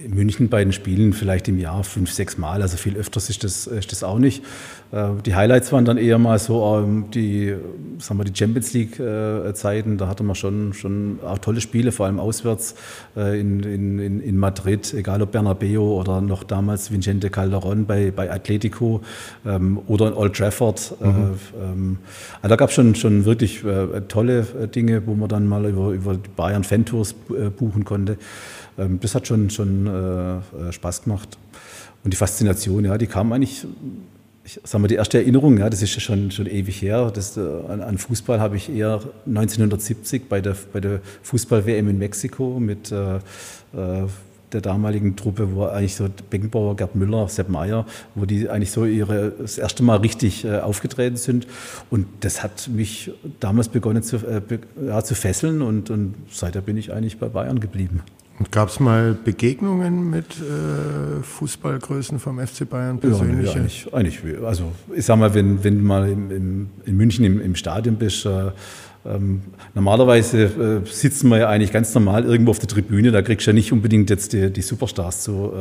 in 0.04 0.16
München 0.16 0.50
bei 0.50 0.64
den 0.64 0.74
Spielen 0.74 1.14
vielleicht 1.14 1.48
im 1.48 1.60
Jahr 1.60 1.84
fünf, 1.84 2.12
sechs 2.12 2.38
Mal, 2.38 2.62
also 2.62 2.78
viel 2.78 2.96
öfters 2.96 3.30
ist 3.30 3.44
das, 3.44 3.68
ist 3.68 3.92
das 3.92 4.04
auch 4.04 4.20
nicht. 4.20 4.44
Äh, 4.92 5.10
die 5.26 5.36
Highlights 5.36 5.72
waren 5.72 5.86
dann 5.86 5.98
eher 5.98 6.18
mal 6.18 6.40
so 6.40 6.80
ähm, 6.80 7.06
die, 7.14 7.56
sagen 8.00 8.20
wir, 8.20 8.26
die 8.26 8.38
Champions 8.38 8.74
League-Zeiten, 8.74 9.98
da 9.98 10.08
hatte 10.08 10.24
man 10.24 10.36
schon, 10.36 10.74
schon 10.74 11.20
auch 11.26 11.38
tolle 11.38 11.62
Spiele, 11.62 11.92
vor 11.92 12.06
allem 12.06 12.20
auswärts 12.20 12.76
äh, 13.16 13.40
in, 13.40 13.62
in, 13.64 14.22
in 14.22 14.38
Madrid, 14.38 14.94
egal 14.94 15.22
ob 15.22 15.32
Bernabeu 15.32 15.80
oder 15.80 16.22
noch 16.22 16.44
damals 16.44 16.92
Vicente 16.92 17.30
Calderon 17.30 17.86
bei, 17.86 18.12
bei 18.12 18.32
Atletico 18.32 19.02
ähm, 19.46 19.80
oder 19.88 20.08
in 20.08 20.14
Old 20.14 20.36
Trafford. 20.36 20.94
Äh, 21.02 21.08
mhm. 21.08 21.34
Ähm, 21.62 21.98
also 22.42 22.50
da 22.50 22.56
gab 22.56 22.70
es 22.70 22.76
schon, 22.76 22.96
schon 22.96 23.26
wirklich 23.26 23.64
tolle 24.08 24.44
Dinge, 24.74 25.06
wo 25.06 25.14
man 25.14 25.30
dann 25.30 25.48
mal 25.48 25.66
über, 25.66 25.92
über 25.92 26.18
Bayern 26.36 26.64
Fan-Tours 26.64 27.14
buchen 27.58 27.86
konnte. 27.86 28.18
Ähm, 28.78 29.00
das 29.02 29.16
hat 29.16 29.28
schon, 29.28 29.50
schon 29.50 29.88
äh, 29.88 30.70
äh, 30.70 30.72
Spaß 30.72 31.04
gemacht. 31.04 31.38
Und 32.04 32.12
die 32.14 32.18
Faszination, 32.18 32.86
ja, 32.86 32.98
die 32.98 33.08
kam 33.08 33.32
eigentlich, 33.32 33.66
ich 34.44 34.60
sag 34.64 34.82
mal, 34.82 34.88
die 34.88 34.96
erste 34.96 35.20
Erinnerung, 35.20 35.58
ja, 35.58 35.70
das 35.70 35.82
ist 35.82 35.94
ja 35.94 36.00
schon, 36.00 36.32
schon 36.32 36.48
ewig 36.48 36.82
her. 36.82 37.12
Das, 37.14 37.38
äh, 37.38 37.42
an, 37.68 37.82
an, 37.82 37.98
Fußball 37.98 38.40
habe 38.40 38.58
ich 38.58 38.70
eher 38.70 39.02
1970 39.28 40.28
bei 40.28 40.42
der, 40.42 40.56
bei 40.74 40.80
der 40.80 41.02
Fußball-WM 41.24 41.90
in 41.90 41.98
Mexiko 42.00 42.60
mit 42.60 42.92
äh, 42.92 43.20
der 44.54 44.62
damaligen 44.62 45.16
Truppe, 45.16 45.56
wo 45.56 45.66
eigentlich 45.66 45.96
so 45.96 46.08
Beckenbauer, 46.30 46.76
Gerd 46.76 46.96
Müller, 46.96 47.28
Sepp 47.28 47.50
Meyer, 47.50 47.86
wo 48.16 48.26
die 48.26 48.50
eigentlich 48.50 48.72
so 48.72 48.86
ihre, 48.86 49.32
das 49.32 49.58
erste 49.58 49.84
Mal 49.84 49.98
richtig 49.98 50.46
äh, 50.46 50.60
aufgetreten 50.60 51.18
sind. 51.18 51.48
Und 51.90 52.08
das 52.22 52.44
hat 52.44 52.68
mich 52.68 53.12
damals 53.40 53.70
begonnen 53.70 54.04
zu, 54.04 54.18
äh, 54.18 54.42
be, 54.46 54.60
ja, 54.86 55.04
zu 55.04 55.16
fesseln 55.16 55.62
und, 55.62 55.90
und 55.90 56.16
seither 56.30 56.62
bin 56.62 56.78
ich 56.78 56.92
eigentlich 56.92 57.18
bei 57.18 57.28
Bayern 57.28 57.60
geblieben. 57.60 58.02
Gab 58.50 58.70
es 58.70 58.80
mal 58.80 59.14
Begegnungen 59.14 60.10
mit 60.10 60.26
äh, 60.38 61.22
Fußballgrößen 61.22 62.20
vom 62.20 62.40
FC 62.40 62.68
Bayern 62.68 63.00
persönlich? 63.00 63.54
Ja, 63.54 63.60
eigentlich, 63.60 63.94
eigentlich, 63.94 64.20
also 64.44 64.72
ich 64.96 65.06
sag 65.06 65.18
mal, 65.18 65.34
wenn, 65.34 65.64
wenn 65.64 65.78
du 65.78 65.84
mal 65.84 66.10
im, 66.10 66.32
im, 66.32 66.70
in 66.86 66.98
München 66.98 67.24
im, 67.24 67.40
im 67.40 67.56
Stadion 67.56 67.98
bist, 67.98 68.26
äh, 68.26 68.52
ähm, 69.06 69.42
normalerweise 69.74 70.84
äh, 70.84 70.88
sitzen 70.88 71.30
wir 71.30 71.40
ja 71.40 71.50
eigentlich 71.50 71.72
ganz 71.72 71.94
normal 71.94 72.24
irgendwo 72.26 72.52
auf 72.52 72.60
der 72.60 72.70
Tribüne, 72.70 73.12
da 73.12 73.22
kriegst 73.22 73.48
du 73.48 73.52
ja 73.52 73.56
nicht 73.56 73.72
unbedingt 73.72 74.10
jetzt 74.10 74.34
die, 74.34 74.52
die 74.52 74.62
Superstars 74.62 75.24
so 75.24 75.54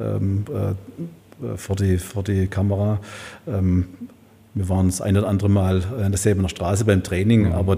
äh, 0.00 0.02
ähm, 0.02 0.44
äh, 0.48 1.56
vor, 1.56 1.76
die, 1.76 1.98
vor 1.98 2.24
die 2.24 2.46
Kamera. 2.46 3.00
Ähm, 3.46 3.86
wir 4.56 4.70
waren 4.70 4.86
das 4.86 5.02
eine 5.02 5.18
oder 5.18 5.28
andere 5.28 5.50
Mal 5.50 5.82
an 6.02 6.12
derselben 6.12 6.48
Straße 6.48 6.86
beim 6.86 7.02
Training, 7.02 7.48
mhm. 7.48 7.52
aber 7.52 7.76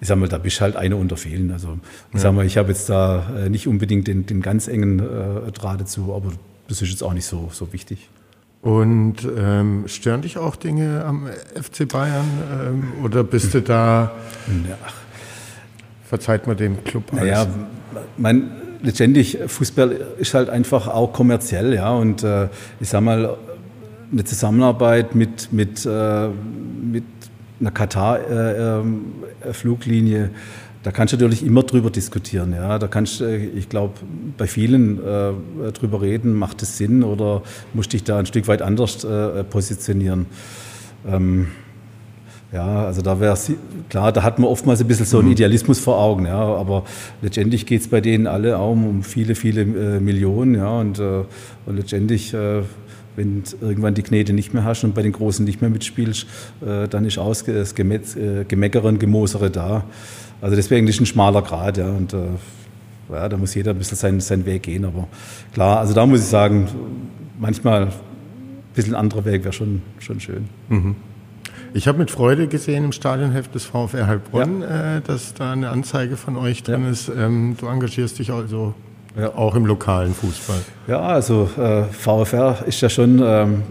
ich 0.00 0.06
sag 0.06 0.16
mal, 0.16 0.28
da 0.28 0.38
bist 0.38 0.60
halt 0.60 0.76
einer 0.76 0.96
unter 0.96 1.16
vielen. 1.16 1.50
Also 1.50 1.78
ich 2.10 2.14
ja. 2.14 2.20
sag 2.20 2.34
mal, 2.34 2.46
ich 2.46 2.56
habe 2.56 2.68
jetzt 2.68 2.88
da 2.88 3.24
äh, 3.36 3.50
nicht 3.50 3.66
unbedingt 3.66 4.06
den, 4.06 4.26
den 4.26 4.40
ganz 4.40 4.68
engen 4.68 5.00
äh, 5.00 5.50
Draht 5.50 5.80
dazu, 5.80 6.14
aber 6.14 6.30
das 6.68 6.82
ist 6.82 6.90
jetzt 6.90 7.02
auch 7.02 7.14
nicht 7.14 7.26
so, 7.26 7.50
so 7.52 7.72
wichtig. 7.72 8.08
Und 8.62 9.16
ähm, 9.36 9.84
stören 9.86 10.22
dich 10.22 10.38
auch 10.38 10.54
Dinge 10.54 11.04
am 11.04 11.26
FC 11.60 11.88
Bayern 11.88 12.26
ähm, 12.52 13.04
oder 13.04 13.24
bist 13.24 13.52
du 13.54 13.60
da? 13.60 14.12
Ja. 14.68 14.76
Verzeiht 16.04 16.46
man 16.46 16.56
dem 16.56 16.84
Club 16.84 17.04
alles? 17.12 17.24
Naja, 17.24 17.46
mein, 18.18 18.50
letztendlich 18.82 19.38
Fußball 19.46 19.96
ist 20.18 20.34
halt 20.34 20.48
einfach 20.48 20.86
auch 20.86 21.12
kommerziell, 21.12 21.74
ja. 21.74 21.92
Und 21.92 22.22
äh, 22.22 22.48
ich 22.78 22.88
sag 22.88 23.00
mal, 23.00 23.36
eine 24.12 24.24
Zusammenarbeit 24.24 25.14
mit, 25.14 25.52
mit, 25.52 25.86
äh, 25.86 26.28
mit 26.28 27.04
einer 27.60 27.70
Katar-Fluglinie, 27.70 30.18
äh, 30.18 30.24
ähm, 30.24 30.30
da 30.82 30.92
kannst 30.92 31.12
du 31.12 31.18
natürlich 31.18 31.44
immer 31.44 31.62
drüber 31.62 31.90
diskutieren. 31.90 32.54
Ja? 32.54 32.78
Da 32.78 32.88
kannst 32.88 33.20
du, 33.20 33.24
äh, 33.24 33.36
ich 33.36 33.68
glaube, 33.68 33.92
bei 34.38 34.46
vielen 34.46 34.98
äh, 34.98 35.32
drüber 35.72 36.00
reden, 36.00 36.32
macht 36.34 36.62
es 36.62 36.78
Sinn 36.78 37.04
oder 37.04 37.42
musst 37.74 37.92
dich 37.92 38.04
da 38.04 38.18
ein 38.18 38.24
Stück 38.26 38.48
weit 38.48 38.62
anders 38.62 39.04
äh, 39.04 39.44
positionieren. 39.44 40.26
Ähm, 41.06 41.48
ja, 42.52 42.84
also 42.84 43.00
da 43.00 43.20
wäre 43.20 43.38
klar, 43.90 44.10
da 44.10 44.24
hat 44.24 44.40
man 44.40 44.48
oftmals 44.48 44.80
ein 44.80 44.88
bisschen 44.88 45.06
so 45.06 45.18
einen 45.18 45.28
mhm. 45.28 45.34
Idealismus 45.34 45.78
vor 45.78 45.98
Augen, 45.98 46.26
ja, 46.26 46.40
aber 46.40 46.82
letztendlich 47.22 47.64
geht 47.64 47.82
es 47.82 47.88
bei 47.88 48.00
denen 48.00 48.26
alle 48.26 48.58
auch 48.58 48.72
um 48.72 49.04
viele, 49.04 49.36
viele 49.36 49.60
äh, 49.60 50.00
Millionen, 50.00 50.56
ja, 50.56 50.80
und, 50.80 50.98
äh, 50.98 51.22
und 51.66 51.76
letztendlich 51.76 52.34
äh, 52.34 52.62
wenn 53.16 53.42
du 53.42 53.66
irgendwann 53.66 53.94
die 53.94 54.02
Knete 54.02 54.32
nicht 54.32 54.54
mehr 54.54 54.64
hast 54.64 54.84
und 54.84 54.94
bei 54.94 55.02
den 55.02 55.12
Großen 55.12 55.44
nicht 55.44 55.60
mehr 55.60 55.70
mitspielst, 55.70 56.26
äh, 56.64 56.88
dann 56.88 57.04
ist 57.04 57.18
auch 57.18 57.34
das 57.34 57.72
äh, 57.72 58.44
Gemeckere 58.46 58.88
und 58.88 58.98
Gemosere 58.98 59.50
da. 59.50 59.84
Also 60.40 60.56
deswegen 60.56 60.86
ist 60.88 61.00
ein 61.00 61.06
schmaler 61.06 61.42
Grad, 61.42 61.76
ja, 61.76 61.88
und 61.88 62.14
äh, 62.14 62.18
ja, 63.12 63.28
da 63.28 63.36
muss 63.36 63.54
jeder 63.54 63.72
ein 63.72 63.78
bisschen 63.78 63.96
seinen, 63.96 64.20
seinen 64.20 64.46
Weg 64.46 64.62
gehen. 64.62 64.84
Aber 64.84 65.08
klar, 65.52 65.80
also 65.80 65.94
da 65.94 66.06
muss 66.06 66.20
ich 66.20 66.26
sagen, 66.26 66.68
manchmal 67.38 67.88
ein 67.88 67.92
bisschen 68.74 68.94
anderer 68.94 69.24
Weg 69.24 69.44
wäre 69.44 69.52
schon, 69.52 69.82
schon 69.98 70.20
schön. 70.20 70.48
Mhm. 70.68 70.96
Ich 71.72 71.86
habe 71.86 71.98
mit 71.98 72.10
Freude 72.10 72.48
gesehen 72.48 72.84
im 72.84 72.92
Stadionheft 72.92 73.54
des 73.54 73.64
VfR 73.64 74.06
Heilbronn, 74.06 74.62
ja. 74.62 74.96
äh, 74.96 75.00
dass 75.02 75.34
da 75.34 75.52
eine 75.52 75.70
Anzeige 75.70 76.16
von 76.16 76.36
euch 76.36 76.62
drin 76.62 76.84
ja. 76.84 76.90
ist. 76.90 77.08
Ähm, 77.08 77.56
du 77.60 77.66
engagierst 77.66 78.18
dich 78.18 78.32
also 78.32 78.74
ja. 79.18 79.34
auch 79.34 79.54
im 79.54 79.66
lokalen 79.66 80.14
Fußball. 80.14 80.60
Ja, 80.86 81.00
also 81.00 81.48
äh, 81.58 81.84
VfR 81.84 82.58
ist 82.66 82.80
ja 82.80 82.88
schon, 82.88 83.22
ähm, 83.24 83.62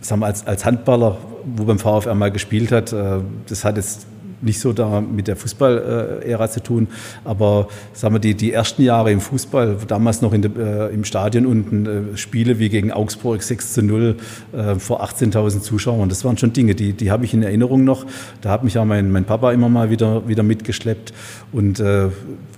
sagen 0.00 0.20
wir, 0.20 0.26
als, 0.26 0.46
als 0.46 0.64
Handballer, 0.64 1.16
wo 1.44 1.64
beim 1.64 1.78
VfR 1.78 2.14
mal 2.14 2.30
gespielt 2.30 2.72
hat, 2.72 2.92
äh, 2.92 3.18
das 3.48 3.64
hat 3.64 3.76
jetzt 3.76 4.06
nicht 4.42 4.60
so 4.60 4.72
da 4.72 5.00
mit 5.00 5.28
der 5.28 5.36
Fußball-Ära 5.36 6.50
zu 6.50 6.62
tun, 6.62 6.88
aber 7.24 7.68
sagen 7.92 8.14
wir, 8.14 8.18
die, 8.18 8.34
die 8.34 8.52
ersten 8.52 8.82
Jahre 8.82 9.12
im 9.12 9.20
Fußball, 9.20 9.76
damals 9.86 10.22
noch 10.22 10.32
de, 10.32 10.50
äh, 10.58 10.92
im 10.94 11.04
Stadion 11.04 11.46
unten, 11.46 11.86
äh, 12.14 12.16
Spiele 12.16 12.58
wie 12.58 12.68
gegen 12.68 12.92
Augsburg 12.92 13.42
6 13.42 13.72
zu 13.72 13.82
0 13.82 14.16
äh, 14.52 14.74
vor 14.76 15.02
18.000 15.02 15.60
Zuschauern, 15.60 16.08
das 16.08 16.24
waren 16.24 16.36
schon 16.38 16.52
Dinge, 16.52 16.74
die, 16.74 16.92
die 16.92 17.10
habe 17.10 17.24
ich 17.24 17.34
in 17.34 17.42
Erinnerung 17.42 17.84
noch. 17.84 18.06
Da 18.40 18.50
hat 18.50 18.64
mich 18.64 18.74
ja 18.74 18.84
mein, 18.84 19.10
mein 19.10 19.24
Papa 19.24 19.52
immer 19.52 19.68
mal 19.68 19.90
wieder, 19.90 20.28
wieder 20.28 20.42
mitgeschleppt 20.42 21.12
und 21.52 21.80
äh, 21.80 22.08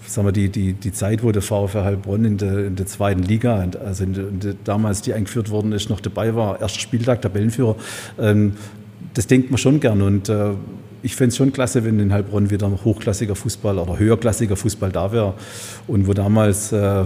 sagen 0.09 0.27
wir, 0.27 0.33
die, 0.33 0.49
die, 0.49 0.73
die 0.73 0.93
Zeit, 0.93 1.23
wo 1.23 1.33
der 1.33 1.43
VfR 1.43 1.85
Heilbronn 1.85 2.25
in 2.25 2.37
der, 2.39 2.67
in 2.67 2.77
der 2.77 2.87
zweiten 2.87 3.23
Liga, 3.23 3.67
also 3.85 4.05
in 4.05 4.15
der, 4.15 4.29
in 4.29 4.41
der, 4.41 4.55
damals 4.65 5.03
die 5.03 5.13
eingeführt 5.13 5.51
worden 5.51 5.73
ist, 5.73 5.91
noch 5.91 6.01
dabei 6.01 6.35
war, 6.35 6.61
erster 6.61 6.81
Spieltag, 6.81 7.23
Tabellenführer, 7.23 7.77
ähm, 8.19 8.55
das 9.15 9.27
denkt 9.27 9.51
man 9.51 9.59
schon 9.59 9.81
gern. 9.81 10.03
Und 10.03 10.29
äh, 10.29 10.51
ich 11.03 11.15
fände 11.15 11.29
es 11.29 11.37
schon 11.37 11.53
klasse, 11.53 11.85
wenn 11.85 11.99
in 12.01 12.13
Heilbronn 12.13 12.51
wieder 12.51 12.71
hochklassiger 12.85 13.35
Fußball 13.35 13.79
oder 13.79 13.99
höherklassiger 13.99 14.57
Fußball 14.57 14.91
da 14.91 15.13
wäre. 15.13 15.35
Und 15.87 16.07
wo 16.07 16.13
damals 16.13 16.73
äh, 16.73 16.77
äh 16.77 17.05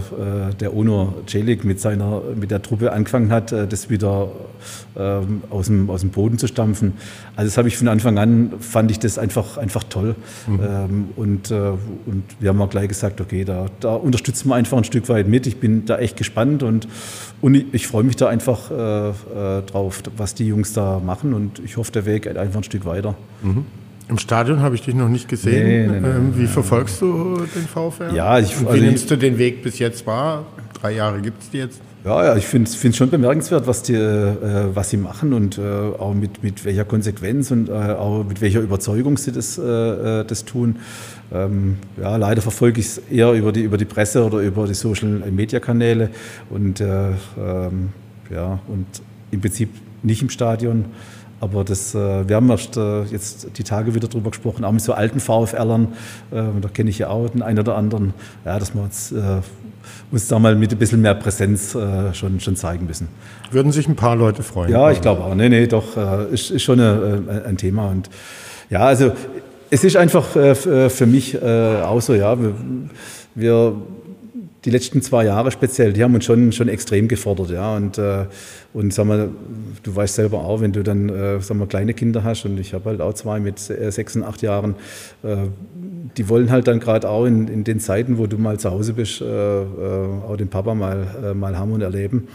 der 0.59 0.75
Ono 0.75 1.15
Celik 1.27 1.63
mit, 1.63 1.79
seiner, 1.79 2.21
mit 2.35 2.51
der 2.51 2.61
Truppe 2.61 2.91
angefangen 2.91 3.31
hat, 3.31 3.51
äh, 3.51 3.67
das 3.67 3.89
wieder 3.89 4.29
äh, 4.95 5.19
aus, 5.49 5.67
dem, 5.67 5.89
aus 5.89 6.01
dem 6.01 6.09
Boden 6.09 6.37
zu 6.37 6.47
stampfen. 6.47 6.93
Also 7.35 7.49
das 7.49 7.57
habe 7.57 7.67
ich 7.67 7.77
von 7.77 7.87
Anfang 7.87 8.17
an, 8.17 8.53
fand 8.59 8.91
ich 8.91 8.99
das 8.99 9.17
einfach, 9.17 9.57
einfach 9.57 9.83
toll. 9.83 10.15
Mhm. 10.47 10.59
Ähm, 10.61 11.05
und, 11.15 11.51
äh, 11.51 11.71
und 12.05 12.23
wir 12.39 12.49
haben 12.49 12.61
auch 12.61 12.69
gleich 12.69 12.87
gesagt, 12.87 13.21
okay, 13.21 13.43
da, 13.45 13.67
da 13.79 13.95
unterstützen 13.95 14.49
wir 14.49 14.55
einfach 14.55 14.77
ein 14.77 14.83
Stück 14.83 15.07
weit 15.09 15.27
mit. 15.27 15.47
Ich 15.47 15.57
bin 15.57 15.85
da 15.85 15.97
echt 15.97 16.17
gespannt 16.17 16.63
und, 16.63 16.87
und 17.41 17.55
ich, 17.55 17.65
ich 17.73 17.87
freue 17.87 18.03
mich 18.03 18.15
da 18.15 18.27
einfach 18.27 18.71
äh, 18.71 19.61
drauf, 19.63 20.01
was 20.17 20.33
die 20.33 20.47
Jungs 20.47 20.73
da 20.73 20.99
machen. 20.99 21.33
Und 21.33 21.59
ich 21.59 21.77
hoffe, 21.77 21.91
der 21.91 22.05
Weg 22.05 22.23
geht 22.23 22.37
einfach 22.37 22.59
ein 22.59 22.63
Stück 22.63 22.85
weiter. 22.85 23.15
Mhm. 23.41 23.65
Im 24.13 24.19
Stadion 24.19 24.61
habe 24.61 24.75
ich 24.75 24.83
dich 24.83 24.93
noch 24.93 25.09
nicht 25.09 25.27
gesehen. 25.27 25.91
Nee, 25.91 25.99
nee, 25.99 26.07
ähm, 26.07 26.33
wie 26.37 26.45
verfolgst 26.45 27.01
du 27.01 27.47
den 27.55 27.63
VfR? 27.63 28.13
Ja, 28.13 28.37
ich, 28.37 28.61
wie 28.61 28.67
also 28.67 28.83
nimmst 28.83 29.09
du 29.09 29.15
den 29.15 29.39
Weg 29.39 29.63
bis 29.63 29.79
jetzt 29.79 30.05
wahr? 30.05 30.45
Drei 30.79 30.91
Jahre 30.91 31.19
gibt 31.19 31.41
es 31.41 31.49
die 31.49 31.57
jetzt. 31.57 31.81
Ja, 32.05 32.23
ja 32.23 32.35
ich 32.35 32.45
finde 32.45 32.69
es 32.69 32.95
schon 32.95 33.09
bemerkenswert, 33.09 33.65
was, 33.65 33.81
die, 33.81 33.95
äh, 33.95 34.35
was 34.71 34.91
sie 34.91 34.97
machen 34.97 35.33
und 35.33 35.57
äh, 35.57 35.61
auch 35.63 36.13
mit, 36.13 36.43
mit 36.43 36.63
welcher 36.63 36.85
Konsequenz 36.85 37.49
und 37.49 37.69
äh, 37.69 37.71
auch 37.71 38.23
mit 38.23 38.39
welcher 38.39 38.59
Überzeugung 38.59 39.17
sie 39.17 39.31
das, 39.31 39.57
äh, 39.57 39.63
äh, 39.63 40.25
das 40.25 40.45
tun. 40.45 40.75
Ähm, 41.33 41.77
ja, 41.99 42.15
leider 42.15 42.43
verfolge 42.43 42.81
ich 42.81 42.85
es 42.85 42.97
eher 43.09 43.31
über 43.31 43.51
die, 43.51 43.63
über 43.63 43.77
die 43.77 43.85
Presse 43.85 44.23
oder 44.23 44.41
über 44.41 44.67
die 44.67 44.75
Social-Media-Kanäle 44.75 46.11
und, 46.51 46.81
äh, 46.81 47.13
ähm, 47.35 47.89
ja, 48.31 48.59
und 48.67 48.85
im 49.31 49.41
Prinzip 49.41 49.69
nicht 50.03 50.21
im 50.21 50.29
Stadion. 50.29 50.85
Aber 51.39 51.63
das, 51.63 51.93
äh, 51.93 52.27
wir 52.27 52.37
haben 52.37 52.49
erst 52.49 52.77
äh, 52.77 53.03
jetzt 53.03 53.47
die 53.57 53.63
Tage 53.63 53.93
wieder 53.93 54.07
darüber 54.07 54.29
gesprochen, 54.29 54.63
auch 54.63 54.71
mit 54.71 54.81
so 54.81 54.93
alten 54.93 55.19
VfLern, 55.19 55.89
äh, 56.31 56.41
da 56.61 56.69
kenne 56.69 56.89
ich 56.89 56.99
ja 56.99 57.09
auch 57.09 57.29
den 57.29 57.41
einen 57.41 57.59
oder 57.59 57.75
anderen, 57.75 58.13
ja, 58.45 58.57
dass 58.57 58.73
wir 58.73 58.81
uns, 58.81 59.13
uns 60.11 60.27
da 60.27 60.39
mal 60.39 60.55
mit 60.55 60.71
ein 60.71 60.77
bisschen 60.77 61.01
mehr 61.01 61.15
Präsenz 61.15 61.77
schon, 62.13 62.39
schon 62.39 62.55
zeigen 62.55 62.85
müssen. 62.85 63.09
Würden 63.51 63.71
sich 63.71 63.87
ein 63.87 63.95
paar 63.95 64.15
Leute 64.15 64.43
freuen? 64.43 64.71
Ja, 64.71 64.89
ich 64.91 65.01
glaube 65.01 65.23
auch. 65.23 65.35
Nee, 65.35 65.49
nee, 65.49 65.67
doch, 65.67 65.97
ist, 66.31 66.51
ist 66.51 66.63
schon 66.63 66.79
eine, 66.79 67.43
ein 67.45 67.57
Thema. 67.57 67.89
Und 67.89 68.09
ja, 68.69 68.79
also 68.79 69.11
es 69.69 69.83
ist 69.83 69.97
einfach 69.97 70.25
für 70.27 71.05
mich 71.05 71.41
auch 71.41 72.01
so, 72.01 72.13
ja, 72.13 72.39
wir, 72.39 72.53
wir 73.35 73.75
die 74.65 74.69
letzten 74.69 75.01
zwei 75.01 75.25
Jahre 75.25 75.51
speziell, 75.51 75.93
die 75.93 76.03
haben 76.03 76.15
uns 76.15 76.25
schon, 76.25 76.51
schon 76.51 76.69
extrem 76.69 77.07
gefordert. 77.07 77.51
Ja. 77.51 77.75
Und, 77.75 77.97
äh, 77.97 78.25
und 78.73 78.93
sag 78.93 79.05
mal, 79.05 79.29
du 79.83 79.95
weißt 79.95 80.15
selber 80.15 80.39
auch, 80.39 80.61
wenn 80.61 80.71
du 80.71 80.83
dann 80.83 81.09
äh, 81.09 81.41
sag 81.41 81.57
mal, 81.57 81.67
kleine 81.67 81.93
Kinder 81.93 82.23
hast, 82.23 82.45
und 82.45 82.59
ich 82.59 82.73
habe 82.73 82.91
halt 82.91 83.01
auch 83.01 83.13
zwei 83.13 83.39
mit 83.39 83.69
äh, 83.69 83.91
sechs 83.91 84.15
und 84.15 84.23
acht 84.23 84.41
Jahren, 84.41 84.75
äh, 85.23 85.37
die 86.17 86.29
wollen 86.29 86.51
halt 86.51 86.67
dann 86.67 86.79
gerade 86.79 87.09
auch 87.09 87.25
in, 87.25 87.47
in 87.47 87.63
den 87.63 87.79
Zeiten, 87.79 88.17
wo 88.17 88.27
du 88.27 88.37
mal 88.37 88.59
zu 88.59 88.71
Hause 88.71 88.93
bist, 88.93 89.21
äh, 89.21 89.25
äh, 89.25 89.65
auch 90.27 90.37
den 90.37 90.47
Papa 90.47 90.73
mal, 90.75 91.33
mal 91.35 91.57
haben 91.57 91.73
und 91.73 91.81
erleben. 91.81 92.27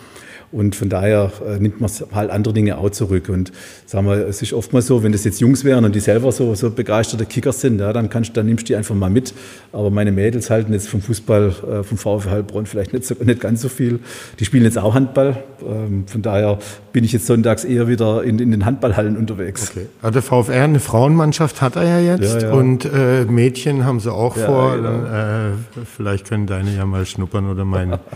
Und 0.51 0.75
von 0.75 0.89
daher 0.89 1.31
äh, 1.47 1.59
nimmt 1.59 1.81
man 1.81 1.91
halt 2.13 2.31
andere 2.31 2.55
Dinge 2.55 2.79
auch 2.79 2.91
zurück. 2.91 3.29
Und 3.29 3.53
sagen 3.85 4.07
wir, 4.07 4.27
es 4.27 4.41
ist 4.41 4.53
oftmals 4.55 4.87
so, 4.87 5.03
wenn 5.03 5.13
das 5.13 5.25
jetzt 5.25 5.41
Jungs 5.41 5.65
wären 5.65 5.85
und 5.85 5.95
die 5.95 6.01
selber 6.01 6.33
so, 6.33 6.55
so 6.55 6.71
begeisterte 6.71 7.27
Kickers 7.27 7.61
sind, 7.61 7.81
ja, 7.81 7.93
dann, 7.93 8.09
kannst, 8.09 8.37
dann 8.37 8.47
nimmst 8.47 8.63
du 8.63 8.67
die 8.69 8.77
einfach 8.77 8.95
mal 8.95 9.11
mit. 9.11 9.35
Aber 9.73 9.91
meine 9.91 10.11
Mädels 10.11 10.49
halten 10.49 10.73
jetzt 10.73 10.89
vom 10.89 11.03
Fußball, 11.03 11.49
äh, 11.49 11.83
vom 11.83 11.99
VfL 11.99 12.31
Heilbronn 12.31 12.65
vielleicht 12.65 12.95
nicht, 12.95 13.05
so, 13.05 13.15
nicht 13.23 13.41
ganz 13.41 13.61
so 13.61 13.69
viel. 13.69 14.01
Die 14.41 14.45
spielen 14.47 14.65
jetzt 14.65 14.79
auch 14.79 14.95
Handball. 14.95 15.37
Ähm, 15.67 16.07
von 16.07 16.23
daher 16.23 16.59
bin 16.93 17.05
ich 17.05 17.13
jetzt 17.13 17.27
sonntags 17.27 17.65
eher 17.65 17.87
wieder 17.87 18.25
in, 18.25 18.39
in 18.39 18.51
den 18.51 18.65
Handballhallen 18.65 19.19
unterwegs. 19.19 19.71
Okay. 19.71 19.87
Also 20.01 20.13
der 20.15 20.23
VfR, 20.23 20.65
eine 20.65 20.81
Frauenmannschaft 20.81 21.61
hat 21.61 21.77
er 21.77 21.85
ja 21.85 22.17
jetzt. 22.17 22.43
Ja, 22.43 22.49
ja. 22.49 22.53
Und 22.55 22.87
äh, 22.87 23.25
Mädchen 23.27 23.85
haben 23.85 24.01
sie 24.01 24.13
auch 24.13 24.37
ja, 24.37 24.47
vor. 24.47 24.77
Genau. 24.77 24.89
Dann, 24.89 25.53
äh, 25.53 25.85
vielleicht 25.85 26.27
können 26.27 26.47
deine 26.47 26.75
ja 26.75 26.87
mal 26.87 27.05
schnuppern 27.05 27.51
oder 27.51 27.67
meine. 27.67 28.01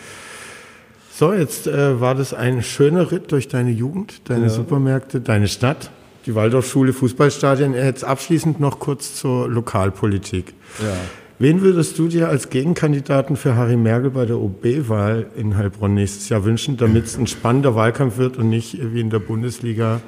So, 1.23 1.33
jetzt 1.33 1.69
äh, 1.69 2.01
war 2.01 2.17
das 2.17 2.35
ein 2.35 2.65
schöner 2.65 3.13
Ritt 3.13 3.31
durch 3.31 3.47
deine 3.47 3.71
Jugend, 3.71 4.29
deine 4.29 4.47
ja. 4.47 4.49
Supermärkte, 4.49 5.21
deine 5.21 5.47
Stadt, 5.47 5.93
die 6.27 6.35
Waldorfschule, 6.35 6.93
Fußballstadien. 6.93 7.75
Jetzt 7.75 8.03
abschließend 8.03 8.59
noch 8.59 8.81
kurz 8.81 9.15
zur 9.15 9.49
Lokalpolitik. 9.49 10.53
Ja. 10.81 10.97
Wen 11.39 11.63
würdest 11.63 11.97
du 12.01 12.09
dir 12.09 12.29
als 12.29 12.51
Gegenkandidaten 12.51 13.37
für 13.37 13.55
Harry 13.55 13.77
Merkel 13.77 14.11
bei 14.11 14.27
der 14.27 14.37
OB-Wahl 14.37 15.27
in 15.37 15.57
Heilbronn 15.57 15.95
nächstes 15.95 16.29
Jahr 16.29 16.43
wünschen, 16.45 16.77
damit 16.77 17.05
es 17.05 17.17
ein 17.17 17.29
spannender 17.29 17.77
Wahlkampf 17.77 18.17
wird 18.17 18.37
und 18.37 18.49
nicht 18.49 18.77
wie 18.93 19.01
in 19.01 19.11
der 19.11 19.21
Bundesliga 19.21 20.01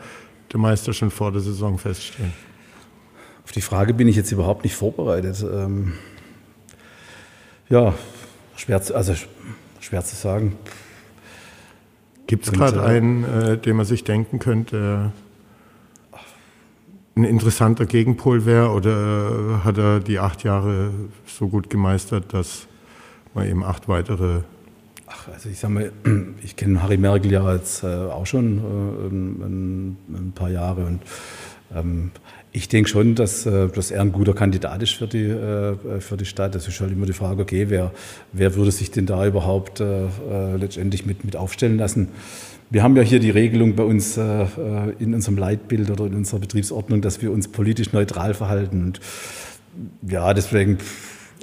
der 0.53 0.59
Meister 0.59 0.93
schon 0.93 1.13
vor 1.13 1.31
der 1.31 1.43
Saison 1.43 1.79
feststehen? 1.79 2.33
Auf 3.45 3.53
die 3.53 3.61
Frage 3.61 3.95
bin 3.95 4.09
ich 4.09 4.17
jetzt 4.17 4.33
überhaupt 4.33 4.65
nicht 4.65 4.75
vorbereitet. 4.75 5.47
Ähm 5.49 5.93
ja, 7.69 7.95
schwer 8.57 8.83
zu, 8.83 8.97
also 8.97 9.15
schwer 9.79 10.05
zu 10.05 10.17
sagen. 10.17 10.57
Gibt 12.35 12.49
es 12.49 12.53
gerade 12.53 12.81
äh, 12.81 12.83
einen, 12.83 13.23
äh, 13.23 13.57
den 13.57 13.77
man 13.77 13.87
sich 13.87 14.03
denken 14.03 14.41
könnte, 14.41 15.13
ein 17.15 17.23
interessanter 17.23 17.87
Gegenpol 17.87 18.45
wäre 18.45 18.71
oder 18.71 19.61
hat 19.63 19.79
er 19.79 20.01
die 20.01 20.19
acht 20.19 20.43
Jahre 20.43 20.91
so 21.27 21.47
gut 21.47 21.71
gemeistert, 21.71 22.35
dass 22.35 22.67
man 23.35 23.49
eben 23.49 23.63
acht 23.63 23.87
weitere. 23.87 24.41
Ach, 25.07 25.29
also 25.29 25.49
ich 25.49 25.61
sag 25.61 25.71
mal, 25.71 25.93
ich 26.43 26.57
kenne 26.57 26.83
Harry 26.83 26.97
Merkel 26.97 27.31
ja 27.31 27.55
jetzt 27.55 27.85
äh, 27.85 27.87
auch 27.87 28.27
schon 28.27 28.59
äh, 28.59 29.07
ein, 29.07 29.97
ein, 30.09 30.33
paar 30.35 30.51
Jahre 30.51 30.87
und 30.87 31.03
ähm, 31.73 32.11
ich 32.57 32.69
denke 32.69 32.89
schon, 32.89 33.17
dass, 33.17 33.47
äh, 33.47 33.67
dass 33.67 33.91
er 33.91 34.01
ein 34.01 34.13
guter 34.13 34.33
Kandidat 34.33 34.81
ist 34.81 34.93
für 34.93 35.09
die, 35.09 35.25
äh, 35.25 35.77
für 35.99 36.17
die 36.17 36.25
Stadt. 36.25 36.55
Das 36.55 36.69
ist 36.69 36.81
halt 36.81 36.93
immer 36.93 37.05
die 37.05 37.13
Frage, 37.13 37.43
okay, 37.43 37.67
wer, 37.69 37.91
wer 38.33 38.55
würde 38.55 38.71
sich 38.71 38.93
denn 38.93 39.07
da 39.07 39.27
überhaupt 39.27 39.81
äh, 39.81 40.07
letztendlich 40.57 41.05
mit, 41.05 41.25
mit 41.25 41.35
aufstellen 41.35 41.77
lassen? 41.79 42.11
Wir 42.71 42.85
haben 42.85 42.97
ja 42.97 43.03
hier 43.03 43.19
die 43.19 43.31
Regelung 43.31 43.75
bei 43.75 43.83
uns 43.85 44.17
in 44.17 45.15
unserem 45.15 45.37
Leitbild 45.37 45.91
oder 45.91 46.07
in 46.07 46.15
unserer 46.15 46.41
Betriebsordnung, 46.41 47.03
dass 47.03 47.23
wir 47.23 47.31
uns 47.31 47.47
politisch 47.47 47.93
neutral 47.93 48.35
verhalten. 48.35 48.83
Und 48.83 49.01
ja, 50.11 50.35
deswegen 50.35 50.79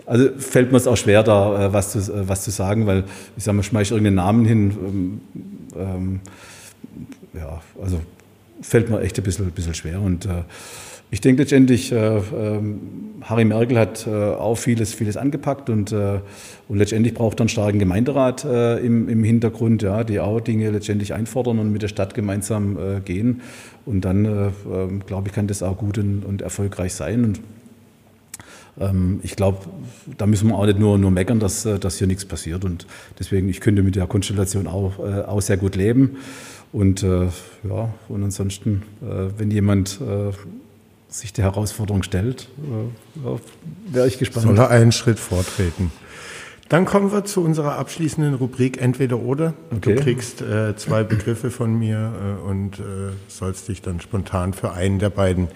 also 0.05 0.29
fällt 0.37 0.71
mir 0.71 0.77
es 0.77 0.87
auch 0.87 0.97
schwer, 0.97 1.23
da 1.23 1.71
was 1.71 1.91
zu, 1.91 2.27
was 2.27 2.43
zu 2.43 2.51
sagen, 2.51 2.85
weil 2.85 3.05
ich 3.37 3.43
sage 3.43 3.55
mal, 3.55 3.63
schmeiß 3.63 3.91
irgendeinen 3.91 4.15
Namen 4.15 4.45
hin. 4.45 4.71
Ähm, 4.83 5.21
ähm, 5.77 6.19
ja, 7.33 7.61
also 7.81 8.01
fällt 8.61 8.89
mir 8.89 8.99
echt 9.01 9.17
ein 9.17 9.23
bisschen, 9.23 9.45
ein 9.45 9.51
bisschen 9.51 9.75
schwer. 9.75 10.01
Und 10.01 10.25
äh, 10.25 10.43
ich 11.11 11.19
denke 11.19 11.41
letztendlich, 11.43 11.91
äh, 11.91 12.17
äh, 12.17 12.61
Harry 13.21 13.43
Merkel 13.43 13.77
hat 13.77 14.07
äh, 14.07 14.09
auch 14.09 14.55
vieles, 14.55 14.93
vieles 14.93 15.17
angepackt 15.17 15.69
und, 15.69 15.91
äh, 15.91 16.19
und 16.69 16.77
letztendlich 16.77 17.13
braucht 17.13 17.39
er 17.39 17.41
einen 17.41 17.49
starken 17.49 17.79
Gemeinderat 17.79 18.45
äh, 18.45 18.77
im, 18.77 19.09
im 19.09 19.21
Hintergrund, 19.23 19.83
ja, 19.83 20.05
die 20.05 20.21
auch 20.21 20.39
Dinge 20.39 20.71
letztendlich 20.71 21.13
einfordern 21.13 21.59
und 21.59 21.71
mit 21.71 21.81
der 21.81 21.89
Stadt 21.89 22.13
gemeinsam 22.13 22.77
äh, 22.77 22.99
gehen. 23.01 23.41
Und 23.85 24.05
dann, 24.05 24.25
ähm, 24.25 25.01
glaube 25.05 25.27
ich, 25.27 25.33
kann 25.33 25.47
das 25.47 25.63
auch 25.63 25.77
gut 25.77 25.97
und, 25.97 26.23
und 26.23 26.41
erfolgreich 26.41 26.93
sein. 26.93 27.25
Und 27.25 27.39
ähm, 28.79 29.19
ich 29.21 29.35
glaube, 29.35 29.57
da 30.17 30.25
müssen 30.25 30.47
wir 30.47 30.55
auch 30.55 30.65
nicht 30.65 30.79
nur, 30.79 30.97
nur 30.97 31.11
meckern, 31.11 31.39
dass, 31.39 31.63
dass 31.63 31.97
hier 31.97 32.07
nichts 32.07 32.23
passiert. 32.23 32.63
Und 32.63 32.87
deswegen, 33.19 33.49
ich 33.49 33.59
könnte 33.59 33.83
mit 33.83 33.95
der 33.95 34.07
Konstellation 34.07 34.65
auch, 34.67 34.99
auch 34.99 35.41
sehr 35.41 35.57
gut 35.57 35.75
leben. 35.75 36.17
Und 36.71 37.01
ja, 37.01 37.89
und 38.07 38.23
ansonsten, 38.23 38.83
wenn 39.01 39.51
jemand 39.51 39.99
sich 41.11 41.33
der 41.33 41.45
Herausforderung 41.45 42.03
stellt, 42.03 42.47
äh, 42.63 43.93
wäre 43.93 44.07
ich 44.07 44.17
gespannt. 44.17 44.47
Soll 44.47 44.57
er 44.57 44.69
einen 44.69 44.91
Schritt 44.91 45.19
vortreten. 45.19 45.91
Dann 46.69 46.85
kommen 46.85 47.11
wir 47.11 47.25
zu 47.25 47.43
unserer 47.43 47.77
abschließenden 47.77 48.33
Rubrik 48.33 48.81
Entweder 48.81 49.19
oder. 49.19 49.53
Okay. 49.71 49.95
Du 49.95 50.01
kriegst 50.01 50.41
äh, 50.41 50.73
zwei 50.77 51.03
Begriffe 51.03 51.51
von 51.51 51.77
mir 51.77 52.13
äh, 52.45 52.49
und 52.49 52.79
äh, 52.79 53.11
sollst 53.27 53.67
dich 53.67 53.81
dann 53.81 53.99
spontan 53.99 54.53
für 54.53 54.71
einen 54.71 54.97
der 54.97 55.09
beiden, 55.09 55.49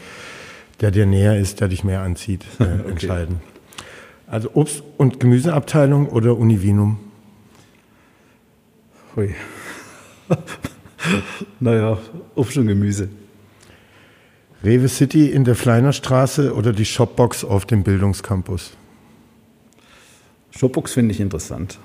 der 0.82 0.92
dir 0.92 1.06
näher 1.06 1.40
ist, 1.40 1.62
der 1.62 1.70
dich 1.70 1.86
mehr 1.86 2.02
anzieht, 2.02 2.44
äh, 2.60 2.64
Okay. 2.64 2.90
entscheiden. 2.90 3.40
Also 4.28 4.50
Obst- 4.56 4.84
und 4.98 5.22
Gemüseabteilung 5.22 6.10
oder 6.10 6.36
Univinum? 6.36 7.00
Hui. 9.16 9.36
naja, 11.62 11.98
Obst 12.36 12.58
und 12.58 12.68
Gemüse. 12.68 13.08
Rewe 14.66 14.90
City 14.90 15.30
in 15.30 15.44
der 15.44 15.54
Fleinerstraße 15.54 16.56
oder 16.56 16.74
die 16.74 16.86
Shopbox 16.86 17.44
auf 17.44 17.68
dem 17.68 17.84
Bildungscampus? 17.84 18.72
Shopbox 20.50 20.94
finde 20.94 21.14
ich 21.14 21.20
interessant. 21.20 21.78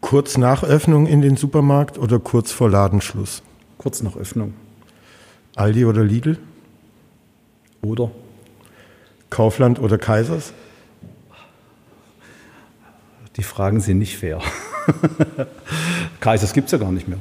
Kurz 0.00 0.38
nach 0.38 0.62
Öffnung 0.62 1.08
in 1.08 1.22
den 1.22 1.36
Supermarkt 1.36 1.98
oder 1.98 2.20
kurz 2.20 2.52
vor 2.52 2.70
Ladenschluss? 2.70 3.42
Kurz 3.78 4.00
nach 4.00 4.14
Öffnung. 4.14 4.54
Aldi 5.56 5.86
oder 5.86 6.04
Lidl? 6.04 6.38
Oder? 7.82 8.12
Kaufland 9.28 9.80
oder 9.80 9.98
Kaisers? 9.98 10.52
Die 13.36 13.42
Fragen 13.42 13.80
sind 13.80 13.98
nicht 13.98 14.16
fair. 14.16 14.38
Kaisers 16.20 16.52
gibt 16.52 16.66
es 16.66 16.72
ja 16.72 16.78
gar 16.78 16.92
nicht 16.92 17.08
mehr. 17.08 17.18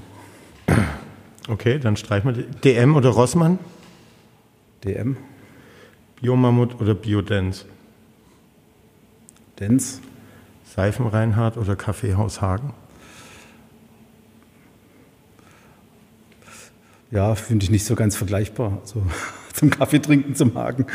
Okay, 1.47 1.79
dann 1.79 1.97
streichen 1.97 2.35
wir 2.35 2.43
die. 2.43 2.61
DM 2.61 2.95
oder 2.95 3.09
Rossmann? 3.09 3.57
DM, 4.83 5.17
Biomammut 6.21 6.79
oder 6.79 6.95
Biodance? 6.95 7.65
Dens, 9.59 10.01
Seifenreinhardt 10.75 11.57
oder 11.57 11.75
Kaffeehaus 11.75 12.41
Hagen? 12.41 12.73
ja, 17.13 17.35
finde 17.35 17.63
ich 17.63 17.69
nicht 17.69 17.85
so 17.85 17.95
ganz 17.95 18.15
vergleichbar. 18.15 18.79
Also, 18.81 19.03
zum 19.53 19.69
Kaffee 19.69 19.99
trinken, 19.99 20.35
zum 20.35 20.55
Haken. 20.55 20.85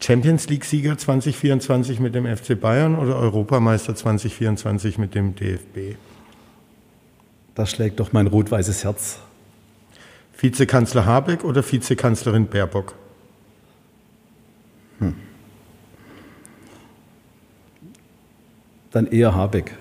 Champions 0.00 0.48
League-Sieger 0.48 0.98
2024 0.98 2.00
mit 2.00 2.14
dem 2.14 2.24
FC 2.24 2.60
Bayern 2.60 2.96
oder 2.96 3.16
Europameister 3.16 3.94
2024 3.94 4.98
mit 4.98 5.14
dem 5.14 5.34
DFB? 5.34 5.96
Da 7.54 7.66
schlägt 7.66 8.00
doch 8.00 8.12
mein 8.12 8.26
rot-weißes 8.26 8.84
Herz. 8.84 9.18
Vizekanzler 10.38 11.04
Habeck 11.04 11.44
oder 11.44 11.62
Vizekanzlerin 11.68 12.46
Baerbock? 12.46 12.94
Dann 18.90 19.06
eher 19.06 19.34
Habeck. 19.34 19.76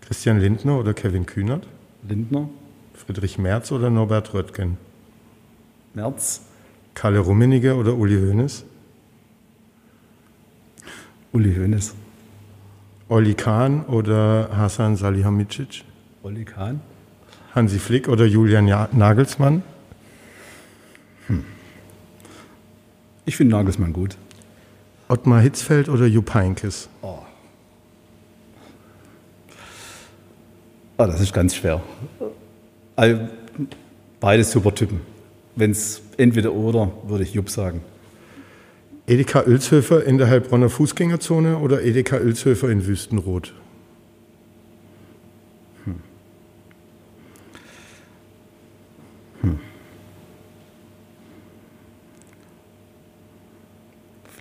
Christian 0.00 0.40
Lindner 0.40 0.78
oder 0.78 0.92
Kevin 0.92 1.26
Kühnert? 1.26 1.66
Lindner, 2.08 2.48
Friedrich 2.94 3.38
Merz 3.38 3.70
oder 3.70 3.90
Norbert 3.90 4.34
Röttgen? 4.34 4.76
Merz, 5.94 6.42
Kalle 6.94 7.20
Rummenigge 7.20 7.76
oder 7.76 7.94
Uli 7.94 8.16
Hoeneß? 8.16 8.64
Uli 11.32 11.54
Hoeneß, 11.54 11.94
Olli 13.08 13.34
Kahn 13.34 13.84
oder 13.86 14.50
Hasan 14.56 14.96
Salihamidzic? 14.96 15.84
Olli 16.22 16.44
Kahn, 16.44 16.80
Hansi 17.54 17.78
Flick 17.78 18.08
oder 18.08 18.24
Julian 18.24 18.64
Nagelsmann? 18.92 19.62
Ich 23.24 23.36
finde 23.36 23.54
Nagelsmann 23.56 23.92
gut. 23.92 24.16
Ottmar 25.08 25.40
Hitzfeld 25.40 25.88
oder 25.88 26.06
Jupp 26.06 26.34
Heynckes? 26.34 26.88
Ah, 30.96 31.06
das 31.06 31.20
ist 31.20 31.32
ganz 31.32 31.54
schwer. 31.54 31.82
All- 32.96 33.30
Beides 34.20 34.52
super 34.52 34.74
Typen. 34.74 35.00
Wenn 35.56 35.72
es 35.72 36.00
entweder 36.16 36.52
oder, 36.52 36.92
würde 37.06 37.24
ich 37.24 37.34
Jupp 37.34 37.50
sagen. 37.50 37.82
Edeka 39.06 39.42
Ölshöfer 39.42 40.04
in 40.04 40.16
der 40.16 40.28
Heilbronner 40.28 40.70
Fußgängerzone 40.70 41.58
oder 41.58 41.82
Edeka 41.82 42.16
Ölshöfer 42.18 42.70
in 42.70 42.86
Wüstenrot? 42.86 43.52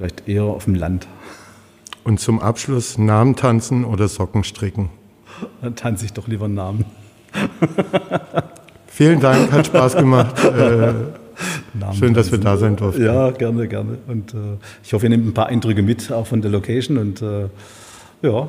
Vielleicht 0.01 0.27
eher 0.27 0.45
auf 0.45 0.65
dem 0.65 0.73
Land. 0.73 1.07
Und 2.03 2.19
zum 2.19 2.39
Abschluss 2.39 2.97
Namen 2.97 3.35
tanzen 3.35 3.85
oder 3.85 4.07
Socken 4.07 4.43
stricken? 4.43 4.89
Dann 5.61 5.75
tanze 5.75 6.05
ich 6.05 6.13
doch 6.13 6.27
lieber 6.27 6.47
Namen. 6.47 6.85
Vielen 8.87 9.19
Dank, 9.19 9.51
hat 9.51 9.67
Spaß 9.67 9.97
gemacht. 9.97 10.43
Äh, 10.43 10.93
schön, 11.93 12.15
dass 12.15 12.31
wir 12.31 12.39
da 12.39 12.57
sein 12.57 12.77
durften. 12.77 13.03
Ja, 13.05 13.29
gerne, 13.29 13.67
gerne. 13.67 13.99
Und 14.07 14.33
äh, 14.33 14.37
ich 14.83 14.91
hoffe, 14.93 15.05
ihr 15.05 15.11
nehmt 15.11 15.27
ein 15.27 15.33
paar 15.35 15.45
Eindrücke 15.45 15.83
mit, 15.83 16.11
auch 16.11 16.25
von 16.25 16.41
der 16.41 16.49
Location. 16.49 16.97
Und 16.97 17.21
äh, 17.21 17.49
ja, 18.23 18.47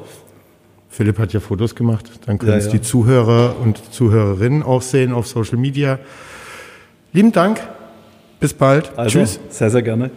Philipp 0.89 1.19
hat 1.19 1.35
ja 1.35 1.41
Fotos 1.41 1.75
gemacht, 1.75 2.11
dann 2.25 2.39
können 2.39 2.53
Ja, 2.53 2.57
es 2.57 2.65
ja. 2.67 2.73
die 2.73 2.81
Zuhörer 2.81 3.57
und 3.63 3.93
Zuhörerinnen 3.93 4.63
auch 4.63 4.81
sehen 4.81 5.13
auf 5.13 5.27
Social 5.27 5.59
Media. 5.59 5.99
Lieben 7.13 7.31
Dank, 7.33 7.61
bis 8.41 8.55
bald. 8.55 8.91
also 8.97 9.19
Tschüss. 9.19 9.39
sehr, 9.51 9.69
sehr 9.69 9.83
gerne. 9.83 10.11